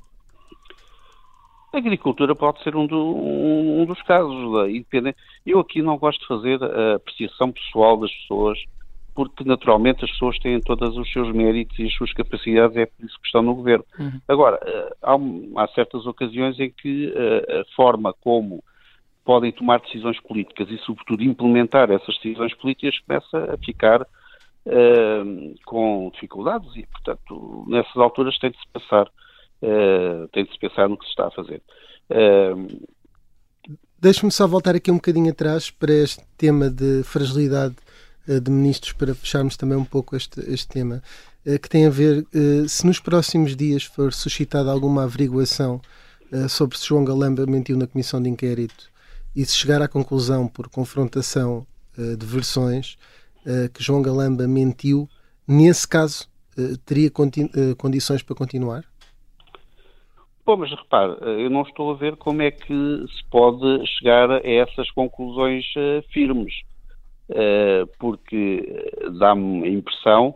A 1.72 1.78
agricultura 1.78 2.36
pode 2.36 2.62
ser 2.64 2.76
um, 2.76 2.88
do- 2.88 3.16
um- 3.16 3.82
um 3.82 3.86
dos 3.86 4.02
casos. 4.04 4.54
Da, 4.54 4.70
independente. 4.70 5.18
Eu 5.46 5.60
aqui 5.60 5.82
não 5.82 5.98
gosto 5.98 6.20
de 6.22 6.28
fazer 6.28 6.64
a 6.64 6.96
apreciação 6.96 7.52
pessoal 7.52 7.98
das 7.98 8.12
pessoas, 8.12 8.58
porque 9.14 9.44
naturalmente 9.44 10.04
as 10.04 10.12
pessoas 10.12 10.40
têm 10.40 10.60
todos 10.62 10.98
os 10.98 11.12
seus 11.12 11.32
méritos 11.32 11.78
e 11.78 11.86
as 11.86 11.94
suas 11.94 12.14
capacidades, 12.14 12.78
é 12.78 12.86
por 12.86 13.06
isso 13.06 13.20
que 13.20 13.28
estão 13.28 13.42
no 13.42 13.56
governo. 13.56 13.86
Uhum. 14.00 14.20
Agora, 14.28 14.60
eh, 14.66 14.96
há, 15.02 15.16
há 15.64 15.68
certas 15.70 16.06
ocasiões 16.06 16.60
em 16.60 16.72
que 16.72 17.14
eh, 17.16 17.62
a 17.62 17.76
forma 17.76 18.14
como 18.14 18.64
podem 19.26 19.52
tomar 19.52 19.80
decisões 19.82 20.20
políticas 20.22 20.70
e, 20.72 20.78
sobretudo, 20.80 21.22
implementar 21.24 21.92
essas 21.92 22.16
decisões 22.16 22.54
políticas 22.56 22.98
começa 23.00 23.54
a 23.54 23.58
ficar 23.58 24.08
eh, 24.66 25.24
com 25.66 26.10
dificuldades 26.14 26.76
e, 26.76 26.88
portanto, 26.88 27.66
nessas 27.68 27.98
alturas 27.98 28.38
tem 28.40 28.50
de 28.52 28.58
se 28.58 28.68
pensar, 28.74 29.08
eh, 29.62 30.28
tem 30.32 30.46
de 30.46 30.52
se 30.52 30.60
pensar 30.60 30.88
no 30.88 30.98
que 30.98 31.06
se 31.06 31.12
está 31.12 31.28
a 31.28 31.32
fazer. 31.32 31.62
Eh, 32.10 32.54
Deixe-me 34.02 34.32
só 34.32 34.48
voltar 34.48 34.76
aqui 34.76 34.90
um 34.90 34.96
bocadinho 34.96 35.30
atrás 35.30 35.70
para 35.70 35.92
este 35.92 36.24
tema 36.38 36.70
de 36.70 37.04
fragilidade 37.04 37.76
eh, 38.28 38.40
de 38.40 38.50
ministros, 38.50 38.94
para 38.94 39.14
fecharmos 39.14 39.58
também 39.58 39.78
um 39.78 39.84
pouco 39.84 40.16
este, 40.16 40.40
este 40.50 40.68
tema, 40.70 41.04
que 41.62 41.70
tem 41.70 41.86
a 41.86 41.90
ver 41.90 42.26
se 42.68 42.86
nos 42.86 43.00
próximos 43.00 43.56
dias 43.56 43.84
for 43.84 44.14
suscitada 44.14 44.70
alguma 44.70 45.06
averiguação 45.06 45.82
sobre 46.50 46.78
se 46.78 46.86
João 46.86 47.04
Galamba 47.04 47.46
mentiu 47.48 47.78
na 47.78 47.88
comissão 47.88 48.22
de 48.22 48.30
inquérito 48.30 48.92
e 49.34 49.44
se 49.46 49.56
chegar 49.56 49.82
à 49.82 49.88
conclusão 49.88 50.48
por 50.48 50.70
confrontação 50.70 51.66
de 51.98 52.26
versões 52.26 52.98
que 53.74 53.82
João 53.82 54.02
Galamba 54.02 54.48
mentiu, 54.48 55.10
nesse 55.48 55.88
caso 55.88 56.28
teria 56.86 57.10
condições 57.78 58.22
para 58.22 58.36
continuar? 58.36 58.89
Bom, 60.50 60.58
mas 60.58 60.72
repare, 60.72 61.16
eh, 61.22 61.46
eu 61.46 61.50
não 61.52 61.62
estou 61.62 61.92
a 61.92 61.94
ver 61.94 62.16
como 62.16 62.42
é 62.42 62.50
que 62.50 62.74
se 62.74 63.24
pode 63.30 63.86
chegar 63.86 64.32
a 64.32 64.42
essas 64.44 64.90
conclusões 64.90 65.64
eh, 65.78 66.02
firmes, 66.12 66.52
Eh, 67.32 67.86
porque 68.00 68.92
dá-me 69.20 69.64
a 69.64 69.70
impressão 69.70 70.34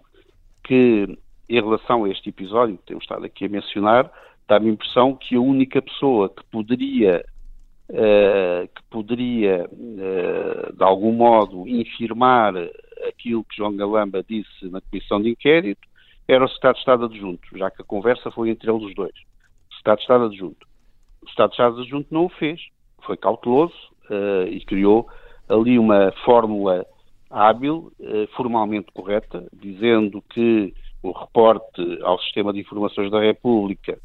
que, 0.63 1.17
em 1.49 1.59
relação 1.59 2.03
a 2.03 2.09
este 2.11 2.29
episódio 2.29 2.77
que 2.77 2.85
temos 2.85 3.03
estado 3.05 3.25
aqui 3.25 3.45
a 3.45 3.49
mencionar, 3.49 4.11
dá-me 4.47 4.69
a 4.69 4.73
impressão 4.73 5.15
que 5.15 5.35
a 5.35 5.41
única 5.41 5.81
pessoa 5.81 6.29
que 6.29 6.43
poderia, 6.51 7.25
que 7.89 8.83
poderia 8.91 9.67
de 10.77 10.83
algum 10.83 11.13
modo, 11.13 11.67
infirmar 11.67 12.53
aquilo 13.07 13.43
que 13.45 13.57
João 13.57 13.75
Galamba 13.75 14.23
disse 14.23 14.69
na 14.69 14.79
comissão 14.81 15.19
de 15.19 15.31
inquérito 15.31 15.87
era 16.27 16.45
o 16.45 16.47
Secretário 16.47 16.75
de 16.75 16.79
Estado 16.81 17.05
Adjunto, 17.05 17.57
já 17.57 17.71
que 17.71 17.81
a 17.81 17.85
conversa 17.85 18.29
foi 18.29 18.51
entre 18.51 18.69
eles 18.69 18.83
os 18.83 18.93
dois. 18.93 19.32
O 19.83 19.89
Secretário 19.89 19.97
de 19.97 20.03
Estado 20.03 20.25
Adjunto. 20.25 20.67
O 21.21 21.29
Secretário 21.29 21.49
de 21.49 21.55
Estado 21.55 21.81
Adjunto 21.81 22.07
não 22.11 22.25
o 22.25 22.29
fez. 22.29 22.61
Foi 23.05 23.17
cauteloso 23.17 23.75
eh, 24.09 24.47
e 24.49 24.65
criou 24.65 25.09
ali 25.49 25.77
uma 25.77 26.13
fórmula 26.23 26.85
hábil, 27.29 27.91
eh, 27.99 28.27
formalmente 28.35 28.91
correta, 28.93 29.45
dizendo 29.51 30.21
que 30.29 30.73
o 31.01 31.11
reporte 31.11 31.81
ao 32.03 32.17
Sistema 32.19 32.53
de 32.53 32.61
Informações 32.61 33.11
da 33.11 33.19
República 33.19 33.99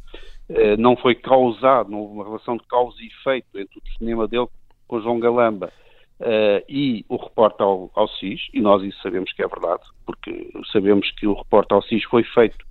eh, 0.49 0.77
não 0.77 0.97
foi 0.97 1.15
causado, 1.15 1.91
não 1.91 2.01
houve 2.01 2.15
uma 2.15 2.25
relação 2.25 2.57
de 2.57 2.65
causa 2.65 2.97
e 3.01 3.07
efeito 3.07 3.47
entre 3.57 3.79
o 3.79 3.99
cinema 3.99 4.27
dele 4.27 4.49
com 4.89 5.01
João 5.01 5.21
Galamba 5.21 5.73
eh, 6.19 6.65
e 6.69 7.05
o 7.09 7.17
reporte 7.17 7.63
ao, 7.63 7.89
ao 7.95 8.09
SIS, 8.09 8.49
e 8.53 8.61
nós 8.61 8.83
isso 8.83 9.01
sabemos 9.01 9.33
que 9.33 9.45
é 9.45 9.47
verdade, 9.47 9.83
porque 10.05 10.51
sabemos 10.73 11.09
que 11.13 11.27
o 11.27 11.35
reporte 11.35 11.73
ao 11.73 11.83
SIS 11.83 12.03
foi 12.05 12.25
feito 12.25 12.67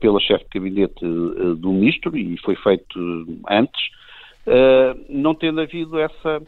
pela 0.00 0.20
chefe 0.20 0.44
de 0.44 0.58
gabinete 0.58 1.04
eh, 1.04 1.54
do 1.56 1.72
ministro 1.72 2.16
e 2.16 2.36
foi 2.38 2.54
feito 2.56 2.98
antes, 3.50 3.82
eh, 4.46 4.94
não 5.08 5.34
tendo 5.34 5.60
havido 5.60 5.98
essa, 5.98 6.42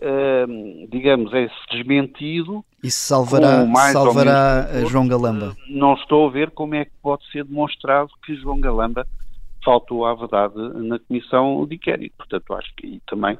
eh, 0.00 0.46
digamos, 0.90 1.32
esse 1.32 1.54
desmentido, 1.72 2.64
Isso 2.82 2.98
salvará, 3.08 3.66
salvará 3.92 4.68
menos 4.72 4.90
João 4.90 5.08
Galamba. 5.08 5.56
não 5.68 5.94
estou 5.94 6.28
a 6.28 6.30
ver 6.30 6.50
como 6.50 6.74
é 6.76 6.84
que 6.84 6.92
pode 7.02 7.28
ser 7.30 7.44
demonstrado 7.44 8.10
que 8.24 8.36
João 8.36 8.60
Galamba 8.60 9.06
faltou 9.64 10.06
à 10.06 10.14
verdade 10.14 10.54
na 10.56 10.98
comissão 11.00 11.66
de 11.66 11.74
inquérito. 11.74 12.14
Portanto, 12.16 12.54
acho 12.54 12.72
que 12.76 12.86
aí 12.86 13.00
também 13.06 13.36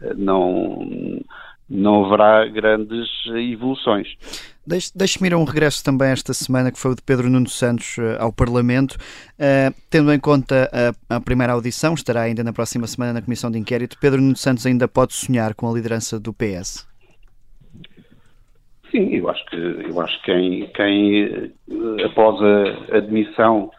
eh, 0.00 0.14
não, 0.16 1.20
não 1.68 2.04
haverá 2.04 2.46
grandes 2.46 3.08
evoluções. 3.26 4.08
Deixe- 4.66 4.90
Deixe-me 4.94 5.28
ir 5.28 5.32
a 5.34 5.38
um 5.38 5.44
regresso 5.44 5.82
também 5.82 6.10
esta 6.10 6.34
semana, 6.34 6.70
que 6.70 6.78
foi 6.78 6.90
o 6.92 6.94
de 6.94 7.02
Pedro 7.02 7.30
Nuno 7.30 7.48
Santos 7.48 7.96
eh, 7.98 8.16
ao 8.20 8.32
Parlamento. 8.32 8.96
Eh, 9.38 9.72
tendo 9.90 10.12
em 10.12 10.18
conta 10.20 10.70
a, 11.10 11.16
a 11.16 11.20
primeira 11.20 11.54
audição, 11.54 11.94
estará 11.94 12.22
ainda 12.22 12.44
na 12.44 12.52
próxima 12.52 12.86
semana 12.86 13.14
na 13.14 13.22
Comissão 13.22 13.50
de 13.50 13.58
Inquérito, 13.58 13.96
Pedro 14.00 14.20
Nuno 14.20 14.36
Santos 14.36 14.66
ainda 14.66 14.86
pode 14.86 15.14
sonhar 15.14 15.54
com 15.54 15.70
a 15.70 15.74
liderança 15.74 16.20
do 16.20 16.32
PS. 16.34 16.86
Sim, 18.90 19.14
eu 19.14 19.28
acho 19.28 19.44
que, 19.46 19.56
eu 19.56 20.00
acho 20.00 20.18
que 20.22 20.24
quem, 20.32 20.66
quem 20.74 21.24
eh, 21.70 22.04
após 22.04 22.38
a 22.92 22.96
admissão 22.98 23.70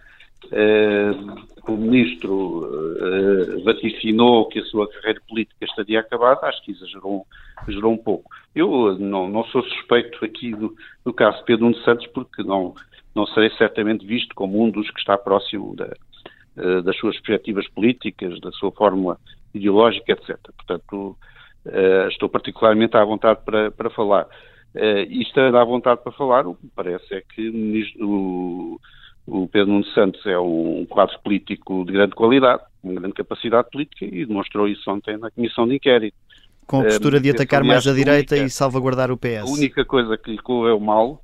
eh, 1.70 1.74
o 1.74 1.78
ministro 1.78 2.68
eh, 3.00 3.64
vaticinou 3.64 4.48
que 4.48 4.60
a 4.60 4.66
sua 4.66 4.90
carreira 4.90 5.22
política 5.28 5.66
estaria 5.66 6.00
acabada, 6.00 6.48
acho 6.48 6.64
que 6.64 6.72
exagerou, 6.72 7.26
exagerou 7.64 7.94
um 7.94 7.98
pouco. 7.98 8.30
Eu 8.56 8.92
eh, 8.92 8.98
não, 9.00 9.28
não 9.28 9.44
sou 9.46 9.64
suspeito 9.64 10.24
aqui 10.24 10.52
do, 10.52 10.76
do 11.06 11.14
caso 11.14 11.44
Pedro 11.46 11.66
Nuno 11.66 11.78
Santos 11.84 12.08
porque 12.08 12.44
não, 12.44 12.74
não 13.16 13.26
serei 13.28 13.50
certamente 13.52 14.06
visto 14.06 14.34
como 14.36 14.64
um 14.64 14.70
dos 14.70 14.90
que 14.92 15.00
está 15.00 15.18
próximo 15.18 15.76
da, 15.76 15.94
eh, 16.58 16.82
das 16.82 16.98
suas 16.98 17.16
perspectivas 17.16 17.68
políticas, 17.70 18.40
da 18.42 18.52
sua 18.52 18.72
fórmula 18.72 19.18
ideológica, 19.54 20.14
etc. 20.14 20.38
Portanto, 20.56 21.18
eh, 21.66 22.08
estou 22.10 22.30
particularmente 22.30 22.96
à 22.98 23.04
vontade 23.04 23.40
para, 23.46 23.72
para 23.72 23.90
falar. 23.90 24.28
Eh, 24.76 25.08
e 25.10 25.22
estando 25.24 25.58
à 25.58 25.64
vontade 25.64 26.02
para 26.04 26.12
falar, 26.12 26.46
o 26.46 26.56
que 26.56 26.66
me 26.66 26.72
parece 26.76 27.14
é 27.16 27.22
que 27.22 27.50
o 27.50 27.54
ministro- 27.54 28.08
o, 28.08 28.80
o 29.28 29.48
Pedro 29.48 29.72
Nuno 29.74 29.86
Santos 29.88 30.26
é 30.26 30.38
um 30.40 30.86
quadro 30.90 31.18
político 31.24 31.86
de 31.86 31.92
grande 31.94 32.14
qualidade, 32.16 32.64
com 32.82 32.94
grande 32.96 33.14
capacidade 33.14 33.70
política 33.72 34.06
e 34.06 34.26
demonstrou 34.26 34.68
isso 34.68 34.90
ontem 34.90 35.18
na 35.18 35.30
Comissão 35.32 35.68
de 35.68 35.76
Inquérito. 35.76 36.16
Com 36.66 36.78
a 36.82 36.82
Eh, 36.82 36.86
postura 36.86 37.20
de 37.20 37.30
atacar 37.32 37.64
mais 37.64 37.86
a 37.88 37.92
a 37.92 37.94
direita 37.94 38.36
única- 38.36 38.48
e 38.48 38.50
salvaguardar 38.50 39.10
o 39.12 39.16
A 39.16 39.18
PS. 39.18 39.52
única 39.52 39.84
coisa 39.86 40.18
que 40.18 40.32
lhe 40.32 40.38
correu 40.38 40.80
mal 40.80 41.22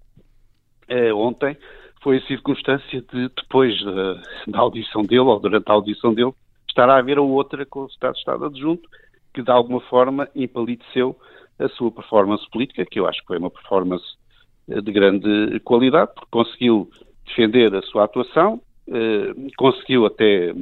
eh, 0.87 1.13
ontem 1.13 1.57
foi 2.03 2.17
a 2.17 2.27
circunstância 2.27 3.01
de, 3.01 3.29
depois 3.35 3.73
da, 3.83 4.21
da 4.47 4.59
audição 4.59 5.01
dele, 5.01 5.21
ou 5.21 5.39
durante 5.39 5.67
a 5.69 5.73
audição 5.73 6.13
dele, 6.13 6.31
estar 6.69 6.87
a 6.89 6.97
haver 6.97 7.17
a 7.17 7.21
outra 7.21 7.65
com 7.65 7.81
o 7.81 7.87
Estado 7.87 8.13
de 8.13 8.19
Estado 8.19 8.45
adjunto, 8.45 8.87
que 9.33 9.41
de 9.41 9.49
alguma 9.51 9.81
forma 9.81 10.29
empalideceu 10.35 11.15
a 11.57 11.67
sua 11.69 11.89
performance 11.91 12.47
política, 12.51 12.85
que 12.85 12.99
eu 12.99 13.07
acho 13.07 13.21
que 13.21 13.27
foi 13.27 13.37
uma 13.39 13.49
performance 13.49 14.03
eh, 14.69 14.81
de 14.81 14.91
grande 14.91 15.59
qualidade, 15.61 16.11
porque 16.13 16.29
conseguiu 16.31 16.89
defender 17.25 17.73
a 17.75 17.81
sua 17.81 18.05
atuação, 18.05 18.61
eh, 18.87 19.33
conseguiu 19.57 20.05
até 20.05 20.53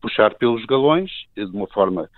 puxar 0.00 0.34
pelos 0.34 0.64
galões, 0.66 1.10
eh, 1.36 1.44
de 1.44 1.56
uma 1.56 1.68
forma, 1.68 2.10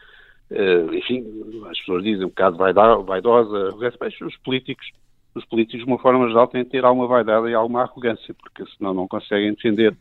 eh, 0.50 0.86
enfim, 0.94 1.22
as 1.70 1.78
pessoas 1.80 2.02
dizem 2.02 2.24
um 2.24 2.30
bocado 2.30 2.56
vaidosa, 2.56 3.76
mas 4.00 4.20
os 4.22 4.36
políticos, 4.38 4.90
os 5.34 5.44
políticos, 5.44 5.84
de 5.84 5.90
uma 5.90 5.98
forma 5.98 6.26
geral, 6.28 6.48
têm 6.48 6.64
de 6.64 6.70
ter 6.70 6.84
alguma 6.84 7.06
vaidade 7.06 7.48
e 7.48 7.54
alguma 7.54 7.82
arrogância, 7.82 8.34
porque 8.34 8.64
senão 8.76 8.94
não 8.94 9.06
conseguem 9.06 9.52
defender 9.52 9.94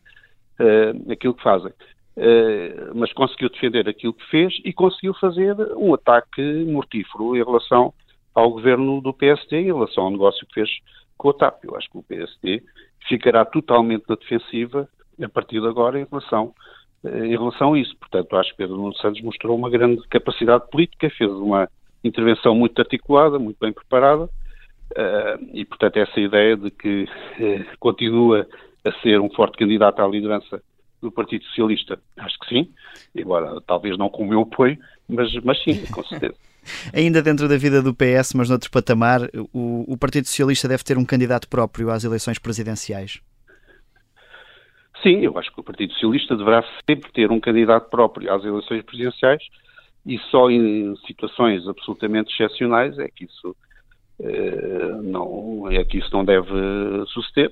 aquilo 1.10 1.34
que 1.34 1.44
fazem. 1.44 1.72
Mas 2.96 3.14
conseguiu 3.14 3.50
defender 3.50 3.88
aquilo 3.88 4.14
que 4.14 4.26
fez 4.30 4.60
e 4.66 4.74
conseguiu 4.74 5.14
fazer 5.14 5.56
um 5.78 5.94
ataque 5.94 6.42
mortífero 6.66 7.36
em 7.36 7.44
relação 7.44 7.94
ao 8.34 8.52
governo 8.52 9.00
do 9.02 9.14
PSD, 9.14 9.62
em 9.62 9.66
relação 9.66 10.06
ao 10.06 10.12
negócio 10.12 10.46
que 10.48 10.54
fez 10.56 10.70
com 11.18 11.30
o 11.30 11.34
TAP. 11.34 11.64
Eu 11.64 11.76
acho 11.76 11.90
que 11.90 11.98
o 11.98 12.04
PSD 12.04 12.64
ficará 13.08 13.46
totalmente 13.46 14.06
na 14.08 14.16
defensiva 14.16 14.88
a 15.22 15.30
partir 15.30 15.60
de 15.60 15.68
agora 15.68 16.00
em 16.00 16.08
relação, 16.10 16.54
eh, 17.04 17.26
em 17.28 17.38
relação 17.38 17.74
a 17.74 17.80
isso. 17.80 17.96
Portanto, 17.98 18.36
acho 18.36 18.52
que 18.52 18.58
Pedro 18.58 18.78
Nuno 18.78 18.96
Santos 18.96 19.22
mostrou 19.22 19.58
uma 19.58 19.70
grande 19.70 20.02
capacidade 20.08 20.70
política, 20.70 21.10
fez 21.10 21.30
uma 21.32 21.70
intervenção 22.04 22.56
muito 22.56 22.80
articulada, 22.80 23.38
muito 23.38 23.58
bem 23.60 23.74
preparada, 23.74 24.30
eh, 24.96 25.40
e, 25.54 25.66
portanto, 25.66 25.98
essa 25.98 26.20
ideia 26.20 26.56
de 26.56 26.72
que 26.72 27.08
eh, 27.40 27.66
continua 27.80 28.48
a 28.86 28.92
ser 29.02 29.20
um 29.20 29.30
forte 29.30 29.58
candidato 29.58 30.02
à 30.02 30.08
liderança 30.08 30.62
do 31.02 31.12
Partido 31.12 31.44
Socialista, 31.46 32.00
acho 32.18 32.38
que 32.40 32.48
sim, 32.48 32.70
embora 33.16 33.62
talvez 33.62 33.98
não 33.98 34.10
com 34.10 34.24
o 34.24 34.28
meu 34.28 34.42
apoio, 34.42 34.78
mas, 35.08 35.34
mas 35.44 35.62
sim, 35.64 35.86
com 35.92 36.04
certeza. 36.04 36.36
Ainda 36.94 37.22
dentro 37.22 37.48
da 37.48 37.58
vida 37.58 37.82
do 37.82 37.94
PS, 37.94 38.34
mas 38.36 38.50
noutro 38.50 38.70
patamar, 38.70 39.22
o, 39.54 39.94
o 39.94 39.98
Partido 39.98 40.26
Socialista 40.26 40.68
deve 40.68 40.84
ter 40.84 40.98
um 40.98 41.06
candidato 41.06 41.48
próprio 41.48 41.90
às 41.90 42.04
eleições 42.04 42.40
presidenciais. 42.40 43.22
Sim, 45.02 45.22
eu 45.22 45.38
acho 45.38 45.52
que 45.54 45.60
o 45.60 45.64
Partido 45.64 45.94
Socialista 45.94 46.36
deverá 46.36 46.64
sempre 46.90 47.12
ter 47.12 47.32
um 47.32 47.40
candidato 47.40 47.90
próprio 47.90 48.34
às 48.34 48.44
eleições 48.44 48.84
presidenciais 48.84 49.42
e 50.06 50.18
só 50.30 50.50
em 50.50 50.96
situações 51.08 51.68
absolutamente 51.68 52.34
excepcionais 52.34 52.98
é 53.00 53.08
que 53.08 53.26
isso 53.26 53.56
eh, 54.22 55.00
não 55.04 55.70
é 55.70 55.84
que 55.86 55.98
isso 56.00 56.10
não 56.12 56.26
deve 56.26 56.50
suceder. 57.08 57.50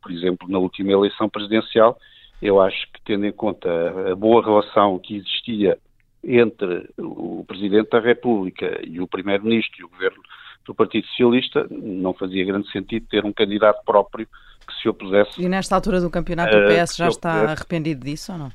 Por 0.00 0.10
exemplo, 0.10 0.48
na 0.48 0.58
última 0.58 0.92
eleição 0.92 1.28
presidencial, 1.28 1.98
eu 2.40 2.60
acho 2.60 2.86
que 2.92 3.00
tendo 3.04 3.26
em 3.26 3.32
conta 3.32 3.68
a 4.10 4.14
boa 4.14 4.42
relação 4.42 4.98
que 4.98 5.16
existia 5.16 5.78
entre 6.26 6.88
o 6.98 7.44
Presidente 7.46 7.90
da 7.90 8.00
República 8.00 8.80
e 8.84 9.00
o 9.00 9.06
Primeiro-Ministro 9.06 9.80
e 9.80 9.84
o 9.84 9.88
Governo 9.88 10.20
do 10.66 10.74
Partido 10.74 11.06
Socialista, 11.06 11.66
não 11.70 12.12
fazia 12.12 12.44
grande 12.44 12.68
sentido 12.72 13.06
ter 13.08 13.24
um 13.24 13.32
candidato 13.32 13.84
próprio 13.84 14.26
que 14.66 14.74
se 14.82 14.88
opusesse 14.88 15.40
E 15.40 15.48
nesta 15.48 15.76
altura 15.76 16.00
do 16.00 16.10
campeonato 16.10 16.56
o 16.56 16.66
PS 16.66 16.96
já 16.96 17.08
está 17.08 17.32
arrependido 17.52 18.04
disso 18.04 18.32
ou 18.32 18.38
não? 18.38 18.52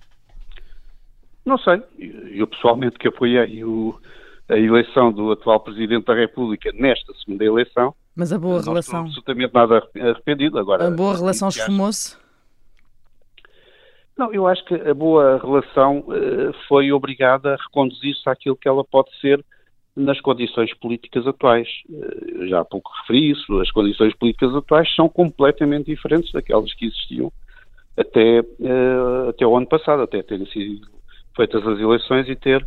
Não 1.46 1.58
sei. 1.58 1.82
Eu 2.32 2.46
pessoalmente 2.48 2.98
que 3.00 3.08
apoiei 3.08 3.64
o- 3.64 3.98
a 4.50 4.58
eleição 4.58 5.12
do 5.12 5.32
atual 5.32 5.60
Presidente 5.62 6.06
da 6.06 6.14
República 6.14 6.70
nesta 6.74 7.14
segunda 7.14 7.46
eleição, 7.46 7.96
Mas 8.16 8.34
a 8.34 8.38
boa 8.38 8.58
não 8.58 8.64
relação, 8.66 9.06
absolutamente 9.06 9.54
nada 9.54 9.82
arrependido. 9.96 10.60
Agora, 10.60 10.88
a 10.88 10.92
boa 10.92 11.16
relação 11.16 11.48
esfumou-se? 11.48 12.18
Não, 14.18 14.34
eu 14.34 14.48
acho 14.48 14.64
que 14.66 14.76
a 14.76 14.94
boa 14.94 15.40
relação 15.42 16.04
eh, 16.12 16.52
foi 16.68 16.92
obrigada 16.92 17.54
a 17.54 17.64
reconduzir-se 17.64 18.30
àquilo 18.30 18.56
que 18.56 18.68
ela 18.68 18.84
pode 18.84 19.10
ser 19.20 19.44
nas 19.96 20.20
condições 20.22 20.74
políticas 20.76 21.26
atuais. 21.26 21.68
Eh, 21.92 22.48
já 22.48 22.62
há 22.62 22.66
pouco 22.66 22.92
referi 23.02 23.32
isso, 23.32 23.60
as 23.60 23.72
condições 23.72 24.14
políticas 24.16 24.56
atuais 24.56 24.94
são 24.96 25.10
completamente 25.10 25.86
diferentes 25.88 26.32
daquelas 26.32 26.74
que 26.74 26.86
existiam 26.86 27.32
até, 27.98 28.40
eh, 28.40 29.30
até 29.30 29.46
o 29.46 29.56
ano 29.56 29.68
passado, 29.68 30.04
até 30.04 30.22
terem 30.22 30.46
sido 30.48 30.88
feitas 31.36 31.66
as 31.66 31.80
eleições 31.80 32.28
e 32.28 32.36
ter 32.36 32.66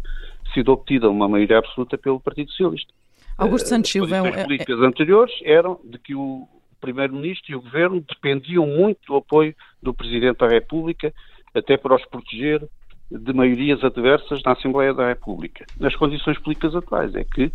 sido 0.53 0.73
obtida 0.73 1.09
uma 1.11 1.29
maioria 1.29 1.59
absoluta 1.59 1.99
pelo 1.99 2.21
Partido 2.21 2.51
Socialista. 2.51 2.93
Augusto 3.37 3.69
Santos 3.69 3.89
As 3.89 3.93
Silva 3.93 4.17
é 4.17 4.21
um. 4.21 4.25
condições 4.25 4.43
é- 4.43 4.47
políticas 4.47 4.81
anteriores 4.81 5.35
eram 5.45 5.81
de 5.85 5.99
que 5.99 6.15
o 6.15 6.47
Primeiro-Ministro 6.81 7.53
e 7.53 7.57
o 7.57 7.63
Governo 7.63 8.05
dependiam 8.07 8.67
muito 8.67 9.01
do 9.07 9.17
apoio 9.17 9.55
do 9.83 9.95
Presidente 9.95 10.39
da 10.39 10.49
República, 10.49 11.13
até 11.55 11.77
para 11.77 11.95
os 11.95 12.05
proteger 12.07 12.67
de 13.11 13.33
maiorias 13.33 13.83
adversas 13.85 14.43
na 14.43 14.53
Assembleia 14.53 14.93
da 14.93 15.09
República. 15.09 15.65
Nas 15.79 15.95
condições 15.95 16.39
políticas 16.39 16.75
atuais 16.75 17.15
é 17.15 17.23
que 17.25 17.53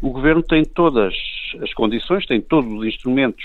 o 0.00 0.10
Governo 0.10 0.42
tem 0.42 0.64
todas 0.64 1.14
as 1.62 1.72
condições, 1.74 2.26
tem 2.26 2.40
todos 2.40 2.72
os 2.72 2.86
instrumentos 2.86 3.44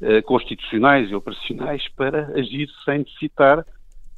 eh, 0.00 0.22
constitucionais 0.22 1.10
e 1.10 1.14
operacionais 1.14 1.86
para 1.96 2.26
agir 2.36 2.68
sem 2.84 2.98
necessitar 2.98 3.64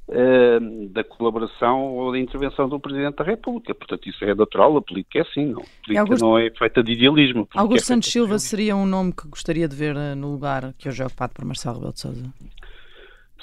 eh, 0.09 0.59
da 0.91 1.05
colaboração 1.05 1.95
ou 1.95 2.13
da 2.13 2.19
intervenção 2.19 2.69
do 2.69 2.81
Presidente 2.81 3.17
da 3.17 3.25
República. 3.25 3.75
Portanto, 3.75 4.09
isso 4.09 4.25
é 4.25 4.35
natural, 4.35 4.77
a 4.77 4.83
política 4.83 5.19
é 5.19 5.23
assim, 5.23 5.47
não. 5.47 5.61
A 5.61 5.85
política 5.85 6.01
Augusto- 6.01 6.25
não 6.25 6.39
é 6.39 6.51
feita 6.51 6.83
de 6.83 6.93
idealismo. 6.93 7.49
é 7.55 7.59
Augusto 7.59 7.87
feita 7.87 7.95
Santos 7.95 8.13
Silva 8.13 8.39
seria 8.39 8.75
um 8.77 8.87
nome 8.87 9.13
que 9.13 9.29
gostaria 9.29 9.69
de 9.69 9.77
ver 9.77 9.97
eh, 9.97 10.15
no 10.15 10.31
lugar 10.33 10.73
que 10.79 10.89
hoje 10.89 11.03
é 11.03 11.07
ocupado 11.07 11.35
por 11.35 11.45
Marcelo 11.45 11.75
Rebelo 11.75 11.93
de 11.93 12.01
Sousa. 12.01 12.33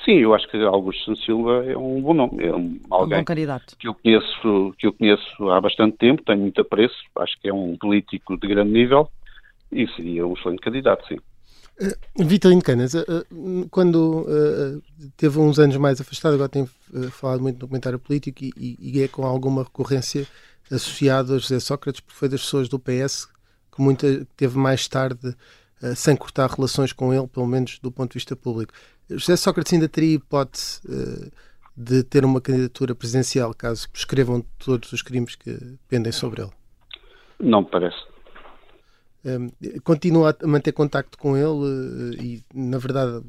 Sim, 0.06 0.18
eu 0.20 0.34
acho 0.34 0.48
que 0.50 0.58
Augusto 0.58 1.16
Silva 1.18 1.64
é 1.66 1.78
um 1.78 2.02
bom 2.02 2.14
nome, 2.14 2.44
é 2.44 2.54
um, 2.54 2.80
Um 2.92 2.94
alguém 2.94 3.20
bom 3.20 3.26
candidato. 3.26 3.76
que 3.78 3.88
eu 3.88 3.94
conheço 3.94 4.74
que 4.78 4.88
eu 4.88 4.94
conheço 4.94 5.50
há 5.50 5.62
bastante 5.62 5.98
tempo, 5.98 6.24
tenho 6.26 6.40
muito 6.42 6.60
apreço, 6.62 6.96
acho 7.18 7.40
que 7.42 7.48
é 7.48 7.54
um 7.54 7.78
político 7.78 8.38
de 8.38 8.48
grande 8.48 8.72
nível 8.72 9.10
e 9.72 9.88
seria 9.96 10.28
um 10.28 10.34
excelente 10.34 10.62
candidato, 10.62 11.08
sim. 11.08 11.18
Vitalino 12.18 12.62
Canas, 12.62 12.94
eh, 12.94 13.04
eh, 13.10 13.26
quando 13.72 14.26
eh, 14.30 15.10
teve 15.18 15.40
uns 15.40 15.58
anos 15.58 15.76
mais 15.78 16.00
afastado, 16.00 16.34
agora 16.36 16.48
tem 16.50 16.68
falado 17.12 17.42
muito 17.42 17.60
no 17.60 17.68
comentário 17.68 17.98
político 17.98 18.44
e, 18.44 18.54
e- 18.56 19.00
e 19.00 19.02
é 19.02 19.08
com 19.08 19.26
alguma 19.26 19.64
recorrência 19.64 20.28
associado 20.72 21.34
a 21.34 21.38
José 21.40 21.60
Sócrates, 21.60 22.00
porque 22.02 22.18
foi 22.18 22.30
das 22.30 22.42
pessoas 22.42 22.70
do 22.70 22.78
PS 22.80 23.28
que 23.76 23.82
muita, 23.82 24.26
teve 24.38 24.58
mais 24.58 24.88
tarde, 24.88 25.36
sem 25.96 26.16
cortar 26.16 26.50
relações 26.50 26.94
com 26.94 27.12
ele, 27.14 27.28
pelo 27.28 27.48
menos 27.48 27.80
do 27.80 27.92
ponto 27.92 28.12
de 28.12 28.20
vista 28.20 28.36
público. 28.36 28.72
José 29.14 29.36
Sócrates 29.36 29.74
ainda 29.74 29.88
teria 29.90 30.16
hipótese 30.16 30.82
eh, 30.90 31.30
de 31.76 32.04
ter 32.04 32.24
uma 32.26 32.40
candidatura 32.42 32.94
presidencial 32.94 33.54
caso 33.54 33.90
prescrevam 33.90 34.44
todos 34.64 34.92
os 34.94 35.02
crimes 35.02 35.36
que 35.36 35.58
pendem 35.90 36.12
sobre 36.12 36.42
ele. 36.42 36.52
Não 37.40 37.62
me 37.62 37.68
parece. 37.68 37.98
Um, 39.26 39.50
continua 39.84 40.36
a 40.44 40.48
manter 40.48 40.74
contacto 40.74 41.18
com 41.18 41.38
ele 41.38 42.18
eh, 42.20 42.24
e, 42.24 42.44
na 42.54 42.78
verdade, 42.78 43.24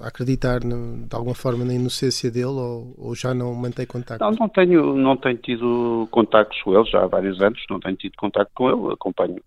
a 0.00 0.08
acreditar 0.08 0.64
no- 0.64 1.06
de 1.06 1.14
alguma 1.14 1.34
forma 1.34 1.64
na 1.64 1.72
inocência 1.74 2.30
dele 2.30 2.46
ou, 2.46 2.94
ou 2.98 3.14
já 3.14 3.32
não 3.32 3.54
mantém 3.54 3.86
contacto? 3.86 4.24
Não, 4.24 4.32
não 4.32 4.48
tenho, 4.48 4.96
não 4.96 5.16
tenho 5.16 5.36
tido 5.38 6.08
contactos 6.10 6.60
com 6.62 6.74
ele 6.74 6.84
já 6.90 7.04
há 7.04 7.06
vários 7.06 7.40
anos, 7.40 7.60
não 7.70 7.78
tenho 7.78 7.96
tido 7.96 8.14
contacto 8.16 8.52
com 8.54 8.68
ele, 8.68 8.92
acompanho 8.92 9.40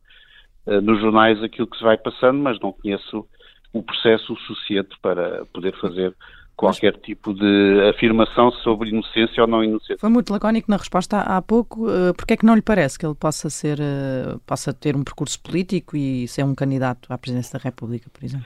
eh, 0.68 0.80
nos 0.80 1.00
jornais 1.02 1.42
aquilo 1.44 1.68
que 1.68 1.78
se 1.78 1.84
vai 1.84 1.98
passando, 1.98 2.40
mas 2.40 2.58
não 2.62 2.72
conheço 2.72 3.28
o 3.74 3.82
processo 3.82 4.36
suficiente 4.38 4.96
para 5.02 5.46
poder 5.48 5.76
fazer 5.82 6.16
qualquer 6.56 6.94
tipo 6.98 7.34
de 7.34 7.90
afirmação 7.90 8.52
sobre 8.52 8.90
inocência 8.90 9.42
ou 9.42 9.48
não 9.48 9.64
inocência. 9.64 9.98
Foi 9.98 10.10
muito 10.10 10.32
lacónico 10.32 10.70
na 10.70 10.78
resposta 10.78 11.20
há 11.20 11.42
pouco. 11.42 11.90
eh, 11.90 12.14
Porque 12.16 12.34
é 12.34 12.38
que 12.38 12.46
não 12.46 12.56
lhe 12.56 12.62
parece 12.62 12.98
que 12.98 13.06
ele 13.06 13.16
possa 13.16 13.50
ser, 13.50 13.80
eh, 13.80 14.38
possa 14.46 14.74
ter 14.74 14.96
um 14.96 15.04
percurso 15.04 15.42
político 15.42 15.98
e 15.98 16.28
ser 16.28 16.44
um 16.44 16.54
candidato 16.56 17.12
à 17.12 17.18
presidência 17.18 17.58
da 17.58 17.64
República, 17.64 18.10
por 18.12 18.24
exemplo? 18.24 18.46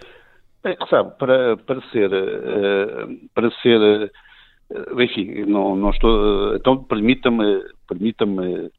É, 0.63 0.75
sabe, 0.89 1.11
para, 1.19 1.57
para 1.57 1.81
ser, 1.91 2.11
eh, 2.13 3.07
para 3.33 3.51
ser, 3.61 4.11
enfim, 4.97 5.45
não, 5.45 5.75
não 5.75 5.89
estou, 5.89 6.55
então 6.55 6.83
permita-me, 6.83 7.63
permita-me, 7.87 8.71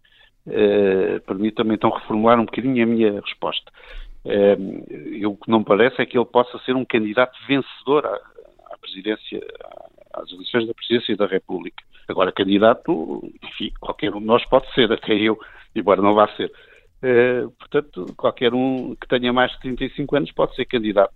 permita-me 1.26 1.74
então 1.74 1.90
reformular 1.90 2.40
um 2.40 2.46
bocadinho 2.46 2.82
a 2.82 2.86
minha 2.86 3.20
resposta. 3.20 3.70
Eh, 4.28 4.56
eu, 5.20 5.32
o 5.32 5.36
que 5.36 5.50
não 5.50 5.60
me 5.60 5.64
parece 5.64 6.02
é 6.02 6.06
que 6.06 6.18
ele 6.18 6.26
possa 6.26 6.58
ser 6.60 6.76
um 6.76 6.84
candidato 6.84 7.36
vencedor 7.46 8.04
à, 8.04 8.14
à 8.72 8.78
presidência, 8.78 9.40
às 10.12 10.30
eleições 10.30 10.66
da 10.66 10.74
presidência 10.74 11.16
da 11.16 11.26
República. 11.26 11.82
Agora, 12.06 12.30
candidato, 12.30 13.22
enfim, 13.42 13.72
qualquer 13.80 14.14
um 14.14 14.20
de 14.20 14.26
nós 14.26 14.44
pode 14.46 14.72
ser, 14.74 14.92
até 14.92 15.14
eu, 15.14 15.38
embora 15.74 16.02
não 16.02 16.14
vá 16.14 16.28
ser. 16.36 16.52
Eh, 17.02 17.46
portanto, 17.58 18.06
qualquer 18.16 18.52
um 18.52 18.94
que 18.96 19.08
tenha 19.08 19.32
mais 19.32 19.52
de 19.52 19.60
35 19.60 20.16
anos 20.16 20.32
pode 20.32 20.54
ser 20.54 20.66
candidato 20.66 21.14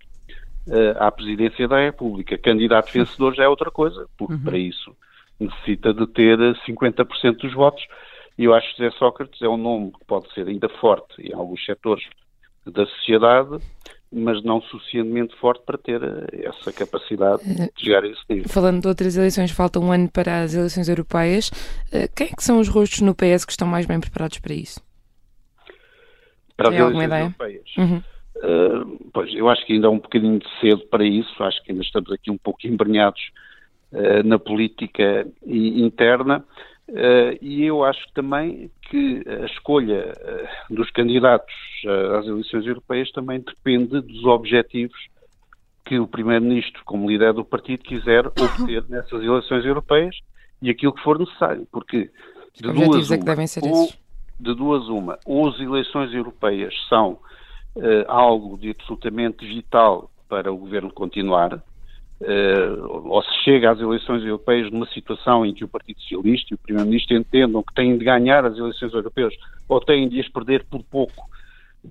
eh, 0.69 0.95
à 0.97 1.11
presidência 1.11 1.67
da 1.67 1.79
República. 1.79 2.37
Candidato 2.37 2.91
vencedor 2.91 3.35
já 3.35 3.43
é 3.43 3.47
outra 3.47 3.69
coisa, 3.69 4.07
porque 4.17 4.37
para 4.37 4.57
isso 4.57 4.95
necessita 5.39 5.93
de 5.93 6.07
ter 6.07 6.39
eh, 6.39 6.53
50% 6.67 7.37
dos 7.37 7.53
votos. 7.53 7.85
E 8.37 8.45
eu 8.45 8.53
acho 8.53 8.67
que 8.75 8.83
José 8.83 8.97
Sócrates 8.97 9.41
é 9.41 9.47
um 9.47 9.57
nome 9.57 9.91
que 9.91 10.05
pode 10.05 10.33
ser 10.33 10.47
ainda 10.47 10.67
forte 10.69 11.21
em 11.21 11.33
alguns 11.33 11.63
setores 11.65 12.03
da 12.65 12.85
sociedade, 12.85 13.57
mas 14.11 14.43
não 14.43 14.61
suficientemente 14.61 15.35
forte 15.37 15.63
para 15.65 15.77
ter 15.77 16.01
eh, 16.03 16.47
essa 16.47 16.71
capacidade 16.71 17.43
de 17.43 17.71
chegar 17.77 18.03
a 18.03 18.07
esse 18.07 18.21
nível. 18.29 18.47
Falando 18.47 18.81
de 18.81 18.87
outras 18.87 19.17
eleições, 19.17 19.51
falta 19.51 19.79
um 19.79 19.91
ano 19.91 20.09
para 20.09 20.41
as 20.41 20.53
eleições 20.53 20.87
europeias. 20.87 21.51
Eh, 21.91 22.07
Quem 22.15 22.27
é 22.27 22.35
que 22.35 22.43
são 22.43 22.59
os 22.59 22.67
rostos 22.67 23.01
no 23.01 23.15
PS 23.15 23.43
que 23.45 23.51
estão 23.51 23.67
mais 23.67 23.85
bem 23.85 23.99
preparados 23.99 24.37
para 24.39 24.53
isso? 24.53 24.79
Para 26.55 26.69
as 26.69 26.75
Tem 26.75 26.83
alguma 26.83 27.03
eleições 27.03 27.33
ideia? 27.33 27.55
europeias. 27.57 27.77
Uhum. 27.77 28.03
Uh, 28.35 29.09
pois, 29.13 29.33
eu 29.33 29.49
acho 29.49 29.65
que 29.65 29.73
ainda 29.73 29.87
é 29.87 29.89
um 29.89 29.99
bocadinho 29.99 30.37
de 30.39 30.47
cedo 30.59 30.85
para 30.87 31.05
isso, 31.05 31.43
acho 31.43 31.63
que 31.63 31.71
ainda 31.71 31.83
estamos 31.83 32.11
aqui 32.11 32.29
um 32.29 32.37
pouco 32.37 32.59
embrenhados 32.67 33.21
uh, 33.91 34.27
na 34.27 34.37
política 34.37 35.25
interna 35.45 36.43
uh, 36.93 37.37
e 37.41 37.63
eu 37.65 37.83
acho 37.83 38.05
também 38.13 38.71
que 38.89 39.23
a 39.27 39.45
escolha 39.45 40.13
uh, 40.69 40.73
dos 40.73 40.89
candidatos 40.91 41.53
uh, 41.85 42.15
às 42.17 42.25
eleições 42.25 42.65
europeias 42.65 43.11
também 43.11 43.39
depende 43.39 43.99
dos 44.01 44.23
objetivos 44.25 44.97
que 45.85 45.99
o 45.99 46.07
Primeiro-Ministro, 46.07 46.81
como 46.85 47.09
líder 47.09 47.33
do 47.33 47.43
partido, 47.43 47.83
quiser 47.83 48.25
obter 48.27 48.85
nessas 48.89 49.21
eleições 49.21 49.65
europeias 49.65 50.15
e 50.61 50.69
aquilo 50.69 50.93
que 50.93 51.03
for 51.03 51.19
necessário, 51.19 51.67
porque 51.71 52.09
de 52.55 52.71
duas 52.71 53.11
é 53.11 53.15
uma, 53.15 53.47
ser 53.47 53.63
ou- 53.63 53.89
de 54.39 54.55
duas 54.55 54.87
uma, 54.87 55.19
ou 55.25 55.49
as 55.49 55.59
eleições 55.59 56.13
europeias 56.13 56.73
são 56.87 57.19
algo 58.07 58.57
de 58.57 58.69
absolutamente 58.69 59.45
vital 59.45 60.11
para 60.29 60.51
o 60.51 60.57
governo 60.57 60.91
continuar, 60.91 61.61
eh, 62.25 62.75
ou 62.79 63.21
se 63.21 63.43
chega 63.43 63.71
às 63.71 63.79
eleições 63.79 64.23
europeias 64.23 64.71
numa 64.71 64.87
situação 64.87 65.45
em 65.45 65.53
que 65.53 65.63
o 65.63 65.67
Partido 65.67 65.99
Socialista 65.99 66.53
e 66.53 66.55
o 66.55 66.57
Primeiro-Ministro 66.57 67.17
entendam 67.17 67.61
que 67.61 67.73
têm 67.73 67.97
de 67.97 68.05
ganhar 68.05 68.45
as 68.45 68.57
eleições 68.57 68.93
europeias 68.93 69.33
ou 69.67 69.79
têm 69.81 70.07
de 70.07 70.19
as 70.21 70.29
perder 70.29 70.63
por 70.65 70.81
pouco 70.83 71.29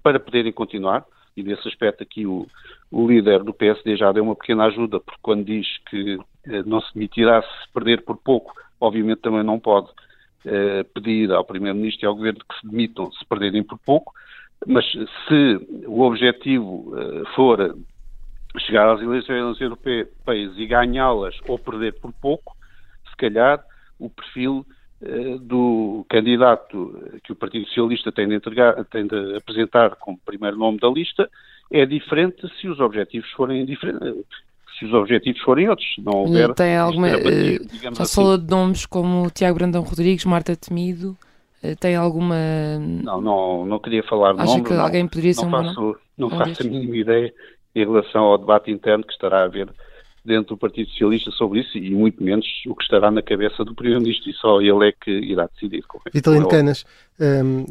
para 0.03 0.18
poderem 0.18 0.53
continuar, 0.53 1.05
e 1.37 1.43
nesse 1.43 1.66
aspecto 1.68 2.03
aqui 2.03 2.26
o, 2.26 2.47
o 2.91 3.07
líder 3.07 3.43
do 3.43 3.53
PSD 3.53 3.97
já 3.97 4.11
deu 4.12 4.24
uma 4.24 4.37
pequena 4.37 4.64
ajuda, 4.64 5.01
porque 5.01 5.20
quando 5.22 5.45
diz 5.45 5.66
que 5.91 6.18
eh, 6.47 6.62
não 6.64 6.80
se 6.80 6.95
demitirá 6.95 7.43
se 7.43 7.72
perder 7.72 8.03
por 8.03 8.16
pouco, 8.16 8.55
obviamente 8.80 9.20
também 9.20 9.43
não 9.43 9.61
pode 9.61 9.89
eh, 10.45 10.85
pedir 10.95 11.30
ao 11.30 11.45
Primeiro-Ministro 11.45 12.05
e 12.05 12.07
ao 12.07 12.16
Governo 12.16 12.41
que 12.41 12.61
se 12.61 12.66
demitam 12.68 13.12
se 13.12 13.24
perderem 13.26 13.62
por 13.62 13.78
pouco, 13.78 14.12
mas 14.66 14.85
se 14.91 15.87
o 15.87 16.03
objetivo 16.03 16.95
eh, 16.97 17.22
for 17.35 17.76
chegar 18.61 18.88
às 18.92 19.00
eleições 19.00 19.61
europeias 19.61 20.53
e 20.57 20.66
ganhá-las 20.66 21.36
ou 21.46 21.59
perder 21.59 21.94
por 22.00 22.12
pouco, 22.12 22.55
se 23.11 23.16
calhar 23.16 23.64
o 23.98 24.11
perfil 24.11 24.66
eh, 25.00 25.38
do 25.40 26.05
candidato 26.09 26.96
que 27.24 27.32
o 27.32 27.36
Partido 27.36 27.66
Socialista 27.66 28.12
tem 28.12 28.28
de, 28.28 28.34
entregar, 28.34 28.84
tem 28.86 29.07
de 29.07 29.36
apresentar 29.36 29.96
como 29.96 30.18
primeiro 30.24 30.57
nome 30.57 30.78
da 30.78 30.88
lista 30.88 31.28
é 31.72 31.86
diferente 31.86 32.46
se 32.61 32.68
os 32.68 32.78
objetivos 32.78 33.30
forem 33.32 33.64
diferentes. 33.64 34.26
Se 34.78 34.84
os 34.84 34.92
objetivos 34.92 35.40
forem 35.42 35.68
outros, 35.68 35.86
se 35.94 36.00
não 36.03 36.12
houver. 36.12 36.53
Tem 36.55 36.76
alguma. 36.76 37.09
é 37.09 37.14
eh, 37.14 37.59
já 37.82 37.94
se 37.94 38.03
assim. 38.03 38.14
falou 38.14 38.36
de 38.36 38.50
nomes 38.50 38.84
como 38.84 39.30
Tiago 39.30 39.57
Brandão 39.59 39.82
Rodrigues, 39.82 40.24
Marta 40.24 40.57
Temido. 40.57 41.16
eh, 41.62 41.74
Tem 41.76 41.94
alguma. 41.96 42.36
Não, 42.78 43.20
não, 43.20 43.64
não 43.66 43.78
queria 43.78 44.03
falar 44.03 44.34
de 44.34 44.40
Acha 44.40 44.53
nome. 44.53 44.64
que 44.64 44.74
não, 44.74 44.82
alguém 44.82 45.07
poderia 45.09 45.34
ser 45.34 45.46
não 45.46 45.48
um 45.48 45.64
faço, 45.64 45.96
não 46.18 46.30
faço 46.30 46.62
a 46.62 46.66
mínima 46.66 46.96
ideia 46.96 47.32
em 47.75 47.85
relação 47.85 48.23
ao 48.25 48.39
debate 48.39 48.70
interno 48.70 49.05
que 49.05 49.12
estará 49.12 49.41
a 49.41 49.45
haver 49.45 49.68
dentro 50.25 50.55
do 50.55 50.59
Partido 50.59 50.89
Socialista 50.91 51.31
sobre 51.33 51.61
isso 51.61 51.77
e 51.77 51.91
muito 51.91 52.23
menos 52.23 52.47
o 52.68 52.77
que 52.77 52.85
estará 52.85 53.11
na 53.11 53.20
cabeça 53.23 53.64
do 53.64 53.75
Primeiro-Ministro 53.75 54.31
e 54.31 54.35
só 54.35 54.61
ele 54.61 54.89
é 54.89 54.93
que 54.93 55.11
irá 55.11 55.49
decidir. 55.53 55.83
Vitalino 56.14 56.45
com- 56.45 56.51
Canas, 56.51 56.85
hum, 57.20 57.64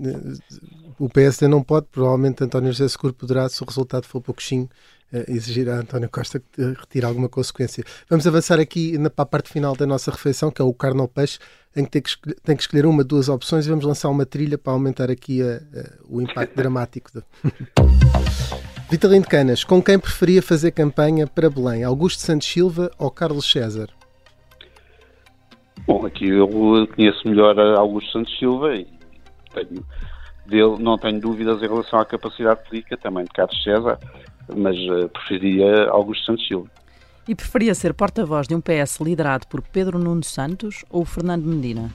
o 0.99 1.07
PSD 1.09 1.47
não 1.47 1.63
pode, 1.63 1.85
provavelmente 1.91 2.43
António 2.43 2.71
José 2.73 2.87
Seguro 2.89 3.13
poderá, 3.13 3.47
se 3.47 3.63
o 3.63 3.65
resultado 3.65 4.05
for 4.05 4.19
pouquinho, 4.21 4.67
eh, 5.13 5.25
exigir 5.29 5.69
a 5.69 5.75
António 5.77 6.09
Costa 6.09 6.39
que 6.41 6.61
eh, 6.61 6.73
retire 6.77 7.05
alguma 7.05 7.29
consequência. 7.29 7.85
Vamos 8.09 8.27
avançar 8.27 8.59
aqui 8.59 8.97
na, 8.97 9.09
para 9.09 9.23
a 9.23 9.25
parte 9.25 9.49
final 9.49 9.73
da 9.75 9.85
nossa 9.85 10.11
refeição, 10.11 10.51
que 10.51 10.61
é 10.61 10.65
o 10.65 10.73
carne 10.73 10.99
ao 10.99 11.07
peixe, 11.07 11.39
em 11.73 11.85
que 11.85 11.91
tem 11.91 12.01
que, 12.01 12.09
escolher, 12.09 12.35
tem 12.43 12.55
que 12.57 12.61
escolher 12.63 12.85
uma, 12.85 13.01
duas 13.01 13.29
opções 13.29 13.65
e 13.65 13.69
vamos 13.69 13.85
lançar 13.85 14.09
uma 14.09 14.25
trilha 14.25 14.57
para 14.57 14.73
aumentar 14.73 15.09
aqui 15.09 15.41
a- 15.41 15.55
a- 15.55 15.89
o 16.09 16.21
impacto 16.21 16.53
dramático. 16.57 17.09
De... 17.13 17.23
Vitalino 18.91 19.25
Canas, 19.25 19.63
com 19.63 19.81
quem 19.81 19.97
preferia 19.97 20.41
fazer 20.41 20.71
campanha 20.71 21.25
para 21.25 21.49
Belém? 21.49 21.81
Augusto 21.81 22.19
Santos 22.19 22.45
Silva 22.45 22.91
ou 22.99 23.09
Carlos 23.09 23.49
César? 23.49 23.87
Bom, 25.87 26.05
aqui 26.05 26.27
eu 26.27 26.45
conheço 26.93 27.25
melhor 27.25 27.57
Augusto 27.77 28.11
Santos 28.11 28.37
Silva 28.37 28.75
e 28.75 28.85
tenho, 29.53 29.85
dele, 30.45 30.75
não 30.77 30.97
tenho 30.97 31.21
dúvidas 31.21 31.63
em 31.63 31.69
relação 31.69 31.99
à 31.99 32.05
capacidade 32.05 32.67
política 32.67 32.97
também 32.97 33.23
de 33.23 33.29
Carlos 33.29 33.63
César, 33.63 33.97
mas 34.53 34.75
eh, 34.75 35.07
preferiria 35.07 35.89
Augusto 35.89 36.25
Santos 36.25 36.45
Silva. 36.45 36.69
E 37.29 37.33
preferia 37.33 37.73
ser 37.73 37.93
porta-voz 37.93 38.45
de 38.45 38.55
um 38.55 38.59
PS 38.59 38.99
liderado 38.99 39.47
por 39.47 39.61
Pedro 39.61 39.97
Nuno 39.97 40.25
Santos 40.25 40.83
ou 40.89 41.05
Fernando 41.05 41.45
Medina? 41.45 41.93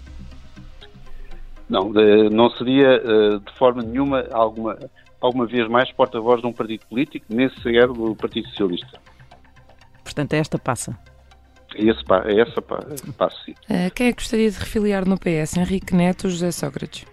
Não, 1.68 1.92
não 2.32 2.48
seria 2.52 2.88
eh, 2.88 3.38
de 3.44 3.58
forma 3.58 3.82
nenhuma 3.82 4.24
alguma, 4.32 4.78
alguma 5.26 5.46
vez 5.46 5.68
mais 5.68 5.90
porta-voz 5.92 6.40
de 6.40 6.46
um 6.46 6.52
partido 6.52 6.86
político, 6.86 7.26
nem 7.28 7.48
sequer 7.50 7.88
do 7.88 8.14
Partido 8.16 8.48
Socialista. 8.48 8.98
Portanto, 10.02 10.32
esta 10.34 10.58
passa. 10.58 10.98
É 11.74 11.82
esse, 11.84 12.02
é 12.26 12.40
essa 12.40 12.62
pa- 12.62 12.84
passo, 13.18 13.44
sim. 13.44 13.54
Eh, 13.68 13.90
Quem 13.90 14.06
é 14.06 14.12
que 14.12 14.18
gostaria 14.22 14.50
de 14.50 14.58
refiliar 14.58 15.06
no 15.06 15.18
PS? 15.18 15.56
Henrique 15.58 15.94
Neto 15.94 16.24
ou 16.24 16.30
José 16.30 16.50
Sócrates? 16.50 17.04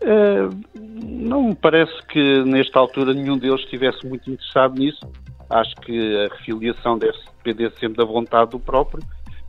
Eh, 0.00 0.48
não 0.74 1.48
me 1.48 1.54
parece 1.54 1.92
que 2.06 2.42
nesta 2.44 2.78
altura 2.78 3.12
nenhum 3.12 3.36
deles 3.36 3.60
estivesse 3.62 4.06
muito 4.06 4.30
interessado 4.30 4.78
nisso. 4.78 5.00
Acho 5.50 5.74
que 5.76 6.16
a 6.24 6.34
refiliação 6.36 6.98
deve 6.98 7.16
depender 7.44 7.72
sempre 7.78 7.96
da 7.98 8.04
vontade 8.04 8.50
do 8.52 8.58
próprio 8.60 9.02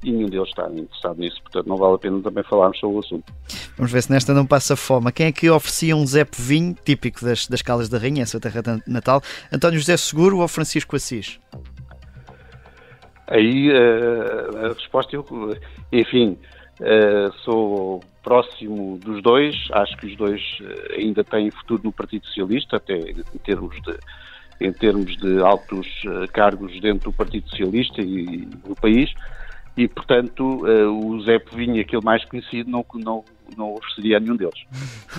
e 0.07 0.11
nenhum 0.11 0.29
deles 0.29 0.47
está 0.47 0.69
interessado 0.69 1.19
nisso, 1.19 1.41
portanto 1.41 1.67
não 1.67 1.77
vale 1.77 1.95
a 1.95 1.97
pena 1.97 2.21
também 2.21 2.43
falarmos 2.43 2.79
sobre 2.79 2.95
o 2.95 2.99
assunto. 2.99 3.33
Vamos 3.75 3.91
ver 3.91 4.01
se 4.01 4.11
nesta 4.11 4.33
não 4.33 4.45
passa 4.45 4.75
fome. 4.75 5.11
Quem 5.11 5.27
é 5.27 5.31
que 5.31 5.49
oferecia 5.49 5.95
um 5.95 6.05
Zé 6.05 6.23
Povinho, 6.23 6.75
típico 6.83 7.23
das, 7.23 7.47
das 7.47 7.61
Calas 7.61 7.89
da 7.89 7.97
Rainha, 7.97 8.23
essa 8.23 8.39
terra 8.39 8.81
natal? 8.87 9.21
António 9.51 9.79
José 9.79 9.97
Seguro 9.97 10.39
ou 10.39 10.47
Francisco 10.47 10.95
Assis? 10.95 11.39
Aí 13.27 13.69
uh, 13.71 14.65
a 14.65 14.67
resposta, 14.69 15.15
eu, 15.15 15.25
enfim, 15.91 16.37
uh, 16.79 17.33
sou 17.43 18.01
próximo 18.23 18.97
dos 18.99 19.21
dois, 19.21 19.55
acho 19.71 19.97
que 19.97 20.07
os 20.07 20.15
dois 20.15 20.41
uh, 20.61 20.93
ainda 20.97 21.23
têm 21.23 21.51
futuro 21.51 21.81
no 21.83 21.91
Partido 21.91 22.25
Socialista, 22.27 22.77
até 22.77 22.97
em 22.97 23.37
termos 23.43 23.75
de, 23.81 23.97
em 24.61 24.71
termos 24.71 25.17
de 25.17 25.39
altos 25.41 25.87
cargos 26.31 26.79
dentro 26.79 27.11
do 27.11 27.13
Partido 27.17 27.49
Socialista 27.49 28.01
e 28.01 28.47
no 28.65 28.75
país, 28.75 29.13
e 29.78 29.88
portanto 29.88 30.43
o 30.43 31.21
Zé 31.21 31.39
Povinho, 31.39 31.80
aquele 31.80 32.03
mais 32.03 32.25
conhecido, 32.25 32.69
não, 32.69 32.84
não, 32.95 33.23
não 33.55 33.75
ofereceria 33.75 34.17
a 34.17 34.19
nenhum 34.19 34.36
deles. 34.36 34.59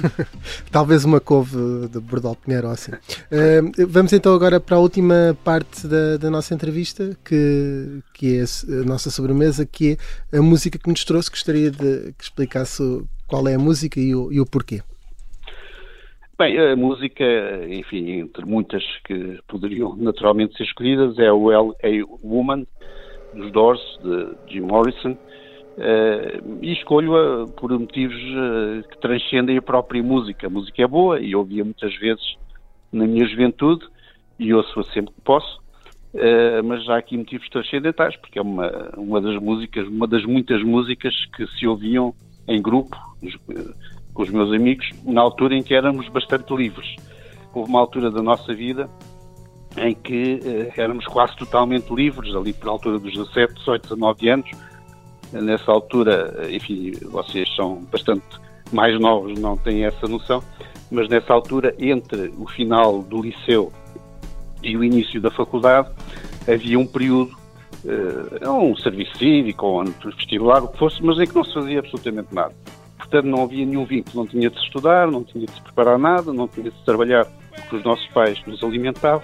Talvez 0.71 1.05
uma 1.05 1.21
couve 1.21 1.57
de 1.89 2.01
Bordal 2.01 2.35
Pinheiro 2.35 2.69
assim. 2.69 2.93
Uh, 2.93 3.87
vamos 3.89 4.13
então 4.13 4.35
agora 4.35 4.59
para 4.61 4.77
a 4.77 4.81
última 4.81 5.37
parte 5.45 5.87
da, 5.87 6.17
da, 6.17 6.31
nossa 6.31 6.55
entrevista, 6.55 7.17
que, 7.25 8.01
que 8.13 8.39
é 8.39 8.43
a 8.43 8.85
nossa 8.85 9.11
sobremesa, 9.11 9.65
que 9.65 9.97
é 10.33 10.39
a 10.39 10.43
música 10.43 10.79
que 10.79 10.89
nos 10.89 11.05
trouxe. 11.05 11.31
Gostaria 11.31 11.71
de 11.71 12.13
que 12.13 12.25
explicasse 12.25 12.83
qual 13.27 13.47
é 13.47 13.55
a 13.55 13.59
música 13.59 14.01
e 14.01 14.15
o, 14.15 14.33
e 14.33 14.41
o 14.41 14.47
porquê. 14.47 14.83
Bem, 16.39 16.57
a 16.57 16.77
música, 16.77 17.25
enfim, 17.69 18.21
entre 18.21 18.45
muitas 18.45 18.85
que 19.05 19.41
poderiam 19.49 19.97
naturalmente 19.97 20.57
ser 20.57 20.63
escolhidas, 20.65 21.19
é 21.19 21.33
o 21.33 21.51
L.A. 21.51 21.89
Woman, 22.23 22.65
dos 23.39 23.53
Doors, 23.53 23.81
de 24.03 24.53
Jim 24.53 24.61
Morrison, 24.61 25.17
Uh, 25.79 26.59
e 26.61 26.73
escolho-a 26.73 27.47
por 27.47 27.71
motivos 27.71 28.17
uh, 28.17 28.83
que 28.89 28.99
transcendem 29.01 29.57
a 29.59 29.63
própria 29.63 30.03
música. 30.03 30.49
A 30.49 30.51
música 30.51 30.83
é 30.83 30.87
boa 30.89 31.21
e 31.21 31.37
ouvia 31.37 31.63
muitas 31.63 31.95
vezes 31.99 32.35
na 32.93 33.07
minha 33.07 33.25
juventude 33.29 33.87
e 34.41 34.53
ouço-a 34.53 34.83
sempre 34.93 35.15
que 35.15 35.21
posso, 35.21 35.61
uh, 36.15 36.65
mas 36.65 36.89
há 36.89 36.97
aqui 36.97 37.17
motivos 37.17 37.49
transcendentais, 37.49 38.17
porque 38.17 38.41
é 38.41 38.43
uma, 38.43 38.91
uma 38.97 39.21
das 39.21 39.41
músicas, 39.41 39.87
uma 39.87 40.09
das 40.09 40.25
muitas 40.25 40.65
músicas 40.65 41.15
que 41.37 41.47
se 41.47 41.65
ouviam 41.65 42.13
em 42.49 42.61
grupo 42.61 42.97
com 44.13 44.23
os 44.23 44.31
meus 44.31 44.53
amigos, 44.53 44.91
na 45.05 45.21
altura 45.21 45.55
em 45.55 45.63
que 45.63 45.75
éramos 45.75 46.09
bastante 46.09 46.53
livres. 46.57 46.97
Houve 47.55 47.71
uma 47.71 47.79
altura 47.79 48.11
da 48.11 48.21
nossa 48.21 48.53
vida 48.53 48.91
em 49.81 49.95
que 49.95 50.71
éramos 50.77 51.07
quase 51.07 51.37
totalmente 51.37 51.93
livres, 51.95 52.35
ali 52.35 52.53
por 52.53 52.69
altura 52.69 52.99
dos 52.99 53.13
17, 53.13 53.55
18, 53.55 53.83
19 53.83 54.29
anos, 54.29 54.51
Nessa 55.33 55.71
altura, 55.71 56.49
enfim, 56.51 56.93
vocês 57.03 57.55
são 57.55 57.83
bastante 57.93 58.25
mais 58.73 58.99
novos, 58.99 59.39
não 59.39 59.57
têm 59.59 59.85
essa 59.85 60.07
noção, 60.07 60.43
mas 60.91 61.09
nessa 61.09 61.35
altura, 61.35 61.75
entre 61.79 62.33
o 62.39 62.47
final 62.49 63.03
do 63.03 63.21
liceu 63.21 63.71
e 64.63 64.77
o 64.77 64.83
início 64.83 65.21
da 65.21 65.31
faculdade, 65.31 65.91
havia 66.51 66.79
um 66.79 66.87
período, 66.87 67.37
uh, 67.85 68.51
um 68.51 68.75
serviço 68.77 69.19
cívico 69.19 69.67
ou 69.67 69.83
um 69.83 69.93
vestibular, 70.17 70.63
o 70.63 70.69
que 70.69 70.79
fosse, 70.79 71.03
mas 71.03 71.19
em 71.19 71.27
que 71.27 71.35
não 71.35 71.45
se 71.45 71.53
fazia 71.53 71.79
absolutamente 71.79 72.35
nada. 72.35 72.55
Portanto, 72.97 73.27
não 73.27 73.43
havia 73.43 73.67
nenhum 73.67 73.85
vínculo, 73.85 74.25
não 74.25 74.27
tinha 74.27 74.49
de 74.49 74.59
se 74.59 74.65
estudar, 74.65 75.11
não 75.11 75.23
tinha 75.23 75.47
de 75.47 75.53
se 75.53 75.61
preparar 75.61 75.99
nada, 75.99 76.33
não 76.33 76.49
tinha 76.49 76.71
de 76.71 76.77
se 76.77 76.85
trabalhar, 76.85 77.27
porque 77.55 77.77
os 77.77 77.85
nossos 77.85 78.07
pais 78.09 78.43
nos 78.47 78.63
alimentavam. 78.63 79.23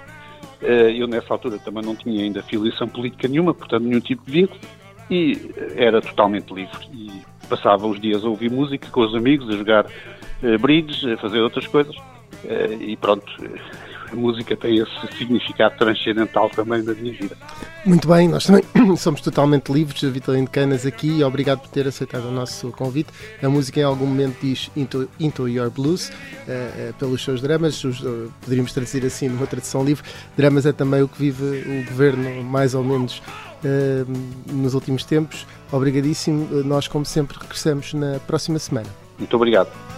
Uh, 0.64 0.90
eu, 0.90 1.06
nessa 1.06 1.32
altura, 1.32 1.58
também 1.58 1.84
não 1.84 1.94
tinha 1.94 2.22
ainda 2.22 2.42
filiação 2.42 2.88
política 2.88 3.28
nenhuma, 3.28 3.52
portanto, 3.52 3.84
nenhum 3.84 4.00
tipo 4.00 4.24
de 4.24 4.32
vínculo 4.32 4.60
e 5.10 5.50
era 5.76 6.00
totalmente 6.00 6.52
livre. 6.52 6.88
E 6.92 7.22
passava 7.48 7.86
os 7.86 8.00
dias 8.00 8.24
a 8.24 8.28
ouvir 8.28 8.50
música 8.50 8.88
com 8.90 9.02
os 9.02 9.14
amigos, 9.14 9.48
a 9.50 9.56
jogar 9.56 9.86
uh, 9.86 10.58
bridge, 10.58 11.12
a 11.12 11.16
fazer 11.18 11.40
outras 11.40 11.66
coisas. 11.66 11.94
E 12.80 12.94
pronto, 12.96 13.24
a 14.14 14.16
música 14.16 14.56
tem 14.56 14.78
esse 14.78 15.16
significado 15.18 15.76
transcendental 15.76 16.48
também 16.48 16.82
na 16.82 16.94
minha 16.94 17.12
vida. 17.12 17.36
Muito 17.84 18.08
bem, 18.08 18.28
nós 18.28 18.46
também 18.46 18.62
somos 18.96 19.20
totalmente 19.20 19.70
livres, 19.70 20.02
a 20.04 20.08
Vitalino 20.08 20.48
Canas 20.48 20.86
aqui, 20.86 21.18
e 21.18 21.24
obrigado 21.24 21.60
por 21.60 21.68
ter 21.68 21.86
aceitado 21.86 22.28
o 22.28 22.30
nosso 22.30 22.70
convite. 22.70 23.10
A 23.42 23.48
música 23.48 23.80
em 23.80 23.82
algum 23.82 24.06
momento 24.06 24.38
diz 24.40 24.70
Into, 24.76 25.08
Into 25.18 25.48
Your 25.48 25.70
Blues, 25.70 26.08
uh, 26.08 26.12
uh, 26.12 26.94
pelos 26.94 27.22
seus 27.22 27.42
dramas, 27.42 27.82
os, 27.84 28.00
uh, 28.00 28.32
poderíamos 28.40 28.72
traduzir 28.72 29.04
assim 29.04 29.28
numa 29.28 29.46
tradução 29.46 29.84
livre. 29.84 30.04
Dramas 30.36 30.64
é 30.64 30.72
também 30.72 31.02
o 31.02 31.08
que 31.08 31.18
vive 31.18 31.44
o 31.44 31.84
governo, 31.90 32.42
mais 32.44 32.74
ou 32.74 32.82
menos 32.82 33.20
nos 34.52 34.74
últimos 34.74 35.06
tempos. 35.06 35.46
Obrigadíssimo. 35.72 36.62
Nós, 36.64 36.86
como 36.86 37.06
sempre, 37.06 37.38
regressamos 37.40 37.94
na 37.94 38.20
próxima 38.20 38.58
semana. 38.58 38.88
Muito 39.18 39.34
obrigado. 39.34 39.93